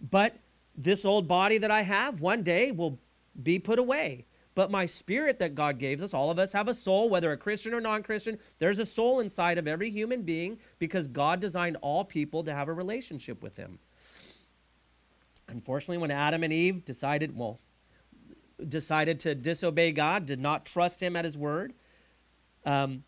But 0.00 0.36
this 0.76 1.04
old 1.04 1.28
body 1.28 1.58
that 1.58 1.70
I 1.70 1.82
have 1.82 2.20
one 2.20 2.42
day 2.42 2.72
will 2.72 2.98
be 3.40 3.60
put 3.60 3.78
away. 3.78 4.26
But 4.58 4.72
my 4.72 4.86
spirit 4.86 5.38
that 5.38 5.54
God 5.54 5.78
gave 5.78 6.02
us, 6.02 6.12
all 6.12 6.32
of 6.32 6.38
us 6.40 6.52
have 6.52 6.66
a 6.66 6.74
soul, 6.74 7.08
whether 7.08 7.30
a 7.30 7.36
Christian 7.36 7.72
or 7.74 7.80
non 7.80 8.02
Christian. 8.02 8.40
There's 8.58 8.80
a 8.80 8.84
soul 8.84 9.20
inside 9.20 9.56
of 9.56 9.68
every 9.68 9.88
human 9.88 10.22
being 10.22 10.58
because 10.80 11.06
God 11.06 11.38
designed 11.38 11.76
all 11.80 12.04
people 12.04 12.42
to 12.42 12.52
have 12.52 12.66
a 12.66 12.72
relationship 12.72 13.40
with 13.40 13.56
Him. 13.56 13.78
Unfortunately, 15.46 15.98
when 15.98 16.10
Adam 16.10 16.42
and 16.42 16.52
Eve 16.52 16.84
decided, 16.84 17.36
well, 17.36 17.60
decided 18.68 19.20
to 19.20 19.36
disobey 19.36 19.92
God, 19.92 20.26
did 20.26 20.40
not 20.40 20.66
trust 20.66 21.00
Him 21.00 21.14
at 21.14 21.24
His 21.24 21.38
word, 21.38 21.72
um, 22.66 23.04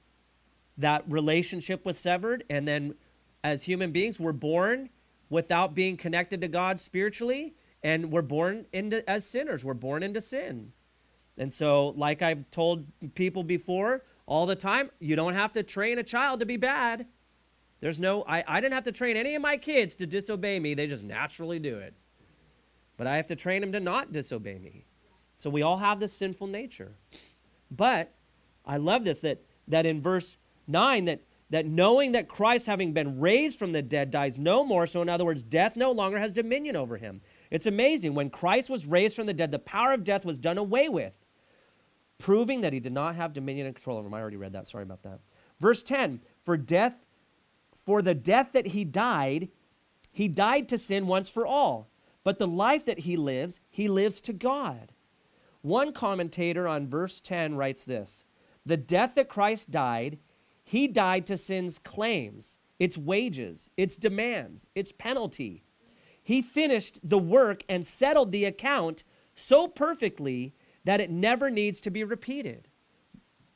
that 0.78 1.02
relationship 1.08 1.84
was 1.84 1.98
severed. 1.98 2.44
And 2.48 2.68
then, 2.68 2.94
as 3.42 3.64
human 3.64 3.90
beings, 3.90 4.20
we're 4.20 4.30
born 4.30 4.88
without 5.28 5.74
being 5.74 5.96
connected 5.96 6.42
to 6.42 6.46
God 6.46 6.78
spiritually, 6.78 7.54
and 7.82 8.12
we're 8.12 8.22
born 8.22 8.66
into 8.72 9.02
as 9.10 9.26
sinners. 9.26 9.64
We're 9.64 9.74
born 9.74 10.04
into 10.04 10.20
sin. 10.20 10.74
And 11.40 11.50
so, 11.50 11.94
like 11.96 12.20
I've 12.20 12.50
told 12.50 12.85
people 13.14 13.42
before 13.42 14.05
all 14.26 14.44
the 14.44 14.55
time, 14.55 14.90
you 15.00 15.16
don't 15.16 15.33
have 15.33 15.55
to 15.55 15.62
train 15.62 15.98
a 15.98 16.03
child 16.03 16.40
to 16.40 16.46
be 16.46 16.59
bad. 16.59 17.07
There's 17.81 17.98
no, 17.98 18.24
I, 18.24 18.44
I 18.46 18.61
didn't 18.61 18.74
have 18.74 18.85
to 18.85 18.92
train 18.92 19.16
any 19.16 19.35
of 19.35 19.40
my 19.40 19.57
kids 19.57 19.94
to 19.96 20.07
disobey 20.07 20.61
me. 20.61 20.74
They 20.74 20.87
just 20.87 21.03
naturally 21.03 21.59
do 21.59 21.79
it. 21.79 21.94
But 22.98 23.07
I 23.07 23.16
have 23.16 23.26
to 23.29 23.37
train 23.37 23.62
them 23.62 23.72
to 23.72 23.81
not 23.81 24.12
disobey 24.12 24.59
me. 24.59 24.85
So 25.38 25.48
we 25.48 25.62
all 25.62 25.79
have 25.79 25.98
this 25.98 26.12
sinful 26.12 26.46
nature. 26.46 26.92
But 27.70 28.12
I 28.66 28.76
love 28.76 29.05
this 29.05 29.20
that, 29.20 29.40
that 29.66 29.87
in 29.87 30.03
verse 30.03 30.37
9, 30.66 31.07
that, 31.07 31.22
that 31.48 31.64
knowing 31.64 32.12
that 32.12 32.29
Christ, 32.29 32.66
having 32.66 32.92
been 32.92 33.18
raised 33.18 33.59
from 33.59 33.72
the 33.72 33.81
dead, 33.81 34.11
dies 34.11 34.37
no 34.37 34.62
more. 34.62 34.87
So, 34.87 35.00
in 35.00 35.09
other 35.09 35.24
words, 35.24 35.42
death 35.42 35.74
no 35.74 35.90
longer 35.90 36.18
has 36.18 36.35
dominion 36.35 36.76
over 36.76 36.98
him. 36.98 37.22
It's 37.50 37.64
amazing. 37.64 38.14
When 38.14 38.29
Christ 38.29 38.68
was 38.68 38.85
raised 38.85 39.16
from 39.16 39.24
the 39.24 39.33
dead, 39.33 39.53
the 39.53 39.59
power 39.59 39.94
of 39.94 40.05
death 40.05 40.26
was 40.26 40.37
done 40.37 40.59
away 40.59 40.90
with 40.90 41.14
proving 42.20 42.61
that 42.61 42.72
he 42.72 42.78
did 42.78 42.92
not 42.92 43.16
have 43.16 43.33
dominion 43.33 43.66
and 43.66 43.74
control 43.74 43.98
over 43.98 44.06
him. 44.06 44.14
I 44.14 44.20
already 44.20 44.37
read 44.37 44.52
that. 44.52 44.68
Sorry 44.68 44.85
about 44.85 45.02
that. 45.02 45.18
Verse 45.59 45.83
10 45.83 46.20
For 46.44 46.56
death, 46.56 47.06
for 47.74 48.02
the 48.02 48.14
death 48.14 48.50
that 48.52 48.68
he 48.68 48.85
died, 48.85 49.48
he 50.12 50.28
died 50.28 50.68
to 50.68 50.78
sin 50.78 51.06
once 51.06 51.28
for 51.28 51.46
all. 51.46 51.88
But 52.22 52.38
the 52.38 52.46
life 52.46 52.85
that 52.85 53.00
he 53.00 53.16
lives, 53.16 53.61
he 53.70 53.88
lives 53.88 54.20
to 54.22 54.33
God. 54.33 54.92
One 55.62 55.92
commentator 55.92 56.68
on 56.68 56.88
verse 56.88 57.20
10 57.20 57.56
writes 57.56 57.85
this 57.85 58.24
The 58.64 58.76
death 58.76 59.14
that 59.16 59.28
Christ 59.28 59.70
died, 59.70 60.18
he 60.62 60.87
died 60.87 61.26
to 61.26 61.37
sin's 61.37 61.78
claims, 61.78 62.59
its 62.78 62.96
wages, 62.96 63.70
its 63.76 63.96
demands, 63.96 64.66
its 64.74 64.92
penalty. 64.92 65.64
He 66.22 66.42
finished 66.42 67.00
the 67.02 67.18
work 67.18 67.64
and 67.68 67.85
settled 67.85 68.30
the 68.30 68.44
account 68.44 69.04
so 69.35 69.66
perfectly 69.66 70.54
that 70.85 71.01
it 71.01 71.11
never 71.11 71.51
needs 71.51 71.81
to 71.81 71.90
be 71.90 72.05
repeated. 72.05 72.69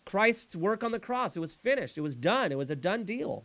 Christ's 0.05 0.55
work 0.55 0.85
on 0.85 0.93
the 0.93 1.01
cross, 1.01 1.37
it 1.37 1.41
was 1.41 1.55
finished, 1.55 1.97
it 1.97 2.03
was 2.03 2.15
done, 2.15 2.53
it 2.53 2.59
was 2.59 2.71
a 2.71 2.77
done 2.77 3.05
deal. 3.05 3.45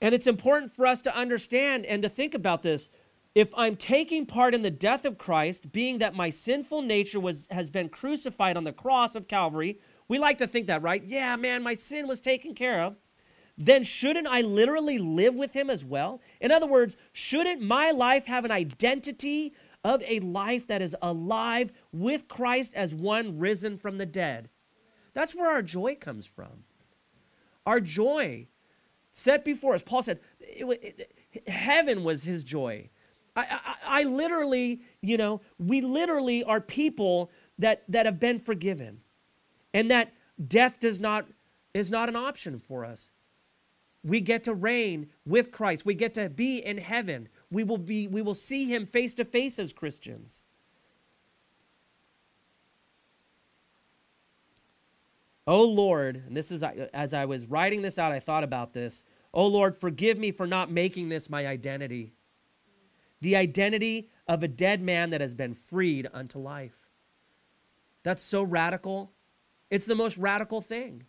And 0.00 0.14
it's 0.14 0.26
important 0.26 0.70
for 0.70 0.86
us 0.86 1.00
to 1.02 1.16
understand 1.16 1.86
and 1.86 2.02
to 2.02 2.08
think 2.08 2.34
about 2.34 2.62
this. 2.62 2.88
If 3.34 3.52
I'm 3.56 3.76
taking 3.76 4.24
part 4.24 4.54
in 4.54 4.62
the 4.62 4.70
death 4.70 5.04
of 5.04 5.18
Christ, 5.18 5.72
being 5.72 5.98
that 5.98 6.14
my 6.14 6.30
sinful 6.30 6.82
nature 6.82 7.20
was, 7.20 7.48
has 7.50 7.70
been 7.70 7.88
crucified 7.88 8.56
on 8.56 8.64
the 8.64 8.72
cross 8.72 9.14
of 9.14 9.28
Calvary, 9.28 9.78
we 10.08 10.18
like 10.18 10.38
to 10.38 10.46
think 10.46 10.68
that, 10.68 10.82
right? 10.82 11.02
Yeah, 11.04 11.36
man, 11.36 11.62
my 11.62 11.74
sin 11.74 12.06
was 12.06 12.20
taken 12.20 12.54
care 12.54 12.82
of. 12.82 12.96
Then 13.58 13.84
shouldn't 13.84 14.26
I 14.26 14.42
literally 14.42 14.98
live 14.98 15.34
with 15.34 15.54
him 15.54 15.70
as 15.70 15.84
well? 15.84 16.20
In 16.40 16.52
other 16.52 16.66
words, 16.66 16.96
shouldn't 17.12 17.62
my 17.62 17.90
life 17.90 18.26
have 18.26 18.44
an 18.44 18.50
identity 18.50 19.54
of 19.86 20.02
a 20.02 20.18
life 20.18 20.66
that 20.66 20.82
is 20.82 20.96
alive 21.00 21.72
with 21.92 22.26
Christ 22.26 22.74
as 22.74 22.92
one 22.92 23.38
risen 23.38 23.78
from 23.78 23.98
the 23.98 24.04
dead. 24.04 24.50
That's 25.14 25.32
where 25.32 25.48
our 25.48 25.62
joy 25.62 25.94
comes 25.94 26.26
from. 26.26 26.64
Our 27.64 27.78
joy 27.78 28.48
set 29.12 29.44
before 29.44 29.74
us. 29.74 29.84
Paul 29.84 30.02
said, 30.02 30.18
it, 30.40 31.08
it, 31.32 31.48
heaven 31.48 32.02
was 32.02 32.24
his 32.24 32.42
joy. 32.42 32.90
I, 33.36 33.46
I, 33.48 34.00
I 34.00 34.02
literally, 34.02 34.80
you 35.02 35.16
know, 35.16 35.40
we 35.56 35.80
literally 35.80 36.42
are 36.42 36.60
people 36.60 37.30
that, 37.56 37.84
that 37.86 38.06
have 38.06 38.18
been 38.18 38.40
forgiven 38.40 39.02
and 39.72 39.88
that 39.92 40.12
death 40.48 40.80
does 40.80 40.98
not, 40.98 41.28
is 41.74 41.92
not 41.92 42.08
an 42.08 42.16
option 42.16 42.58
for 42.58 42.84
us. 42.84 43.10
We 44.02 44.20
get 44.20 44.42
to 44.44 44.52
reign 44.54 45.10
with 45.24 45.52
Christ. 45.52 45.86
We 45.86 45.94
get 45.94 46.12
to 46.14 46.28
be 46.28 46.58
in 46.58 46.78
heaven 46.78 47.28
we 47.50 47.64
will 47.64 47.78
be 47.78 48.08
we 48.08 48.22
will 48.22 48.34
see 48.34 48.66
him 48.66 48.86
face 48.86 49.14
to 49.16 49.24
face 49.24 49.58
as 49.58 49.72
Christians. 49.72 50.40
Oh 55.46 55.64
Lord, 55.64 56.24
and 56.26 56.36
this 56.36 56.50
is 56.50 56.62
as 56.62 57.14
I 57.14 57.24
was 57.24 57.46
writing 57.46 57.82
this 57.82 57.98
out, 57.98 58.12
I 58.12 58.18
thought 58.18 58.42
about 58.42 58.72
this. 58.72 59.04
Oh 59.32 59.46
Lord, 59.46 59.76
forgive 59.76 60.18
me 60.18 60.32
for 60.32 60.46
not 60.46 60.70
making 60.70 61.08
this 61.08 61.30
my 61.30 61.46
identity. 61.46 62.14
The 63.20 63.36
identity 63.36 64.10
of 64.26 64.42
a 64.42 64.48
dead 64.48 64.82
man 64.82 65.10
that 65.10 65.20
has 65.20 65.34
been 65.34 65.54
freed 65.54 66.08
unto 66.12 66.38
life. 66.38 66.76
That's 68.02 68.22
so 68.22 68.42
radical. 68.42 69.12
It's 69.70 69.86
the 69.86 69.94
most 69.94 70.18
radical 70.18 70.60
thing. 70.60 71.04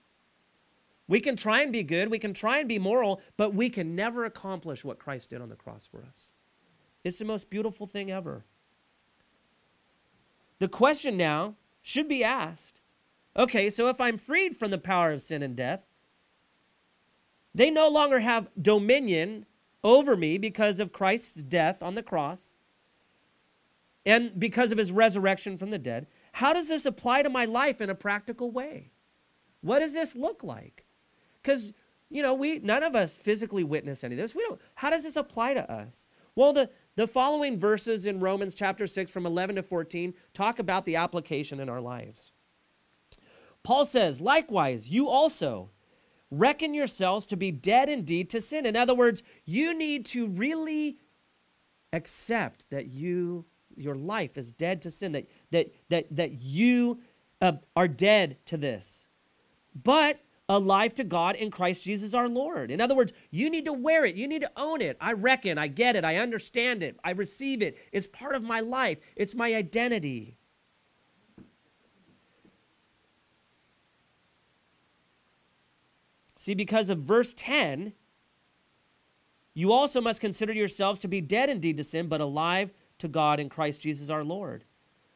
We 1.08 1.20
can 1.22 1.36
try 1.36 1.62
and 1.62 1.72
be 1.72 1.84
good, 1.84 2.12
we 2.12 2.20
can 2.20 2.34
try 2.34 2.60
and 2.60 2.68
be 2.68 2.80
moral, 2.80 3.22
but 3.38 3.54
we 3.54 3.70
can 3.70 3.96
never 3.96 4.26
accomplish 4.26 4.84
what 4.84 5.00
Christ 5.00 5.30
did 5.30 5.42
on 5.42 5.50
the 5.50 5.56
cross 5.56 5.88
for 5.88 6.04
us. 6.04 6.32
It's 7.04 7.18
the 7.18 7.26
most 7.26 7.50
beautiful 7.50 7.88
thing 7.88 8.12
ever. 8.12 8.44
The 10.60 10.68
question 10.68 11.16
now 11.16 11.56
should 11.82 12.08
be 12.08 12.24
asked 12.24 12.82
okay, 13.38 13.70
so 13.70 13.88
if 13.88 14.02
I'm 14.02 14.18
freed 14.18 14.58
from 14.58 14.72
the 14.72 14.80
power 14.80 15.12
of 15.12 15.22
sin 15.22 15.44
and 15.44 15.56
death, 15.56 15.86
they 17.54 17.70
no 17.70 17.88
longer 17.88 18.20
have 18.20 18.50
dominion 18.60 19.46
over 19.84 20.18
me 20.18 20.40
because 20.40 20.80
of 20.80 20.92
Christ's 20.92 21.44
death 21.44 21.84
on 21.84 21.94
the 21.94 22.02
cross 22.02 22.52
and 24.08 24.40
because 24.40 24.72
of 24.72 24.80
his 24.80 24.92
resurrection 24.92 25.58
from 25.58 25.70
the 25.70 25.78
dead. 25.78 26.08
How 26.34 26.52
does 26.52 26.68
this 26.68 26.86
apply 26.86 27.22
to 27.22 27.30
my 27.30 27.46
life 27.46 27.80
in 27.80 27.90
a 27.90 27.96
practical 27.96 28.50
way? 28.50 28.90
What 29.62 29.80
does 29.80 29.94
this 29.94 30.16
look 30.16 30.44
like? 30.44 30.87
Because, 31.48 31.72
you 32.10 32.22
know, 32.22 32.34
we 32.34 32.60
none 32.60 32.84
of 32.84 32.94
us 32.94 33.16
physically 33.16 33.64
witness 33.64 34.04
any 34.04 34.16
of 34.16 34.20
this. 34.20 34.36
We 34.36 34.42
don't 34.42 34.60
how 34.76 34.90
does 34.90 35.04
this 35.04 35.16
apply 35.16 35.54
to 35.54 35.72
us? 35.72 36.10
Well, 36.36 36.52
the, 36.52 36.70
the 36.98 37.08
following 37.08 37.58
verses 37.58 38.06
in 38.06 38.20
Romans 38.20 38.54
chapter 38.54 38.86
6 38.86 39.10
from 39.10 39.26
11 39.26 39.56
to 39.56 39.64
14 39.64 40.14
talk 40.34 40.60
about 40.60 40.86
the 40.86 40.98
application 40.98 41.60
in 41.60 41.70
our 41.70 41.80
lives. 41.80 42.32
Paul 43.64 43.86
says, 43.86 44.20
likewise, 44.22 44.90
you 44.90 45.08
also 45.08 45.72
reckon 46.30 46.74
yourselves 46.74 47.26
to 47.28 47.38
be 47.38 47.50
dead 47.50 47.88
indeed 47.88 48.30
to 48.32 48.42
sin. 48.42 48.66
In 48.66 48.76
other 48.76 48.94
words, 48.94 49.24
you 49.46 49.74
need 49.76 50.06
to 50.08 50.28
really 50.28 50.98
accept 51.94 52.66
that 52.70 52.88
you 52.88 53.46
your 53.76 53.96
life 53.96 54.38
is 54.38 54.52
dead 54.52 54.82
to 54.82 54.92
sin, 54.92 55.14
that 55.14 55.30
that 55.52 55.72
that 55.90 56.08
that 56.12 56.42
you 56.42 57.00
uh, 57.40 57.54
are 57.74 57.88
dead 57.88 58.38
to 58.48 58.58
this. 58.58 59.08
But 59.74 60.20
alive 60.50 60.94
to 60.96 61.04
God 61.04 61.36
in 61.36 61.52
Christ 61.52 61.84
Jesus 61.84 62.14
our 62.14 62.30
Lord. 62.30 62.72
In 62.72 62.80
other 62.80 62.96
words, 62.96 63.14
you 63.32 63.50
need 63.50 63.66
to 63.66 63.74
wear 63.74 64.06
it. 64.06 64.16
You 64.16 64.28
need 64.28 64.42
to 64.42 64.52
own 64.56 64.82
it. 64.82 64.98
I 65.02 65.14
reckon, 65.14 65.58
I 65.58 65.68
get 65.68 65.96
it, 65.96 66.06
I 66.06 66.18
understand 66.18 66.84
it, 66.84 66.98
I 67.04 67.12
receive 67.12 67.62
it. 67.62 67.78
It's 67.92 68.08
part 68.08 68.36
of 68.36 68.44
my 68.44 68.60
life, 68.60 69.00
it's 69.16 69.36
my 69.36 69.54
identity. 69.54 70.38
See, 76.36 76.54
because 76.54 76.90
of 76.90 77.00
verse 77.00 77.34
10, 77.36 77.92
you 79.54 79.74
also 79.74 80.00
must 80.00 80.22
consider 80.22 80.54
yourselves 80.54 81.00
to 81.02 81.08
be 81.08 81.20
dead 81.20 81.50
indeed 81.50 81.76
to 81.78 81.84
sin, 81.84 82.08
but 82.08 82.22
alive 82.22 82.70
to 83.00 83.08
God 83.08 83.40
in 83.40 83.50
Christ 83.50 83.82
Jesus 83.82 84.10
our 84.10 84.24
Lord. 84.24 84.64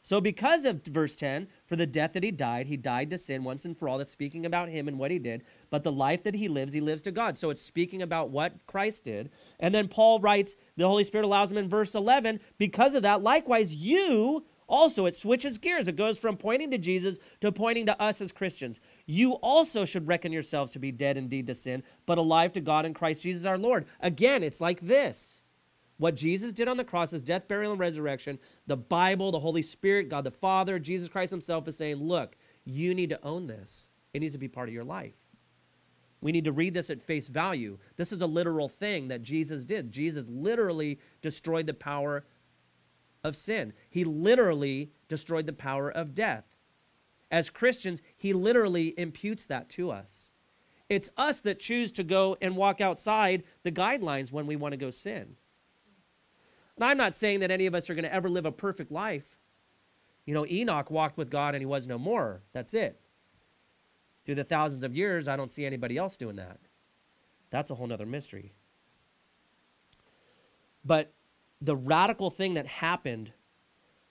So, 0.03 0.19
because 0.19 0.65
of 0.65 0.83
verse 0.83 1.15
10, 1.15 1.47
for 1.65 1.75
the 1.75 1.85
death 1.85 2.13
that 2.13 2.23
he 2.23 2.31
died, 2.31 2.67
he 2.67 2.77
died 2.77 3.11
to 3.11 3.17
sin 3.17 3.43
once 3.43 3.65
and 3.65 3.77
for 3.77 3.87
all. 3.87 3.99
That's 3.99 4.11
speaking 4.11 4.45
about 4.45 4.69
him 4.69 4.87
and 4.87 4.97
what 4.97 5.11
he 5.11 5.19
did. 5.19 5.43
But 5.69 5.83
the 5.83 5.91
life 5.91 6.23
that 6.23 6.35
he 6.35 6.47
lives, 6.47 6.73
he 6.73 6.81
lives 6.81 7.03
to 7.03 7.11
God. 7.11 7.37
So, 7.37 7.51
it's 7.51 7.61
speaking 7.61 8.01
about 8.01 8.31
what 8.31 8.65
Christ 8.65 9.03
did. 9.03 9.29
And 9.59 9.75
then 9.75 9.87
Paul 9.87 10.19
writes, 10.19 10.55
the 10.75 10.87
Holy 10.87 11.03
Spirit 11.03 11.25
allows 11.25 11.51
him 11.51 11.57
in 11.57 11.69
verse 11.69 11.93
11, 11.93 12.39
because 12.57 12.95
of 12.95 13.03
that, 13.03 13.21
likewise, 13.21 13.75
you 13.75 14.45
also, 14.71 15.05
it 15.05 15.17
switches 15.17 15.57
gears. 15.57 15.89
It 15.89 15.97
goes 15.97 16.17
from 16.17 16.37
pointing 16.37 16.71
to 16.71 16.77
Jesus 16.77 17.19
to 17.41 17.51
pointing 17.51 17.85
to 17.87 18.01
us 18.01 18.21
as 18.21 18.31
Christians. 18.31 18.79
You 19.05 19.33
also 19.33 19.83
should 19.83 20.07
reckon 20.07 20.31
yourselves 20.31 20.71
to 20.71 20.79
be 20.79 20.93
dead 20.93 21.17
indeed 21.17 21.45
to 21.47 21.55
sin, 21.55 21.83
but 22.05 22.17
alive 22.17 22.53
to 22.53 22.61
God 22.61 22.85
in 22.85 22.93
Christ 22.93 23.21
Jesus 23.21 23.45
our 23.45 23.57
Lord. 23.57 23.85
Again, 23.99 24.43
it's 24.43 24.61
like 24.61 24.79
this 24.79 25.40
what 26.01 26.15
Jesus 26.15 26.51
did 26.51 26.67
on 26.67 26.77
the 26.77 26.83
cross, 26.83 27.11
his 27.11 27.21
death, 27.21 27.47
burial, 27.47 27.73
and 27.73 27.79
resurrection, 27.79 28.39
the 28.65 28.75
Bible, 28.75 29.31
the 29.31 29.39
Holy 29.39 29.61
Spirit, 29.61 30.09
God 30.09 30.23
the 30.23 30.31
Father, 30.31 30.79
Jesus 30.79 31.07
Christ 31.07 31.29
himself 31.29 31.67
is 31.67 31.77
saying, 31.77 31.97
look, 31.97 32.35
you 32.65 32.95
need 32.95 33.11
to 33.11 33.23
own 33.23 33.45
this. 33.45 33.91
It 34.11 34.21
needs 34.21 34.33
to 34.33 34.39
be 34.39 34.47
part 34.47 34.67
of 34.67 34.73
your 34.73 34.83
life. 34.83 35.13
We 36.19 36.31
need 36.31 36.45
to 36.45 36.51
read 36.51 36.73
this 36.73 36.89
at 36.89 36.99
face 36.99 37.27
value. 37.27 37.77
This 37.97 38.11
is 38.11 38.23
a 38.23 38.25
literal 38.25 38.67
thing 38.67 39.09
that 39.09 39.21
Jesus 39.21 39.63
did. 39.63 39.91
Jesus 39.91 40.27
literally 40.27 40.99
destroyed 41.21 41.67
the 41.67 41.73
power 41.75 42.25
of 43.23 43.35
sin, 43.35 43.71
he 43.87 44.03
literally 44.03 44.93
destroyed 45.07 45.45
the 45.45 45.53
power 45.53 45.91
of 45.91 46.15
death. 46.15 46.45
As 47.29 47.51
Christians, 47.51 48.01
he 48.17 48.33
literally 48.33 48.99
imputes 48.99 49.45
that 49.45 49.69
to 49.69 49.91
us. 49.91 50.31
It's 50.89 51.11
us 51.15 51.41
that 51.41 51.59
choose 51.59 51.91
to 51.91 52.03
go 52.03 52.37
and 52.41 52.57
walk 52.57 52.81
outside 52.81 53.43
the 53.61 53.71
guidelines 53.71 54.31
when 54.31 54.47
we 54.47 54.55
want 54.55 54.71
to 54.71 54.77
go 54.77 54.89
sin. 54.89 55.35
And 56.75 56.85
I'm 56.85 56.97
not 56.97 57.15
saying 57.15 57.41
that 57.41 57.51
any 57.51 57.65
of 57.65 57.75
us 57.75 57.89
are 57.89 57.95
going 57.95 58.05
to 58.05 58.13
ever 58.13 58.29
live 58.29 58.45
a 58.45 58.51
perfect 58.51 58.91
life. 58.91 59.37
You 60.25 60.33
know, 60.33 60.45
Enoch 60.45 60.89
walked 60.91 61.17
with 61.17 61.29
God 61.29 61.55
and 61.55 61.61
he 61.61 61.65
was 61.65 61.87
no 61.87 61.97
more. 61.97 62.41
That's 62.53 62.73
it. 62.73 62.99
Through 64.25 64.35
the 64.35 64.43
thousands 64.43 64.83
of 64.83 64.95
years, 64.95 65.27
I 65.27 65.35
don't 65.35 65.51
see 65.51 65.65
anybody 65.65 65.97
else 65.97 66.15
doing 66.15 66.35
that. 66.35 66.59
That's 67.49 67.69
a 67.69 67.75
whole 67.75 67.87
nother 67.87 68.05
mystery. 68.05 68.53
But 70.85 71.13
the 71.59 71.75
radical 71.75 72.29
thing 72.29 72.53
that 72.53 72.65
happened 72.65 73.33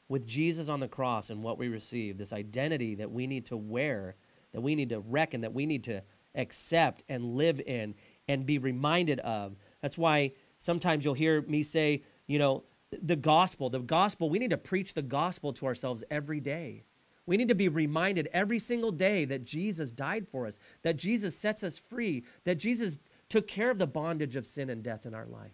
with 0.09 0.27
Jesus 0.27 0.68
on 0.68 0.81
the 0.81 0.88
cross 0.88 1.31
and 1.31 1.42
what 1.42 1.59
we 1.59 1.68
received, 1.68 2.18
this 2.18 2.33
identity 2.33 2.96
that 2.96 3.11
we 3.11 3.27
need 3.27 3.46
to 3.46 3.57
wear, 3.57 4.16
that 4.53 4.61
we 4.61 4.75
need 4.75 4.88
to 4.90 5.01
reckon, 5.01 5.40
that 5.40 5.55
we 5.55 5.66
need 5.66 5.85
to 5.85 6.03
accept 6.35 7.03
and 7.09 7.37
live 7.37 7.61
in 7.61 7.94
and 8.29 8.46
be 8.46 8.59
reminded 8.59 9.20
of. 9.20 9.57
That's 9.81 9.96
why 9.99 10.33
sometimes 10.59 11.05
you'll 11.05 11.14
hear 11.14 11.42
me 11.42 11.62
say, 11.62 12.03
you 12.31 12.38
know, 12.38 12.62
the 13.03 13.16
gospel, 13.16 13.71
the 13.71 13.81
gospel, 13.81 14.31
we 14.31 14.38
need 14.38 14.51
to 14.51 14.57
preach 14.57 14.95
the 14.95 15.03
gospel 15.03 15.53
to 15.55 15.66
ourselves 15.66 16.05
every 16.12 16.38
day. 16.38 16.85
We 17.27 17.37
need 17.37 17.49
to 17.49 17.57
be 17.57 17.66
reminded 17.66 18.29
every 18.33 18.61
single 18.61 18.93
day 18.93 19.25
that 19.25 19.45
Jesus 19.45 19.90
died 19.90 20.29
for 20.29 20.47
us, 20.47 20.61
that 20.83 20.97
Jesus 20.97 21.37
sets 21.37 21.64
us 21.64 21.77
free, 21.77 22.23
that 22.45 22.55
Jesus 22.55 23.01
took 23.29 23.49
care 23.49 23.69
of 23.69 23.79
the 23.79 23.87
bondage 23.88 24.37
of 24.37 24.47
sin 24.47 24.71
and 24.71 24.81
death 24.81 25.07
in 25.07 25.12
our 25.12 25.27
life. 25.27 25.51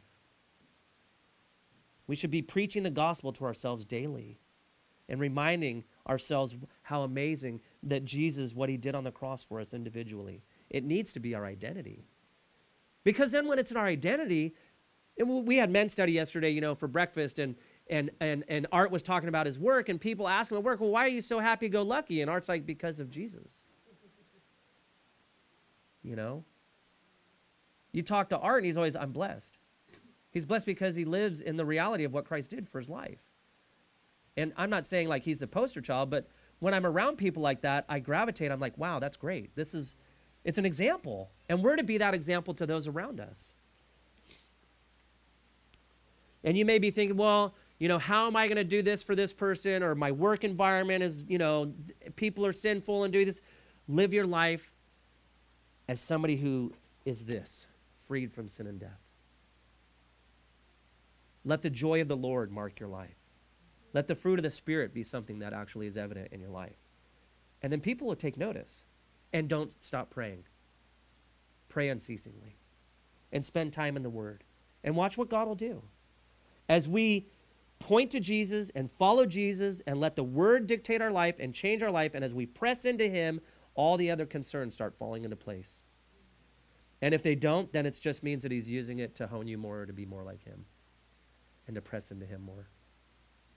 We 2.07 2.15
should 2.15 2.31
be 2.31 2.43
preaching 2.43 2.83
the 2.83 2.91
gospel 2.91 3.33
to 3.33 3.47
ourselves 3.47 3.87
daily 3.87 4.39
and 5.09 5.19
reminding 5.19 5.85
ourselves 6.07 6.57
how 6.83 7.05
amazing 7.05 7.63
that 7.85 8.05
Jesus, 8.05 8.55
what 8.55 8.69
he 8.69 8.77
did 8.77 8.95
on 8.95 9.05
the 9.05 9.11
cross 9.11 9.43
for 9.43 9.61
us 9.61 9.73
individually. 9.73 10.43
It 10.69 10.85
needs 10.85 11.15
to 11.15 11.21
be 11.21 11.35
our 11.35 11.47
identity. 11.47 12.05
Because 13.07 13.31
then 13.31 13.47
when 13.47 13.61
it's 13.61 13.71
in 13.71 13.77
our 13.77 13.87
identity, 13.87 14.57
and 15.19 15.47
we 15.47 15.57
had 15.57 15.71
men's 15.71 15.93
study 15.93 16.13
yesterday, 16.13 16.51
you 16.51 16.61
know, 16.61 16.75
for 16.75 16.89
breakfast, 16.89 17.39
and 17.39 17.55
and 17.89 18.11
and 18.21 18.45
and 18.49 18.67
Art 18.73 18.91
was 18.91 19.03
talking 19.03 19.29
about 19.29 19.47
his 19.47 19.59
work, 19.59 19.89
and 19.89 20.01
people 20.01 20.29
ask 20.29 20.51
him 20.51 20.59
at 20.59 20.65
work, 20.65 20.81
well, 20.81 20.91
why 20.91 21.07
are 21.07 21.09
you 21.09 21.21
so 21.23 21.39
happy-go-lucky? 21.39 22.21
And 22.21 22.31
Art's 22.31 22.49
like, 22.49 22.67
because 22.67 23.01
of 23.01 23.11
Jesus. 23.11 23.63
You 26.03 26.17
know. 26.17 26.45
You 27.93 28.03
talk 28.03 28.29
to 28.29 28.39
Art, 28.39 28.59
and 28.59 28.67
he's 28.67 28.77
always, 28.77 28.95
I'm 28.95 29.13
blessed. 29.13 29.57
He's 30.31 30.45
blessed 30.45 30.67
because 30.67 30.97
he 30.97 31.07
lives 31.07 31.41
in 31.41 31.57
the 31.57 31.65
reality 31.65 32.05
of 32.05 32.13
what 32.13 32.27
Christ 32.27 32.51
did 32.51 32.69
for 32.69 32.79
his 32.79 32.91
life. 32.91 33.23
And 34.37 34.53
I'm 34.59 34.69
not 34.69 34.85
saying 34.85 35.09
like 35.09 35.25
he's 35.25 35.39
the 35.39 35.47
poster 35.47 35.81
child, 35.81 36.11
but 36.11 36.29
when 36.59 36.75
I'm 36.75 36.85
around 36.85 37.17
people 37.17 37.43
like 37.43 37.63
that, 37.63 37.87
I 37.89 38.01
gravitate. 38.01 38.53
I'm 38.53 38.61
like, 38.61 38.77
wow, 38.77 38.99
that's 38.99 39.17
great. 39.17 39.57
This 39.57 39.73
is, 39.73 39.97
it's 40.45 40.59
an 40.59 40.67
example, 40.67 41.31
and 41.49 41.63
we're 41.63 41.77
to 41.77 41.85
be 41.85 41.97
that 41.97 42.13
example 42.13 42.53
to 42.55 42.67
those 42.67 42.87
around 42.87 43.19
us. 43.19 43.55
And 46.45 46.57
you 46.57 46.65
may 46.65 46.79
be 46.79 46.91
thinking, 46.91 47.17
well, 47.17 47.55
you 47.79 47.89
know, 47.89 47.99
how 47.99 48.27
am 48.27 48.37
I 48.37 48.47
going 48.47 48.57
to 48.57 48.65
do 48.65 48.83
this 48.83 49.03
for 49.03 49.15
this 49.15 49.33
person? 49.33 49.83
Or 49.83 49.95
my 49.95 50.13
work 50.13 50.45
environment 50.45 51.03
is, 51.03 51.27
you 51.29 51.39
know, 51.39 51.73
people 52.17 52.47
are 52.47 52.53
sinful 52.53 53.05
and 53.05 53.13
do 53.13 53.25
this. 53.25 53.41
Live 53.89 54.15
your 54.15 54.27
life 54.27 54.73
as 55.89 56.01
somebody 56.01 56.37
who 56.37 56.73
is 57.05 57.25
this 57.25 57.67
freed 57.99 58.33
from 58.33 58.49
sin 58.49 58.67
and 58.67 58.81
death. 58.81 59.01
Let 61.45 61.63
the 61.63 61.71
joy 61.71 62.01
of 62.01 62.09
the 62.09 62.17
Lord 62.17 62.51
mark 62.51 62.81
your 62.81 62.89
life. 62.89 63.17
Let 63.93 64.09
the 64.09 64.15
fruit 64.15 64.39
of 64.39 64.43
the 64.43 64.51
Spirit 64.51 64.93
be 64.93 65.05
something 65.05 65.39
that 65.39 65.53
actually 65.53 65.87
is 65.87 65.97
evident 65.97 66.29
in 66.33 66.41
your 66.41 66.51
life. 66.51 66.77
And 67.63 67.73
then 67.73 67.81
people 67.81 68.07
will 68.07 68.17
take 68.17 68.37
notice. 68.37 68.85
And 69.33 69.49
don't 69.49 69.83
stop 69.83 70.11
praying. 70.11 70.45
Pray 71.69 71.89
unceasingly. 71.89 72.57
And 73.33 73.45
spend 73.45 73.73
time 73.73 73.97
in 73.97 74.03
the 74.03 74.11
Word. 74.11 74.45
And 74.83 74.97
watch 74.97 75.17
what 75.17 75.31
God 75.31 75.47
will 75.47 75.55
do 75.55 75.83
as 76.69 76.89
we 76.89 77.29
point 77.79 78.11
to 78.11 78.21
Jesus 78.21 78.71
and 78.75 78.91
follow 78.91 79.27
Jesus 79.27 79.81
and 79.87 80.01
let 80.01 80.17
the 80.17 80.25
word 80.25 80.67
dictate 80.67 81.03
our 81.03 81.11
life 81.11 81.37
and 81.39 81.55
change 81.55 81.83
our 81.83 81.91
life, 81.91 82.13
and 82.15 82.25
as 82.25 82.35
we 82.35 82.47
press 82.47 82.85
into 82.85 83.09
Him, 83.09 83.41
all 83.75 83.97
the 83.97 84.11
other 84.11 84.27
concerns 84.27 84.75
start 84.75 84.97
falling 84.97 85.25
into 85.25 85.37
place. 85.37 85.83
And 87.03 87.13
if 87.13 87.23
they 87.23 87.35
don't, 87.35 87.73
then 87.73 87.85
it 87.85 87.99
just 88.01 88.23
means 88.23 88.43
that 88.43 88.53
He's 88.53 88.71
using 88.71 88.99
it 88.99 89.15
to 89.17 89.27
hone 89.27 89.47
you 89.47 89.59
more 89.59 89.85
to 89.87 89.93
be 89.93 90.07
more 90.07 90.23
like 90.23 90.45
Him 90.45 90.65
and 91.67 91.75
to 91.75 91.83
press 91.83 92.11
into 92.11 92.27
Him 92.27 92.43
more. 92.43 92.69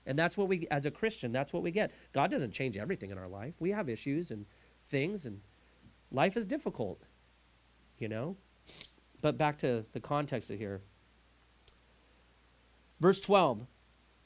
And 0.05 0.17
that's 0.17 0.37
what 0.37 0.47
we, 0.47 0.67
as 0.71 0.85
a 0.85 0.91
Christian, 0.91 1.31
that's 1.31 1.53
what 1.53 1.63
we 1.63 1.71
get. 1.71 1.91
God 2.13 2.31
doesn't 2.31 2.51
change 2.51 2.77
everything 2.77 3.11
in 3.11 3.17
our 3.17 3.27
life. 3.27 3.53
We 3.59 3.71
have 3.71 3.89
issues 3.89 4.31
and 4.31 4.45
things, 4.85 5.25
and 5.25 5.41
life 6.11 6.35
is 6.35 6.45
difficult, 6.45 7.03
you 7.97 8.07
know? 8.07 8.35
But 9.21 9.37
back 9.37 9.57
to 9.59 9.85
the 9.93 9.99
context 9.99 10.49
of 10.49 10.57
here. 10.57 10.81
Verse 12.99 13.19
12. 13.19 13.65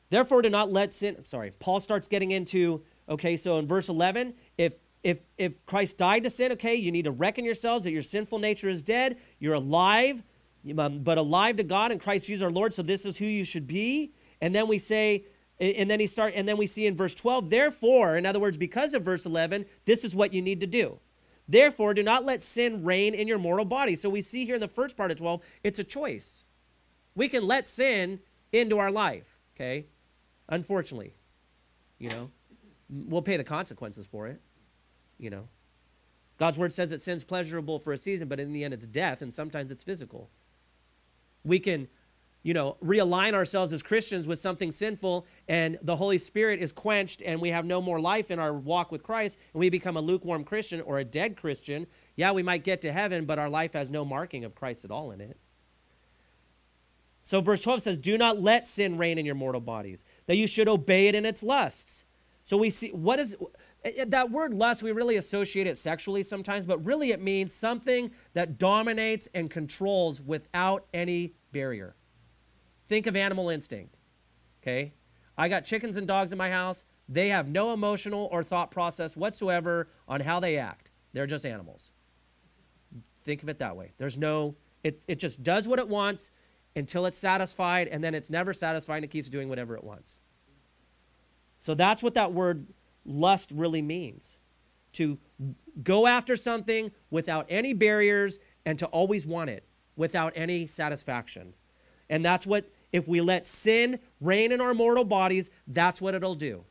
Therefore, 0.10 0.42
do 0.42 0.50
not 0.50 0.72
let 0.72 0.94
sin. 0.94 1.16
I'm 1.18 1.26
sorry, 1.26 1.52
Paul 1.60 1.80
starts 1.80 2.08
getting 2.08 2.32
into, 2.32 2.84
okay, 3.10 3.36
so 3.36 3.58
in 3.58 3.68
verse 3.68 3.90
11, 3.90 4.34
if 4.58 4.74
if 5.04 5.20
if 5.38 5.66
Christ 5.66 5.98
died 5.98 6.24
to 6.24 6.30
sin, 6.30 6.52
okay, 6.54 6.76
you 6.76 6.92
need 6.92 7.06
to 7.06 7.12
reckon 7.12 7.44
yourselves 7.44 7.84
that 7.84 7.92
your 7.92 8.02
sinful 8.02 8.40
nature 8.40 8.70
is 8.70 8.82
dead. 8.82 9.18
You're 9.40 9.56
alive, 9.56 10.24
um, 10.78 11.00
but 11.00 11.18
alive 11.18 11.58
to 11.58 11.64
God 11.64 11.92
in 11.92 12.00
Christ 12.00 12.28
Jesus 12.28 12.44
our 12.44 12.52
Lord. 12.52 12.74
So 12.74 12.82
this 12.82 13.06
is 13.06 13.18
who 13.18 13.26
you 13.26 13.44
should 13.44 13.68
be. 13.68 14.14
And 14.40 14.56
then 14.56 14.68
we 14.68 14.80
say, 14.80 15.26
and 15.60 15.90
then 15.90 16.00
he 16.00 16.08
start, 16.08 16.34
and 16.36 16.48
then 16.48 16.58
we 16.58 16.68
see 16.68 16.86
in 16.86 16.96
verse 16.96 17.16
12, 17.16 17.50
therefore, 17.50 18.18
in 18.18 18.26
other 18.26 18.40
words, 18.40 18.58
because 18.58 18.94
of 18.94 19.04
verse 19.04 19.26
11, 19.26 19.66
this 19.86 20.04
is 20.04 20.16
what 20.16 20.34
you 20.34 20.42
need 20.42 20.60
to 20.62 20.68
do. 20.68 21.00
Therefore, 21.48 21.94
do 21.94 22.04
not 22.04 22.26
let 22.26 22.42
sin 22.42 22.84
reign 22.84 23.14
in 23.14 23.28
your 23.28 23.38
mortal 23.38 23.66
body. 23.66 23.96
So 23.96 24.10
we 24.10 24.22
see 24.22 24.46
here 24.46 24.56
in 24.56 24.62
the 24.62 24.68
first 24.68 24.98
part 24.98 25.12
of 25.12 25.18
12, 25.18 25.42
it's 25.64 25.80
a 25.80 25.84
choice. 25.84 26.46
We 27.16 27.28
can 27.28 27.46
let 27.46 27.68
sin 27.68 28.20
into 28.54 28.78
our 28.78 28.92
life, 28.92 29.38
okay? 29.56 29.88
Unfortunately, 30.48 31.14
you 31.98 32.10
know, 32.10 32.30
we'll 32.90 33.22
pay 33.22 33.36
the 33.36 33.44
consequences 33.44 34.08
for 34.08 34.28
it, 34.28 34.40
you 35.18 35.30
know. 35.30 35.48
God's 36.38 36.58
word 36.58 36.72
says 36.74 36.90
that 36.92 37.02
sin's 37.02 37.24
pleasurable 37.24 37.80
for 37.80 37.94
a 37.94 37.98
season, 37.98 38.28
but 38.28 38.40
in 38.40 38.54
the 38.54 38.64
end 38.64 38.74
it's 38.74 38.88
death, 38.88 39.22
and 39.22 39.34
sometimes 39.34 39.72
it's 39.72 39.84
physical. 39.84 40.30
We 41.44 41.60
can, 41.60 41.88
you 42.42 42.54
know, 42.54 42.78
realign 42.84 43.34
ourselves 43.34 43.72
as 43.72 43.84
Christians 43.84 44.28
with 44.28 44.40
something 44.40 44.72
sinful, 44.72 45.26
and 45.48 45.78
the 45.82 45.96
Holy 45.96 46.18
Spirit 46.18 46.60
is 46.60 46.72
quenched, 46.72 47.22
and 47.24 47.40
we 47.40 47.50
have 47.50 47.66
no 47.66 47.82
more 47.82 48.00
life 48.00 48.32
in 48.32 48.40
our 48.40 48.54
walk 48.54 48.92
with 48.92 49.04
Christ, 49.04 49.38
and 49.54 49.60
we 49.60 49.70
become 49.70 49.96
a 49.96 50.02
lukewarm 50.02 50.44
Christian 50.44 50.82
or 50.82 51.00
a 51.00 51.06
dead 51.06 51.38
Christian. 51.38 51.88
Yeah, 52.16 52.32
we 52.32 52.44
might 52.44 52.64
get 52.64 52.82
to 52.82 52.92
heaven, 52.92 53.26
but 53.26 53.40
our 53.40 53.50
life 53.50 53.74
has 53.74 53.90
no 53.90 54.04
marking 54.04 54.44
of 54.44 54.56
Christ 54.56 54.84
at 54.84 54.92
all 54.92 55.12
in 55.12 55.22
it. 55.22 55.38
So, 57.24 57.40
verse 57.40 57.62
12 57.62 57.82
says, 57.82 58.00
Do 58.00 58.18
not 58.18 58.42
let 58.42 58.68
sin 58.68 58.98
reign 58.98 59.18
in 59.18 59.26
your 59.26 59.36
mortal 59.36 59.62
bodies, 59.62 60.04
that 60.28 60.36
you 60.36 60.46
should 60.46 60.68
obey 60.68 61.08
it 61.08 61.16
in 61.16 61.26
its 61.26 61.42
lusts. 61.42 62.04
So, 62.44 62.58
we 62.58 62.70
see 62.70 62.90
what 62.90 63.20
is 63.20 63.36
that 64.06 64.32
word 64.32 64.54
lust, 64.54 64.84
we 64.84 64.92
really 64.92 65.18
associate 65.18 65.68
it 65.68 65.78
sexually 65.78 66.24
sometimes, 66.24 66.66
but 66.66 66.84
really 66.86 67.12
it 67.12 67.22
means 67.22 67.54
something 67.54 68.12
that 68.34 68.58
dominates 68.58 69.28
and 69.34 69.50
controls 69.50 70.22
without 70.22 70.86
any 70.94 71.34
barrier. 71.52 71.96
Think 72.88 73.08
of 73.08 73.16
animal 73.16 73.50
instinct. 73.50 73.98
Okay? 74.62 74.94
I 75.38 75.50
got 75.50 75.66
chickens 75.66 75.98
and 75.98 76.08
dogs 76.08 76.32
in 76.32 76.38
my 76.38 76.50
house. 76.50 76.84
They 77.10 77.30
have 77.30 77.50
no 77.50 77.74
emotional 77.74 78.30
or 78.32 78.44
thought 78.44 78.72
process 78.72 79.18
whatsoever 79.18 79.90
on 80.08 80.22
how 80.22 80.40
they 80.40 80.58
act. 80.58 80.90
They're 81.12 81.28
just 81.28 81.46
animals. 81.46 81.92
Think 83.24 83.44
of 83.44 83.50
it 83.50 83.60
that 83.60 83.76
way. 83.76 83.94
There's 83.98 84.18
no, 84.18 84.56
it, 84.84 85.02
it 85.08 85.16
just 85.16 85.44
does 85.44 85.68
what 85.68 85.80
it 85.80 85.88
wants 85.88 86.32
until 86.76 87.06
it's 87.06 87.18
satisfied, 87.18 87.88
and 87.88 88.04
then 88.04 88.16
it's 88.16 88.30
never 88.30 88.54
satisfied 88.54 88.98
and 88.98 89.06
it 89.06 89.12
keeps 89.12 89.30
doing 89.30 89.50
whatever 89.50 89.76
it 89.76 89.84
wants. 89.84 90.18
So 91.60 91.74
that's 91.74 92.04
what 92.04 92.14
that 92.16 92.34
word 92.34 92.68
lust 93.06 93.52
really 93.54 93.82
means 93.82 94.38
to 94.94 95.18
go 95.82 96.08
after 96.08 96.36
something 96.36 96.92
without 97.10 97.46
any 97.50 97.74
barriers 97.74 98.40
and 98.66 98.78
to 98.80 98.86
always 98.88 99.26
want 99.26 99.50
it 99.50 99.66
without 99.96 100.34
any 100.36 100.68
satisfaction. 100.68 101.54
And 102.10 102.24
that's 102.24 102.46
what, 102.46 102.70
if 102.92 103.08
we 103.08 103.22
let 103.22 103.48
sin 103.48 104.00
reign 104.22 104.52
in 104.52 104.62
our 104.62 104.74
mortal 104.74 105.04
bodies, 105.04 105.50
that's 105.68 106.02
what 106.02 106.16
it'll 106.16 106.36
do. 106.36 106.64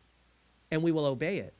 And 0.70 0.82
we 0.82 0.92
will 0.92 1.06
obey 1.06 1.38
it. 1.38 1.54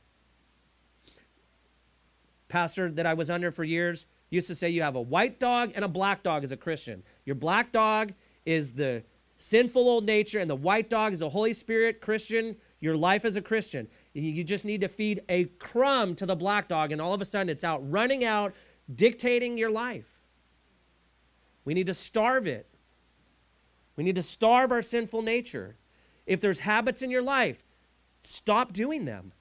Pastor 2.49 2.91
that 2.93 3.07
I 3.07 3.15
was 3.15 3.31
under 3.31 3.51
for 3.51 3.65
years 3.65 4.07
used 4.31 4.47
to 4.47 4.55
say 4.55 4.69
you 4.69 4.83
have 4.83 4.95
a 4.95 5.01
white 5.01 5.41
dog 5.41 5.73
and 5.75 5.85
a 5.85 5.89
black 5.89 6.23
dog 6.23 6.45
as 6.45 6.53
a 6.53 6.57
Christian. 6.57 7.03
Your 7.25 7.35
black 7.35 7.73
dog 7.73 8.13
is 8.45 8.73
the 8.73 9.05
sinful 9.39 9.89
old 9.89 10.05
nature, 10.05 10.39
and 10.39 10.49
the 10.49 10.57
white 10.57 10.89
dog 10.89 11.13
is 11.13 11.19
the 11.19 11.31
Holy 11.31 11.53
Spirit 11.53 12.01
Christian, 12.01 12.57
your 12.81 12.97
life 12.97 13.25
as 13.25 13.37
a 13.37 13.43
Christian. 13.43 13.89
You 14.13 14.45
just 14.45 14.65
need 14.65 14.81
to 14.83 14.89
feed 14.89 15.23
a 15.29 15.45
crumb 15.45 16.15
to 16.17 16.27
the 16.27 16.37
black 16.37 16.69
dog, 16.69 16.93
and 16.93 17.01
all 17.01 17.15
of 17.15 17.23
a 17.23 17.25
sudden 17.25 17.49
it's 17.49 17.65
out 17.65 17.89
running 17.91 18.25
out, 18.25 18.55
dictating 18.93 19.57
your 19.57 19.71
life. 19.71 20.21
We 21.65 21.75
need 21.75 21.87
to 21.87 21.95
starve 21.95 22.47
it. 22.47 22.69
We 23.97 24.05
need 24.05 24.17
to 24.17 24.23
starve 24.23 24.73
our 24.73 24.83
sinful 24.83 25.23
nature. 25.23 25.77
If 26.27 26.41
there's 26.41 26.61
habits 26.61 27.03
in 27.03 27.11
your 27.11 27.23
life, 27.23 27.65
stop 28.25 28.73
doing 28.73 29.05
them. 29.05 29.33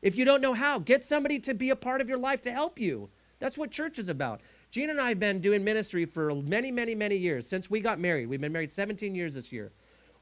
If 0.00 0.16
you 0.16 0.24
don't 0.24 0.40
know 0.40 0.54
how, 0.54 0.78
get 0.78 1.02
somebody 1.02 1.38
to 1.40 1.54
be 1.54 1.70
a 1.70 1.76
part 1.76 2.00
of 2.00 2.08
your 2.08 2.18
life 2.18 2.40
to 2.42 2.52
help 2.52 2.78
you. 2.78 3.10
That's 3.40 3.58
what 3.58 3.70
church 3.70 3.98
is 3.98 4.08
about. 4.08 4.40
Gina 4.70 4.92
and 4.92 5.00
I 5.00 5.08
have 5.10 5.18
been 5.18 5.40
doing 5.40 5.64
ministry 5.64 6.04
for 6.04 6.34
many, 6.34 6.70
many, 6.70 6.94
many 6.94 7.16
years 7.16 7.48
since 7.48 7.70
we 7.70 7.80
got 7.80 7.98
married. 7.98 8.26
We've 8.26 8.40
been 8.40 8.52
married 8.52 8.70
17 8.70 9.14
years 9.14 9.34
this 9.34 9.50
year. 9.50 9.72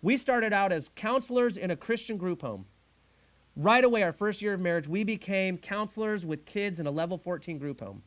We 0.03 0.17
started 0.17 0.53
out 0.53 0.71
as 0.71 0.91
counselors 0.95 1.57
in 1.57 1.71
a 1.71 1.77
Christian 1.77 2.17
group 2.17 2.43
home. 2.43 2.67
Right 3.57 3.83
away, 3.83 4.03
our 4.03 4.13
first 4.13 4.43
year 4.43 4.53
of 4.53 4.61
marriage, 4.61 4.87
we 4.87 5.03
became 5.03 5.59
counselors 5.59 6.25
with 6.25 6.45
kids 6.45 6.79
in 6.79 6.87
a 6.87 6.91
level 6.91 7.19
14 7.19 7.59
group 7.59 7.81
home. 7.81 8.03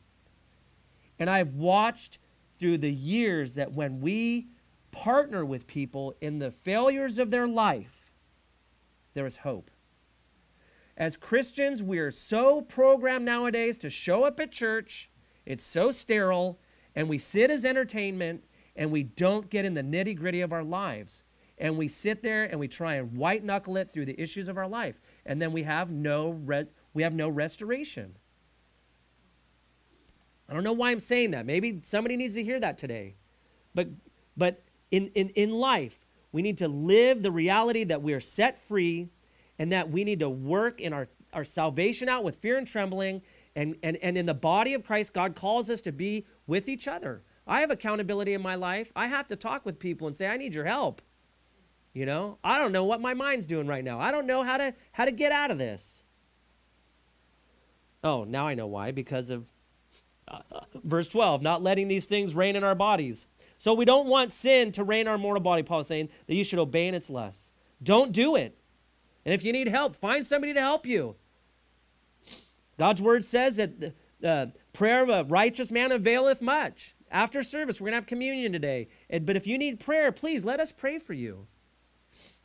And 1.18 1.28
I've 1.28 1.54
watched 1.54 2.18
through 2.58 2.78
the 2.78 2.92
years 2.92 3.54
that 3.54 3.72
when 3.72 4.00
we 4.00 4.48
partner 4.92 5.44
with 5.44 5.66
people 5.66 6.14
in 6.20 6.38
the 6.38 6.50
failures 6.50 7.18
of 7.18 7.30
their 7.30 7.46
life, 7.46 8.12
there 9.12 9.26
is 9.26 9.38
hope. 9.38 9.70
As 10.96 11.16
Christians, 11.16 11.82
we 11.82 11.98
are 11.98 12.10
so 12.10 12.62
programmed 12.62 13.24
nowadays 13.24 13.76
to 13.78 13.90
show 13.90 14.24
up 14.24 14.38
at 14.40 14.52
church, 14.52 15.09
it's 15.46 15.64
so 15.64 15.90
sterile, 15.90 16.58
and 16.94 17.08
we 17.08 17.18
sit 17.18 17.50
as 17.50 17.64
entertainment 17.64 18.44
and 18.76 18.90
we 18.90 19.02
don't 19.02 19.50
get 19.50 19.64
in 19.64 19.74
the 19.74 19.82
nitty 19.82 20.16
gritty 20.16 20.40
of 20.40 20.52
our 20.52 20.62
lives. 20.62 21.22
And 21.58 21.76
we 21.76 21.88
sit 21.88 22.22
there 22.22 22.44
and 22.44 22.58
we 22.58 22.68
try 22.68 22.94
and 22.94 23.16
white 23.16 23.44
knuckle 23.44 23.76
it 23.76 23.92
through 23.92 24.06
the 24.06 24.18
issues 24.18 24.48
of 24.48 24.56
our 24.56 24.68
life 24.68 25.00
and 25.26 25.40
then 25.40 25.52
we 25.52 25.62
have 25.62 25.90
no 25.90 26.30
re- 26.30 26.66
we 26.92 27.02
have 27.02 27.14
no 27.14 27.28
restoration. 27.28 28.16
I 30.48 30.54
don't 30.54 30.64
know 30.64 30.72
why 30.72 30.90
I'm 30.90 31.00
saying 31.00 31.30
that. 31.30 31.46
Maybe 31.46 31.80
somebody 31.84 32.16
needs 32.16 32.34
to 32.34 32.42
hear 32.42 32.58
that 32.58 32.78
today. 32.78 33.14
But 33.74 33.88
but 34.36 34.64
in, 34.90 35.08
in, 35.08 35.28
in 35.30 35.52
life, 35.52 36.04
we 36.32 36.42
need 36.42 36.58
to 36.58 36.68
live 36.68 37.22
the 37.22 37.30
reality 37.30 37.84
that 37.84 38.02
we 38.02 38.12
are 38.12 38.20
set 38.20 38.58
free 38.66 39.10
and 39.58 39.70
that 39.70 39.90
we 39.90 40.02
need 40.02 40.18
to 40.20 40.28
work 40.28 40.80
in 40.80 40.92
our, 40.92 41.08
our 41.32 41.44
salvation 41.44 42.08
out 42.08 42.24
with 42.24 42.36
fear 42.36 42.56
and 42.58 42.66
trembling. 42.66 43.22
And, 43.56 43.76
and, 43.82 43.96
and 43.98 44.16
in 44.16 44.26
the 44.26 44.34
body 44.34 44.74
of 44.74 44.84
Christ, 44.84 45.12
God 45.12 45.34
calls 45.34 45.68
us 45.70 45.80
to 45.82 45.92
be 45.92 46.26
with 46.46 46.68
each 46.68 46.86
other. 46.86 47.22
I 47.46 47.60
have 47.60 47.70
accountability 47.70 48.32
in 48.32 48.42
my 48.42 48.54
life. 48.54 48.92
I 48.94 49.08
have 49.08 49.26
to 49.28 49.36
talk 49.36 49.66
with 49.66 49.78
people 49.78 50.06
and 50.06 50.16
say, 50.16 50.28
I 50.28 50.36
need 50.36 50.54
your 50.54 50.66
help. 50.66 51.02
You 51.92 52.06
know, 52.06 52.38
I 52.44 52.58
don't 52.58 52.70
know 52.70 52.84
what 52.84 53.00
my 53.00 53.14
mind's 53.14 53.46
doing 53.46 53.66
right 53.66 53.82
now. 53.82 53.98
I 53.98 54.12
don't 54.12 54.26
know 54.26 54.44
how 54.44 54.56
to 54.56 54.74
how 54.92 55.04
to 55.04 55.10
get 55.10 55.32
out 55.32 55.50
of 55.50 55.58
this. 55.58 56.04
Oh, 58.04 58.22
now 58.24 58.46
I 58.46 58.54
know 58.54 58.68
why 58.68 58.92
because 58.92 59.28
of 59.28 59.50
uh, 60.28 60.38
verse 60.84 61.08
12, 61.08 61.42
not 61.42 61.62
letting 61.62 61.88
these 61.88 62.06
things 62.06 62.34
reign 62.34 62.54
in 62.54 62.62
our 62.62 62.76
bodies. 62.76 63.26
So 63.58 63.74
we 63.74 63.84
don't 63.84 64.06
want 64.06 64.32
sin 64.32 64.72
to 64.72 64.84
reign 64.84 65.08
our 65.08 65.18
mortal 65.18 65.42
body. 65.42 65.62
Paul 65.62 65.80
is 65.80 65.88
saying 65.88 66.08
that 66.26 66.34
you 66.34 66.44
should 66.44 66.58
obey 66.58 66.86
in 66.86 66.94
its 66.94 67.10
less. 67.10 67.50
Don't 67.82 68.12
do 68.12 68.36
it. 68.36 68.56
And 69.24 69.34
if 69.34 69.44
you 69.44 69.52
need 69.52 69.68
help, 69.68 69.94
find 69.94 70.24
somebody 70.24 70.54
to 70.54 70.60
help 70.60 70.86
you. 70.86 71.16
God's 72.80 73.02
word 73.02 73.22
says 73.22 73.56
that 73.56 73.78
the 73.78 73.92
uh, 74.26 74.46
prayer 74.72 75.02
of 75.02 75.10
a 75.10 75.28
righteous 75.28 75.70
man 75.70 75.92
availeth 75.92 76.40
much. 76.40 76.94
After 77.10 77.42
service, 77.42 77.78
we're 77.78 77.88
going 77.88 77.92
to 77.92 77.96
have 77.96 78.06
communion 78.06 78.52
today. 78.52 78.88
but 79.20 79.36
if 79.36 79.46
you 79.46 79.58
need 79.58 79.80
prayer, 79.80 80.10
please 80.10 80.46
let 80.46 80.60
us 80.60 80.72
pray 80.72 80.98
for 80.98 81.12
you. 81.12 81.46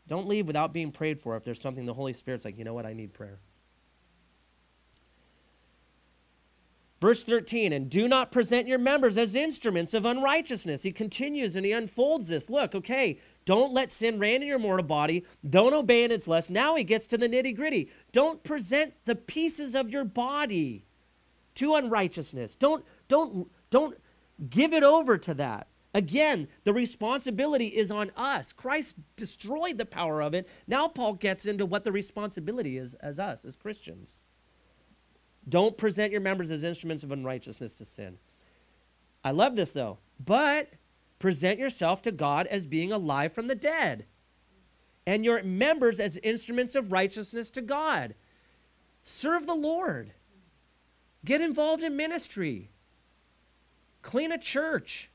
Don't 0.09 0.27
leave 0.27 0.45
without 0.45 0.73
being 0.73 0.91
prayed 0.91 1.21
for 1.21 1.37
if 1.37 1.45
there's 1.45 1.61
something 1.61 1.85
the 1.85 1.93
Holy 1.93 2.11
Spirit's 2.11 2.43
like, 2.43 2.57
you 2.57 2.65
know 2.65 2.73
what, 2.73 2.85
I 2.85 2.91
need 2.91 3.13
prayer. 3.13 3.39
Verse 6.99 7.23
13, 7.23 7.71
and 7.71 7.89
do 7.89 8.05
not 8.05 8.33
present 8.33 8.67
your 8.67 8.77
members 8.77 9.17
as 9.17 9.35
instruments 9.35 9.93
of 9.93 10.05
unrighteousness. 10.05 10.83
He 10.83 10.91
continues 10.91 11.55
and 11.55 11.65
he 11.65 11.71
unfolds 11.71 12.27
this. 12.27 12.49
Look, 12.49 12.75
okay, 12.75 13.21
don't 13.45 13.73
let 13.73 13.91
sin 13.91 14.19
reign 14.19 14.41
in 14.41 14.47
your 14.47 14.59
mortal 14.59 14.85
body. 14.85 15.23
Don't 15.47 15.73
obey 15.73 16.03
in 16.03 16.11
its 16.11 16.27
lust. 16.27 16.49
Now 16.49 16.75
he 16.75 16.83
gets 16.83 17.05
to 17.07 17.17
the 17.17 17.29
nitty 17.29 17.55
gritty. 17.55 17.89
Don't 18.11 18.43
present 18.43 18.93
the 19.05 19.15
pieces 19.15 19.75
of 19.75 19.91
your 19.91 20.03
body 20.03 20.85
to 21.55 21.75
unrighteousness. 21.75 22.55
Don't, 22.55 22.83
don't, 23.07 23.49
don't 23.69 23.97
give 24.49 24.73
it 24.73 24.83
over 24.83 25.17
to 25.19 25.33
that. 25.35 25.67
Again, 25.93 26.49
the 26.65 26.73
responsibility 26.73 27.67
is 27.67 27.89
on 27.89 28.11
us. 28.17 28.51
Christ 28.51 28.97
destroyed 29.15 29.77
the 29.77 29.85
power 29.85 30.21
of 30.21 30.33
it. 30.33 30.49
Now 30.67 30.89
Paul 30.89 31.13
gets 31.13 31.45
into 31.45 31.65
what 31.65 31.85
the 31.85 31.91
responsibility 31.91 32.77
is 32.77 32.95
as 32.95 33.17
us, 33.19 33.45
as 33.45 33.55
Christians. 33.55 34.21
Don't 35.47 35.77
present 35.77 36.11
your 36.11 36.19
members 36.19 36.51
as 36.51 36.63
instruments 36.63 37.03
of 37.03 37.11
unrighteousness 37.11 37.77
to 37.77 37.85
sin. 37.85 38.17
I 39.23 39.31
love 39.31 39.55
this 39.55 39.71
though. 39.71 39.99
But 40.19 40.69
present 41.19 41.59
yourself 41.59 42.01
to 42.03 42.11
God 42.11 42.47
as 42.47 42.65
being 42.65 42.91
alive 42.91 43.33
from 43.33 43.47
the 43.47 43.55
dead, 43.55 44.05
and 45.05 45.23
your 45.23 45.41
members 45.43 45.99
as 45.99 46.17
instruments 46.17 46.75
of 46.75 46.91
righteousness 46.91 47.49
to 47.51 47.61
God. 47.61 48.15
Serve 49.03 49.45
the 49.45 49.53
Lord. 49.53 50.13
Get 51.23 51.41
involved 51.41 51.83
in 51.83 51.95
ministry. 51.95 52.71
Clean 54.01 54.31
a 54.31 54.37
church 54.37 55.09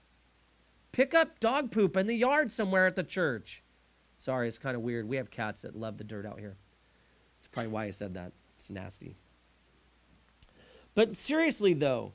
Pick 0.93 1.15
up 1.15 1.39
dog 1.41 1.71
poop 1.71 1.97
in 1.97 2.07
the 2.07 2.15
yard 2.15 2.51
somewhere 2.51 2.87
at 2.87 2.97
the 2.97 3.05
church. 3.05 3.63
Sorry, 4.19 4.49
it's 4.49 4.59
kind 4.59 4.77
of 4.77 4.83
weird. 4.83 5.09
We 5.09 5.17
have 5.17 5.31
cats 5.31 5.63
that 5.63 5.77
love 5.77 5.99
the 5.99 6.05
dirt 6.05 6.27
out 6.27 6.41
here. 6.41 6.57
That's 7.39 7.49
probably 7.49 7.73
why 7.73 7.85
I 7.85 7.91
said 7.91 8.15
that. 8.15 8.33
It's 8.59 8.69
nasty. 8.69 9.17
But 10.95 11.17
seriously, 11.17 11.73
though, 11.73 12.13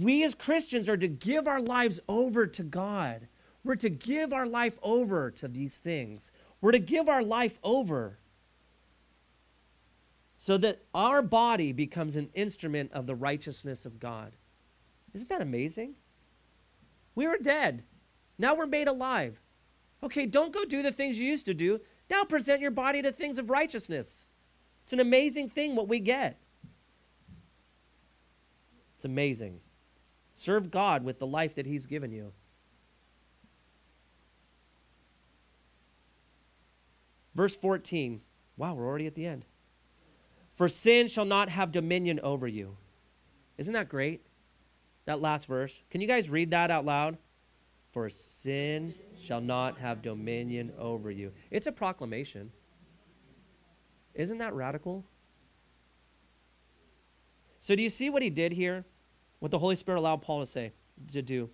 we 0.00 0.24
as 0.24 0.34
Christians 0.34 0.88
are 0.88 0.96
to 0.96 1.08
give 1.08 1.46
our 1.46 1.60
lives 1.60 2.00
over 2.08 2.46
to 2.46 2.62
God. 2.62 3.28
We're 3.62 3.76
to 3.76 3.90
give 3.90 4.32
our 4.32 4.46
life 4.46 4.78
over 4.82 5.30
to 5.32 5.48
these 5.48 5.78
things. 5.78 6.32
We're 6.60 6.72
to 6.72 6.78
give 6.78 7.08
our 7.08 7.22
life 7.22 7.58
over 7.62 8.18
so 10.36 10.58
that 10.58 10.82
our 10.94 11.22
body 11.22 11.72
becomes 11.72 12.16
an 12.16 12.28
instrument 12.34 12.92
of 12.92 13.06
the 13.06 13.14
righteousness 13.14 13.86
of 13.86 13.98
God. 13.98 14.32
Isn't 15.14 15.28
that 15.28 15.40
amazing? 15.40 15.94
We 17.14 17.26
were 17.26 17.38
dead. 17.38 17.84
Now 18.36 18.54
we're 18.54 18.66
made 18.66 18.88
alive. 18.88 19.40
Okay, 20.02 20.26
don't 20.26 20.52
go 20.52 20.64
do 20.64 20.82
the 20.82 20.92
things 20.92 21.18
you 21.18 21.26
used 21.26 21.46
to 21.46 21.54
do. 21.54 21.80
Now 22.10 22.24
present 22.24 22.60
your 22.60 22.70
body 22.70 23.00
to 23.00 23.12
things 23.12 23.38
of 23.38 23.48
righteousness. 23.48 24.26
It's 24.82 24.92
an 24.92 25.00
amazing 25.00 25.48
thing 25.48 25.76
what 25.76 25.88
we 25.88 25.98
get. 25.98 26.38
It's 28.96 29.04
amazing. 29.04 29.60
Serve 30.34 30.70
God 30.70 31.04
with 31.04 31.20
the 31.20 31.26
life 31.26 31.54
that 31.54 31.64
He's 31.64 31.86
given 31.86 32.10
you. 32.10 32.32
Verse 37.34 37.56
14. 37.56 38.20
Wow, 38.56 38.74
we're 38.74 38.86
already 38.86 39.06
at 39.06 39.14
the 39.14 39.26
end. 39.26 39.44
For 40.52 40.68
sin 40.68 41.08
shall 41.08 41.24
not 41.24 41.48
have 41.48 41.72
dominion 41.72 42.20
over 42.22 42.46
you. 42.46 42.76
Isn't 43.56 43.72
that 43.72 43.88
great? 43.88 44.26
That 45.06 45.20
last 45.20 45.46
verse. 45.46 45.82
Can 45.90 46.00
you 46.00 46.06
guys 46.06 46.28
read 46.28 46.50
that 46.50 46.70
out 46.70 46.84
loud? 46.84 47.16
For 47.92 48.10
sin 48.10 48.94
shall 49.22 49.40
not 49.40 49.78
have 49.78 50.02
dominion 50.02 50.72
over 50.78 51.10
you. 51.10 51.32
It's 51.50 51.66
a 51.66 51.72
proclamation. 51.72 52.50
Isn't 54.14 54.38
that 54.38 54.54
radical? 54.54 55.04
So, 57.60 57.74
do 57.74 57.82
you 57.82 57.90
see 57.90 58.10
what 58.10 58.22
he 58.22 58.30
did 58.30 58.52
here? 58.52 58.84
What 59.44 59.50
the 59.50 59.58
Holy 59.58 59.76
Spirit 59.76 59.98
allowed 59.98 60.22
Paul 60.22 60.40
to 60.40 60.46
say, 60.46 60.72
to 61.12 61.20
do? 61.20 61.50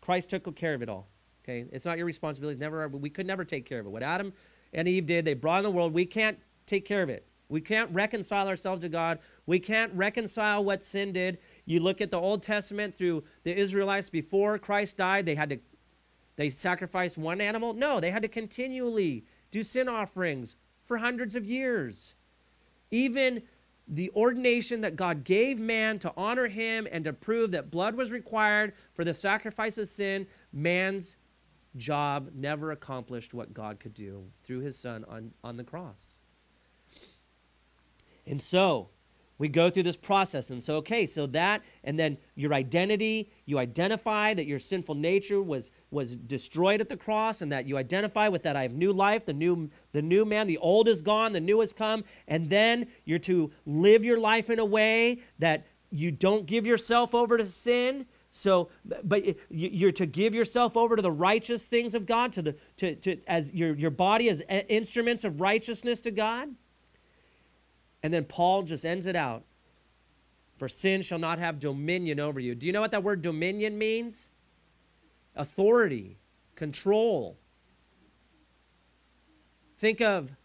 Christ 0.00 0.30
took 0.30 0.54
care 0.54 0.74
of 0.74 0.80
it 0.80 0.88
all. 0.88 1.08
Okay? 1.42 1.64
It's 1.72 1.84
not 1.84 1.96
your 1.96 2.06
responsibility. 2.06 2.54
It's 2.54 2.60
never, 2.60 2.86
we 2.86 3.10
could 3.10 3.26
never 3.26 3.44
take 3.44 3.66
care 3.66 3.80
of 3.80 3.86
it. 3.86 3.88
What 3.88 4.04
Adam 4.04 4.32
and 4.72 4.86
Eve 4.86 5.06
did, 5.06 5.24
they 5.24 5.34
brought 5.34 5.56
in 5.56 5.64
the 5.64 5.72
world. 5.72 5.92
We 5.92 6.06
can't 6.06 6.38
take 6.66 6.84
care 6.84 7.02
of 7.02 7.08
it. 7.08 7.26
We 7.48 7.62
can't 7.62 7.92
reconcile 7.92 8.46
ourselves 8.46 8.82
to 8.82 8.88
God. 8.88 9.18
We 9.44 9.58
can't 9.58 9.92
reconcile 9.92 10.62
what 10.62 10.84
sin 10.84 11.12
did. 11.12 11.38
You 11.64 11.80
look 11.80 12.00
at 12.00 12.12
the 12.12 12.16
Old 12.20 12.44
Testament 12.44 12.94
through 12.94 13.24
the 13.42 13.58
Israelites 13.58 14.08
before 14.08 14.56
Christ 14.60 14.96
died, 14.96 15.26
they 15.26 15.34
had 15.34 15.50
to 15.50 15.58
they 16.36 16.48
sacrificed 16.48 17.18
one 17.18 17.40
animal? 17.40 17.74
No, 17.74 17.98
they 17.98 18.12
had 18.12 18.22
to 18.22 18.28
continually 18.28 19.24
do 19.50 19.64
sin 19.64 19.88
offerings 19.88 20.56
for 20.84 20.98
hundreds 20.98 21.34
of 21.34 21.44
years. 21.44 22.14
Even 22.92 23.42
the 23.90 24.10
ordination 24.14 24.82
that 24.82 24.94
God 24.94 25.24
gave 25.24 25.58
man 25.58 25.98
to 25.98 26.12
honor 26.16 26.46
him 26.46 26.86
and 26.90 27.04
to 27.04 27.12
prove 27.12 27.50
that 27.50 27.72
blood 27.72 27.96
was 27.96 28.12
required 28.12 28.72
for 28.94 29.04
the 29.04 29.12
sacrifice 29.12 29.78
of 29.78 29.88
sin, 29.88 30.28
man's 30.52 31.16
job 31.76 32.30
never 32.32 32.70
accomplished 32.70 33.34
what 33.34 33.52
God 33.52 33.80
could 33.80 33.94
do 33.94 34.26
through 34.44 34.60
his 34.60 34.78
son 34.78 35.04
on, 35.08 35.32
on 35.42 35.56
the 35.56 35.64
cross. 35.64 36.18
And 38.26 38.40
so, 38.40 38.90
we 39.40 39.48
go 39.48 39.70
through 39.70 39.84
this 39.84 39.96
process. 39.96 40.50
And 40.50 40.62
so, 40.62 40.76
okay, 40.76 41.06
so 41.06 41.26
that, 41.28 41.62
and 41.82 41.98
then 41.98 42.18
your 42.34 42.52
identity, 42.52 43.32
you 43.46 43.58
identify 43.58 44.34
that 44.34 44.44
your 44.44 44.58
sinful 44.58 44.96
nature 44.96 45.40
was, 45.40 45.70
was 45.90 46.14
destroyed 46.14 46.82
at 46.82 46.90
the 46.90 46.96
cross, 46.96 47.40
and 47.40 47.50
that 47.50 47.66
you 47.66 47.78
identify 47.78 48.28
with 48.28 48.42
that 48.42 48.54
I 48.54 48.62
have 48.62 48.74
new 48.74 48.92
life, 48.92 49.24
the 49.24 49.32
new, 49.32 49.70
the 49.92 50.02
new 50.02 50.26
man, 50.26 50.46
the 50.46 50.58
old 50.58 50.88
is 50.88 51.00
gone, 51.00 51.32
the 51.32 51.40
new 51.40 51.60
has 51.60 51.72
come. 51.72 52.04
And 52.28 52.50
then 52.50 52.88
you're 53.06 53.18
to 53.20 53.50
live 53.64 54.04
your 54.04 54.20
life 54.20 54.50
in 54.50 54.58
a 54.58 54.64
way 54.64 55.22
that 55.38 55.66
you 55.90 56.10
don't 56.10 56.44
give 56.44 56.66
yourself 56.66 57.14
over 57.14 57.38
to 57.38 57.46
sin. 57.46 58.04
So, 58.32 58.68
but 59.02 59.24
you're 59.48 59.90
to 59.92 60.04
give 60.04 60.34
yourself 60.34 60.76
over 60.76 60.96
to 60.96 61.02
the 61.02 61.10
righteous 61.10 61.64
things 61.64 61.94
of 61.94 62.04
God, 62.04 62.34
to 62.34 62.42
the 62.42 62.56
to, 62.76 62.94
to 62.94 63.16
as 63.26 63.52
your 63.52 63.74
your 63.74 63.90
body 63.90 64.28
as 64.28 64.40
eh, 64.48 64.62
instruments 64.68 65.24
of 65.24 65.40
righteousness 65.40 66.00
to 66.02 66.12
God. 66.12 66.50
And 68.02 68.12
then 68.12 68.24
Paul 68.24 68.62
just 68.62 68.84
ends 68.84 69.06
it 69.06 69.16
out. 69.16 69.44
For 70.56 70.68
sin 70.68 71.02
shall 71.02 71.18
not 71.18 71.38
have 71.38 71.58
dominion 71.58 72.20
over 72.20 72.38
you. 72.38 72.54
Do 72.54 72.66
you 72.66 72.72
know 72.72 72.80
what 72.82 72.90
that 72.90 73.02
word 73.02 73.22
dominion 73.22 73.78
means? 73.78 74.28
Authority, 75.34 76.18
control. 76.54 77.38
Think 79.78 80.02
of, 80.02 80.36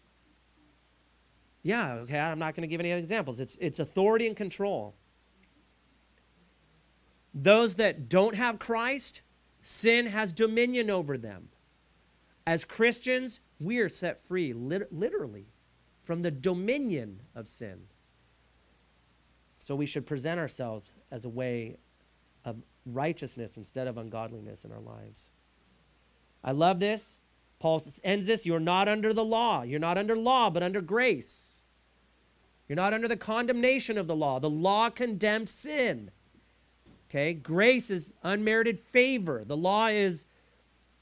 yeah, 1.62 1.94
okay, 1.94 2.18
I'm 2.18 2.38
not 2.38 2.54
going 2.54 2.62
to 2.62 2.68
give 2.68 2.80
any 2.80 2.92
other 2.92 3.00
examples. 3.00 3.40
It's, 3.40 3.58
it's 3.60 3.78
authority 3.78 4.26
and 4.26 4.36
control. 4.36 4.94
Those 7.34 7.74
that 7.74 8.08
don't 8.08 8.36
have 8.36 8.58
Christ, 8.58 9.20
sin 9.62 10.06
has 10.06 10.32
dominion 10.32 10.88
over 10.88 11.18
them. 11.18 11.50
As 12.46 12.64
Christians, 12.64 13.40
we 13.60 13.78
are 13.78 13.90
set 13.90 14.26
free, 14.26 14.54
lit- 14.54 14.90
literally 14.90 15.48
from 16.06 16.22
the 16.22 16.30
dominion 16.30 17.18
of 17.34 17.48
sin. 17.48 17.88
So 19.58 19.74
we 19.74 19.86
should 19.86 20.06
present 20.06 20.38
ourselves 20.38 20.92
as 21.10 21.24
a 21.24 21.28
way 21.28 21.78
of 22.44 22.62
righteousness 22.86 23.56
instead 23.56 23.88
of 23.88 23.98
ungodliness 23.98 24.64
in 24.64 24.70
our 24.70 24.80
lives. 24.80 25.30
I 26.44 26.52
love 26.52 26.78
this. 26.78 27.18
Paul 27.58 27.82
ends 28.04 28.26
this 28.26 28.46
You're 28.46 28.60
not 28.60 28.86
under 28.86 29.12
the 29.12 29.24
law. 29.24 29.62
You're 29.62 29.80
not 29.80 29.98
under 29.98 30.14
law, 30.14 30.48
but 30.48 30.62
under 30.62 30.80
grace. 30.80 31.54
You're 32.68 32.76
not 32.76 32.94
under 32.94 33.08
the 33.08 33.16
condemnation 33.16 33.98
of 33.98 34.06
the 34.06 34.14
law. 34.14 34.38
The 34.38 34.48
law 34.48 34.90
condemned 34.90 35.48
sin. 35.48 36.12
Okay? 37.10 37.34
Grace 37.34 37.90
is 37.90 38.12
unmerited 38.22 38.78
favor. 38.78 39.42
The 39.44 39.56
law 39.56 39.88
is 39.88 40.24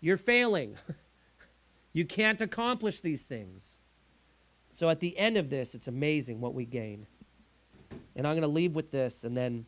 you're 0.00 0.16
failing. 0.16 0.76
you 1.92 2.06
can't 2.06 2.40
accomplish 2.40 3.02
these 3.02 3.22
things. 3.22 3.78
So 4.74 4.88
at 4.88 4.98
the 4.98 5.16
end 5.16 5.36
of 5.36 5.50
this, 5.50 5.76
it's 5.76 5.86
amazing 5.86 6.40
what 6.40 6.52
we 6.52 6.64
gain. 6.64 7.06
And 8.16 8.26
I'm 8.26 8.32
going 8.32 8.42
to 8.42 8.48
leave 8.48 8.74
with 8.74 8.90
this, 8.90 9.22
and 9.22 9.36
then 9.36 9.66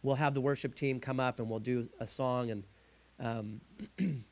we'll 0.00 0.14
have 0.14 0.32
the 0.32 0.40
worship 0.40 0.76
team 0.76 1.00
come 1.00 1.18
up 1.18 1.40
and 1.40 1.50
we'll 1.50 1.58
do 1.58 1.88
a 1.98 2.06
song. 2.06 2.52
And 2.52 2.64
um, 3.18 3.60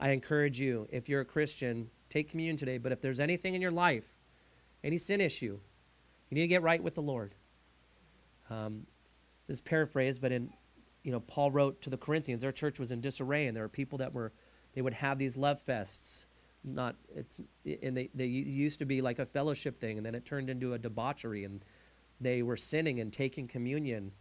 I 0.00 0.12
encourage 0.12 0.58
you, 0.58 0.88
if 0.90 1.10
you're 1.10 1.20
a 1.20 1.26
Christian, 1.26 1.90
take 2.08 2.30
communion 2.30 2.56
today. 2.56 2.78
But 2.78 2.90
if 2.90 3.02
there's 3.02 3.20
anything 3.20 3.54
in 3.54 3.60
your 3.60 3.70
life, 3.70 4.04
any 4.82 4.96
sin 4.96 5.20
issue, 5.20 5.60
you 6.30 6.34
need 6.34 6.40
to 6.40 6.48
get 6.48 6.62
right 6.62 6.82
with 6.82 6.94
the 6.94 7.02
Lord. 7.02 7.34
Um, 8.48 8.86
this 9.46 9.58
is 9.58 9.60
paraphrased, 9.60 10.22
but 10.22 10.32
in 10.32 10.54
you 11.02 11.12
know, 11.12 11.20
Paul 11.20 11.50
wrote 11.50 11.82
to 11.82 11.90
the 11.90 11.98
Corinthians, 11.98 12.40
their 12.40 12.52
church 12.52 12.78
was 12.78 12.90
in 12.90 13.02
disarray, 13.02 13.46
and 13.46 13.54
there 13.54 13.64
were 13.64 13.68
people 13.68 13.98
that 13.98 14.14
were 14.14 14.32
they 14.74 14.80
would 14.80 14.94
have 14.94 15.18
these 15.18 15.36
love 15.36 15.62
fests 15.62 16.24
not 16.64 16.96
it's 17.14 17.38
and 17.82 17.96
they, 17.96 18.08
they 18.14 18.26
used 18.26 18.78
to 18.78 18.84
be 18.84 19.00
like 19.02 19.18
a 19.18 19.26
fellowship 19.26 19.80
thing 19.80 19.96
and 19.96 20.06
then 20.06 20.14
it 20.14 20.24
turned 20.24 20.48
into 20.48 20.74
a 20.74 20.78
debauchery 20.78 21.44
and 21.44 21.64
they 22.20 22.42
were 22.42 22.56
sinning 22.56 23.00
and 23.00 23.12
taking 23.12 23.48
communion 23.48 24.12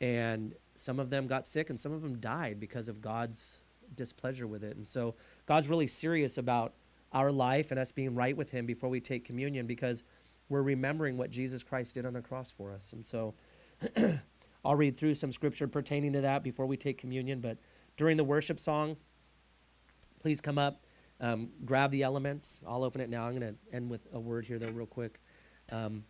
and 0.00 0.54
some 0.76 0.98
of 0.98 1.10
them 1.10 1.26
got 1.26 1.46
sick 1.46 1.70
and 1.70 1.80
some 1.80 1.92
of 1.92 2.02
them 2.02 2.18
died 2.18 2.60
because 2.60 2.88
of 2.88 3.00
god's 3.00 3.60
displeasure 3.94 4.46
with 4.46 4.64
it. 4.64 4.76
And 4.76 4.86
so 4.86 5.14
god's 5.46 5.68
really 5.68 5.86
serious 5.86 6.38
about 6.38 6.74
our 7.12 7.30
life 7.30 7.70
and 7.70 7.78
us 7.78 7.92
being 7.92 8.14
right 8.14 8.36
with 8.36 8.50
him 8.50 8.66
before 8.66 8.88
we 8.88 9.00
take 9.00 9.24
communion 9.24 9.66
because 9.66 10.02
we're 10.48 10.62
remembering 10.62 11.16
what 11.16 11.30
jesus 11.30 11.62
christ 11.62 11.94
did 11.94 12.04
on 12.04 12.12
the 12.12 12.20
cross 12.20 12.50
for 12.50 12.72
us. 12.72 12.92
And 12.92 13.04
so 13.04 13.34
i'll 14.64 14.76
read 14.76 14.96
through 14.96 15.14
some 15.14 15.32
scripture 15.32 15.68
pertaining 15.68 16.12
to 16.12 16.20
that 16.22 16.42
before 16.42 16.66
we 16.66 16.76
take 16.76 16.98
communion 16.98 17.40
but 17.40 17.58
during 17.96 18.16
the 18.16 18.24
worship 18.24 18.58
song 18.58 18.96
please 20.20 20.40
come 20.40 20.58
up 20.58 20.84
um, 21.20 21.50
grab 21.64 21.90
the 21.90 22.02
elements. 22.02 22.62
I'll 22.66 22.84
open 22.84 23.00
it 23.00 23.08
now. 23.08 23.26
I'm 23.26 23.38
going 23.38 23.54
to 23.54 23.76
end 23.76 23.90
with 23.90 24.06
a 24.12 24.20
word 24.20 24.44
here, 24.44 24.58
though, 24.58 24.72
real 24.72 24.86
quick. 24.86 25.20
Um, 25.72 26.04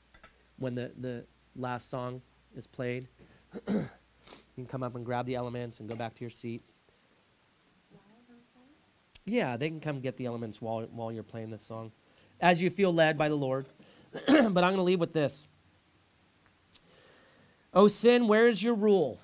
when 0.59 0.75
the, 0.75 0.93
the 0.99 1.25
last 1.57 1.91
song 1.91 2.23
is 2.57 2.67
played, 2.67 3.09
you 3.69 3.89
can 4.55 4.67
come 4.67 4.83
up 4.83 4.95
and 4.95 5.05
grab 5.05 5.27
the 5.27 5.35
elements 5.35 5.81
and 5.81 5.89
go 5.89 5.95
back 5.95 6.15
to 6.15 6.21
your 6.21 6.31
seat. 6.31 6.63
Yeah, 9.27 9.57
they 9.57 9.69
can 9.69 9.81
come 9.81 10.01
get 10.01 10.17
the 10.17 10.27
elements 10.27 10.61
while, 10.61 10.83
while 10.93 11.11
you're 11.11 11.23
playing 11.23 11.51
this 11.51 11.65
song, 11.65 11.93
as 12.41 12.61
you 12.61 12.69
feel 12.69 12.93
led 12.93 13.17
by 13.17 13.29
the 13.29 13.35
Lord. 13.35 13.67
but 14.13 14.29
I'm 14.29 14.53
going 14.53 14.77
to 14.77 14.83
leave 14.83 15.01
with 15.01 15.13
this. 15.13 15.47
O 17.73 17.89
sin, 17.89 18.29
where 18.29 18.47
is 18.47 18.63
your 18.63 18.75
rule? 18.75 19.21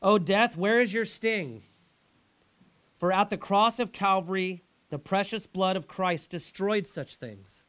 O 0.00 0.18
death, 0.18 0.56
where 0.56 0.80
is 0.80 0.92
your 0.92 1.04
sting? 1.04 1.62
For 3.04 3.12
at 3.12 3.28
the 3.28 3.36
cross 3.36 3.78
of 3.78 3.92
Calvary, 3.92 4.62
the 4.88 4.98
precious 4.98 5.46
blood 5.46 5.76
of 5.76 5.86
Christ 5.86 6.30
destroyed 6.30 6.86
such 6.86 7.16
things, 7.16 7.62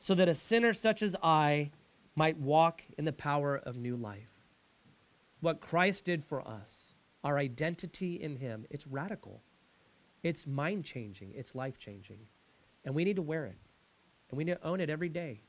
so 0.00 0.16
that 0.16 0.28
a 0.28 0.34
sinner 0.34 0.72
such 0.72 1.00
as 1.00 1.14
I 1.22 1.70
might 2.16 2.36
walk 2.36 2.82
in 2.98 3.04
the 3.04 3.12
power 3.12 3.56
of 3.56 3.76
new 3.76 3.94
life. 3.94 4.42
What 5.38 5.60
Christ 5.60 6.04
did 6.04 6.24
for 6.24 6.40
us, 6.44 6.94
our 7.22 7.38
identity 7.38 8.20
in 8.20 8.38
Him, 8.38 8.66
it's 8.68 8.88
radical. 8.88 9.42
It's 10.24 10.44
mind 10.44 10.84
changing, 10.84 11.32
it's 11.36 11.54
life 11.54 11.78
changing. 11.78 12.26
And 12.84 12.96
we 12.96 13.04
need 13.04 13.14
to 13.14 13.22
wear 13.22 13.44
it. 13.46 13.58
And 14.28 14.38
we 14.38 14.42
need 14.42 14.54
to 14.54 14.66
own 14.66 14.80
it 14.80 14.90
every 14.90 15.08
day. 15.08 15.42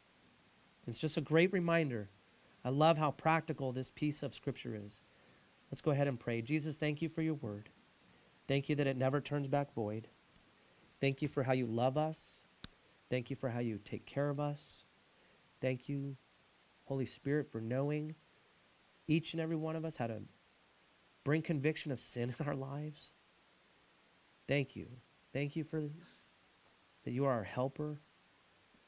It's 0.86 1.00
just 1.00 1.18
a 1.18 1.22
great 1.22 1.52
reminder. 1.52 2.12
I 2.64 2.70
love 2.70 3.00
how 3.00 3.10
practical 3.10 3.72
this 3.72 3.90
piece 3.90 4.22
of 4.22 4.36
Scripture 4.36 4.80
is. 4.80 5.02
Let's 5.72 5.82
go 5.82 5.90
ahead 5.90 6.08
and 6.08 6.20
pray. 6.20 6.44
Jesus, 6.44 6.78
thank 6.78 7.02
you 7.02 7.10
for 7.10 7.24
your 7.24 7.34
word. 7.34 7.70
Thank 8.48 8.70
you 8.70 8.76
that 8.76 8.88
it 8.88 8.98
never 8.98 9.20
turns 9.20 9.48
back 9.48 9.74
void. 9.74 10.08
Thank 11.00 11.22
you 11.22 11.28
for 11.28 11.44
how 11.44 11.54
you 11.54 11.66
love 11.66 11.98
us. 11.98 12.44
Thank 13.10 13.30
you 13.30 13.36
for 13.36 13.50
how 13.50 13.60
you 13.60 13.80
take 13.84 14.06
care 14.06 14.30
of 14.30 14.40
us. 14.40 14.84
Thank 15.62 15.88
you, 15.90 16.18
Holy 16.86 17.06
Spirit, 17.06 17.52
for 17.52 17.62
knowing 17.62 18.16
each 19.08 19.34
and 19.34 19.42
every 19.42 19.56
one 19.56 19.76
of 19.76 19.86
us 19.86 19.98
how 19.98 20.08
to 20.08 20.22
bring 21.24 21.42
conviction 21.42 21.92
of 21.92 22.00
sin 22.00 22.34
in 22.40 22.48
our 22.48 22.56
lives. 22.56 23.14
Thank 24.48 24.76
you. 24.76 24.88
Thank 25.34 25.56
you 25.56 25.64
for 25.64 25.90
that 27.04 27.12
you 27.12 27.26
are 27.26 27.34
our 27.34 27.44
helper. 27.44 28.00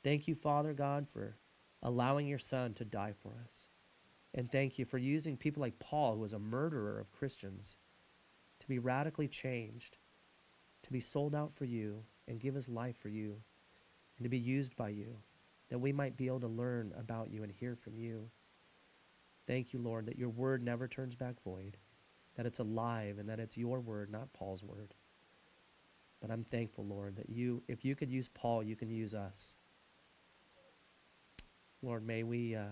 Thank 0.03 0.27
you, 0.27 0.35
Father 0.35 0.73
God, 0.73 1.07
for 1.07 1.35
allowing 1.81 2.27
your 2.27 2.39
son 2.39 2.73
to 2.75 2.85
die 2.85 3.13
for 3.21 3.33
us. 3.43 3.67
And 4.33 4.51
thank 4.51 4.77
you 4.77 4.85
for 4.85 4.97
using 4.97 5.37
people 5.37 5.61
like 5.61 5.79
Paul, 5.79 6.15
who 6.15 6.19
was 6.19 6.33
a 6.33 6.39
murderer 6.39 6.99
of 6.99 7.11
Christians, 7.11 7.77
be 8.69 8.79
radically 8.79 9.27
changed, 9.27 9.97
to 10.83 10.91
be 10.91 11.01
sold 11.01 11.35
out 11.35 11.51
for 11.51 11.65
you 11.65 12.03
and 12.27 12.39
give 12.39 12.55
his 12.55 12.69
life 12.69 12.95
for 12.97 13.09
you, 13.09 13.35
and 14.17 14.23
to 14.23 14.29
be 14.29 14.37
used 14.37 14.75
by 14.75 14.89
you, 14.89 15.17
that 15.69 15.79
we 15.79 15.91
might 15.91 16.15
be 16.15 16.27
able 16.27 16.39
to 16.39 16.47
learn 16.47 16.93
about 16.97 17.31
you 17.31 17.43
and 17.43 17.51
hear 17.51 17.75
from 17.75 17.97
you. 17.97 18.29
Thank 19.47 19.73
you, 19.73 19.79
Lord, 19.79 20.05
that 20.05 20.17
your 20.17 20.29
word 20.29 20.63
never 20.63 20.87
turns 20.87 21.15
back 21.15 21.41
void, 21.43 21.77
that 22.35 22.45
it's 22.45 22.59
alive, 22.59 23.17
and 23.17 23.27
that 23.27 23.39
it's 23.39 23.57
your 23.57 23.79
word, 23.79 24.11
not 24.11 24.31
Paul's 24.33 24.63
word. 24.63 24.93
But 26.21 26.31
I'm 26.31 26.43
thankful, 26.43 26.85
Lord, 26.85 27.15
that 27.15 27.29
you, 27.29 27.63
if 27.67 27.83
you 27.83 27.95
could 27.95 28.11
use 28.11 28.27
Paul, 28.27 28.61
you 28.61 28.75
can 28.75 28.89
use 28.89 29.15
us. 29.15 29.55
Lord, 31.81 32.05
may 32.05 32.23
we 32.23 32.55
uh, 32.55 32.65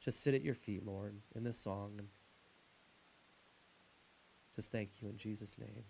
just 0.00 0.22
sit 0.22 0.34
at 0.34 0.42
your 0.42 0.54
feet, 0.54 0.84
Lord, 0.84 1.16
in 1.34 1.44
this 1.44 1.58
song 1.58 2.02
just 4.54 4.70
thank 4.70 4.90
you 5.00 5.08
in 5.08 5.16
Jesus' 5.16 5.56
name. 5.58 5.84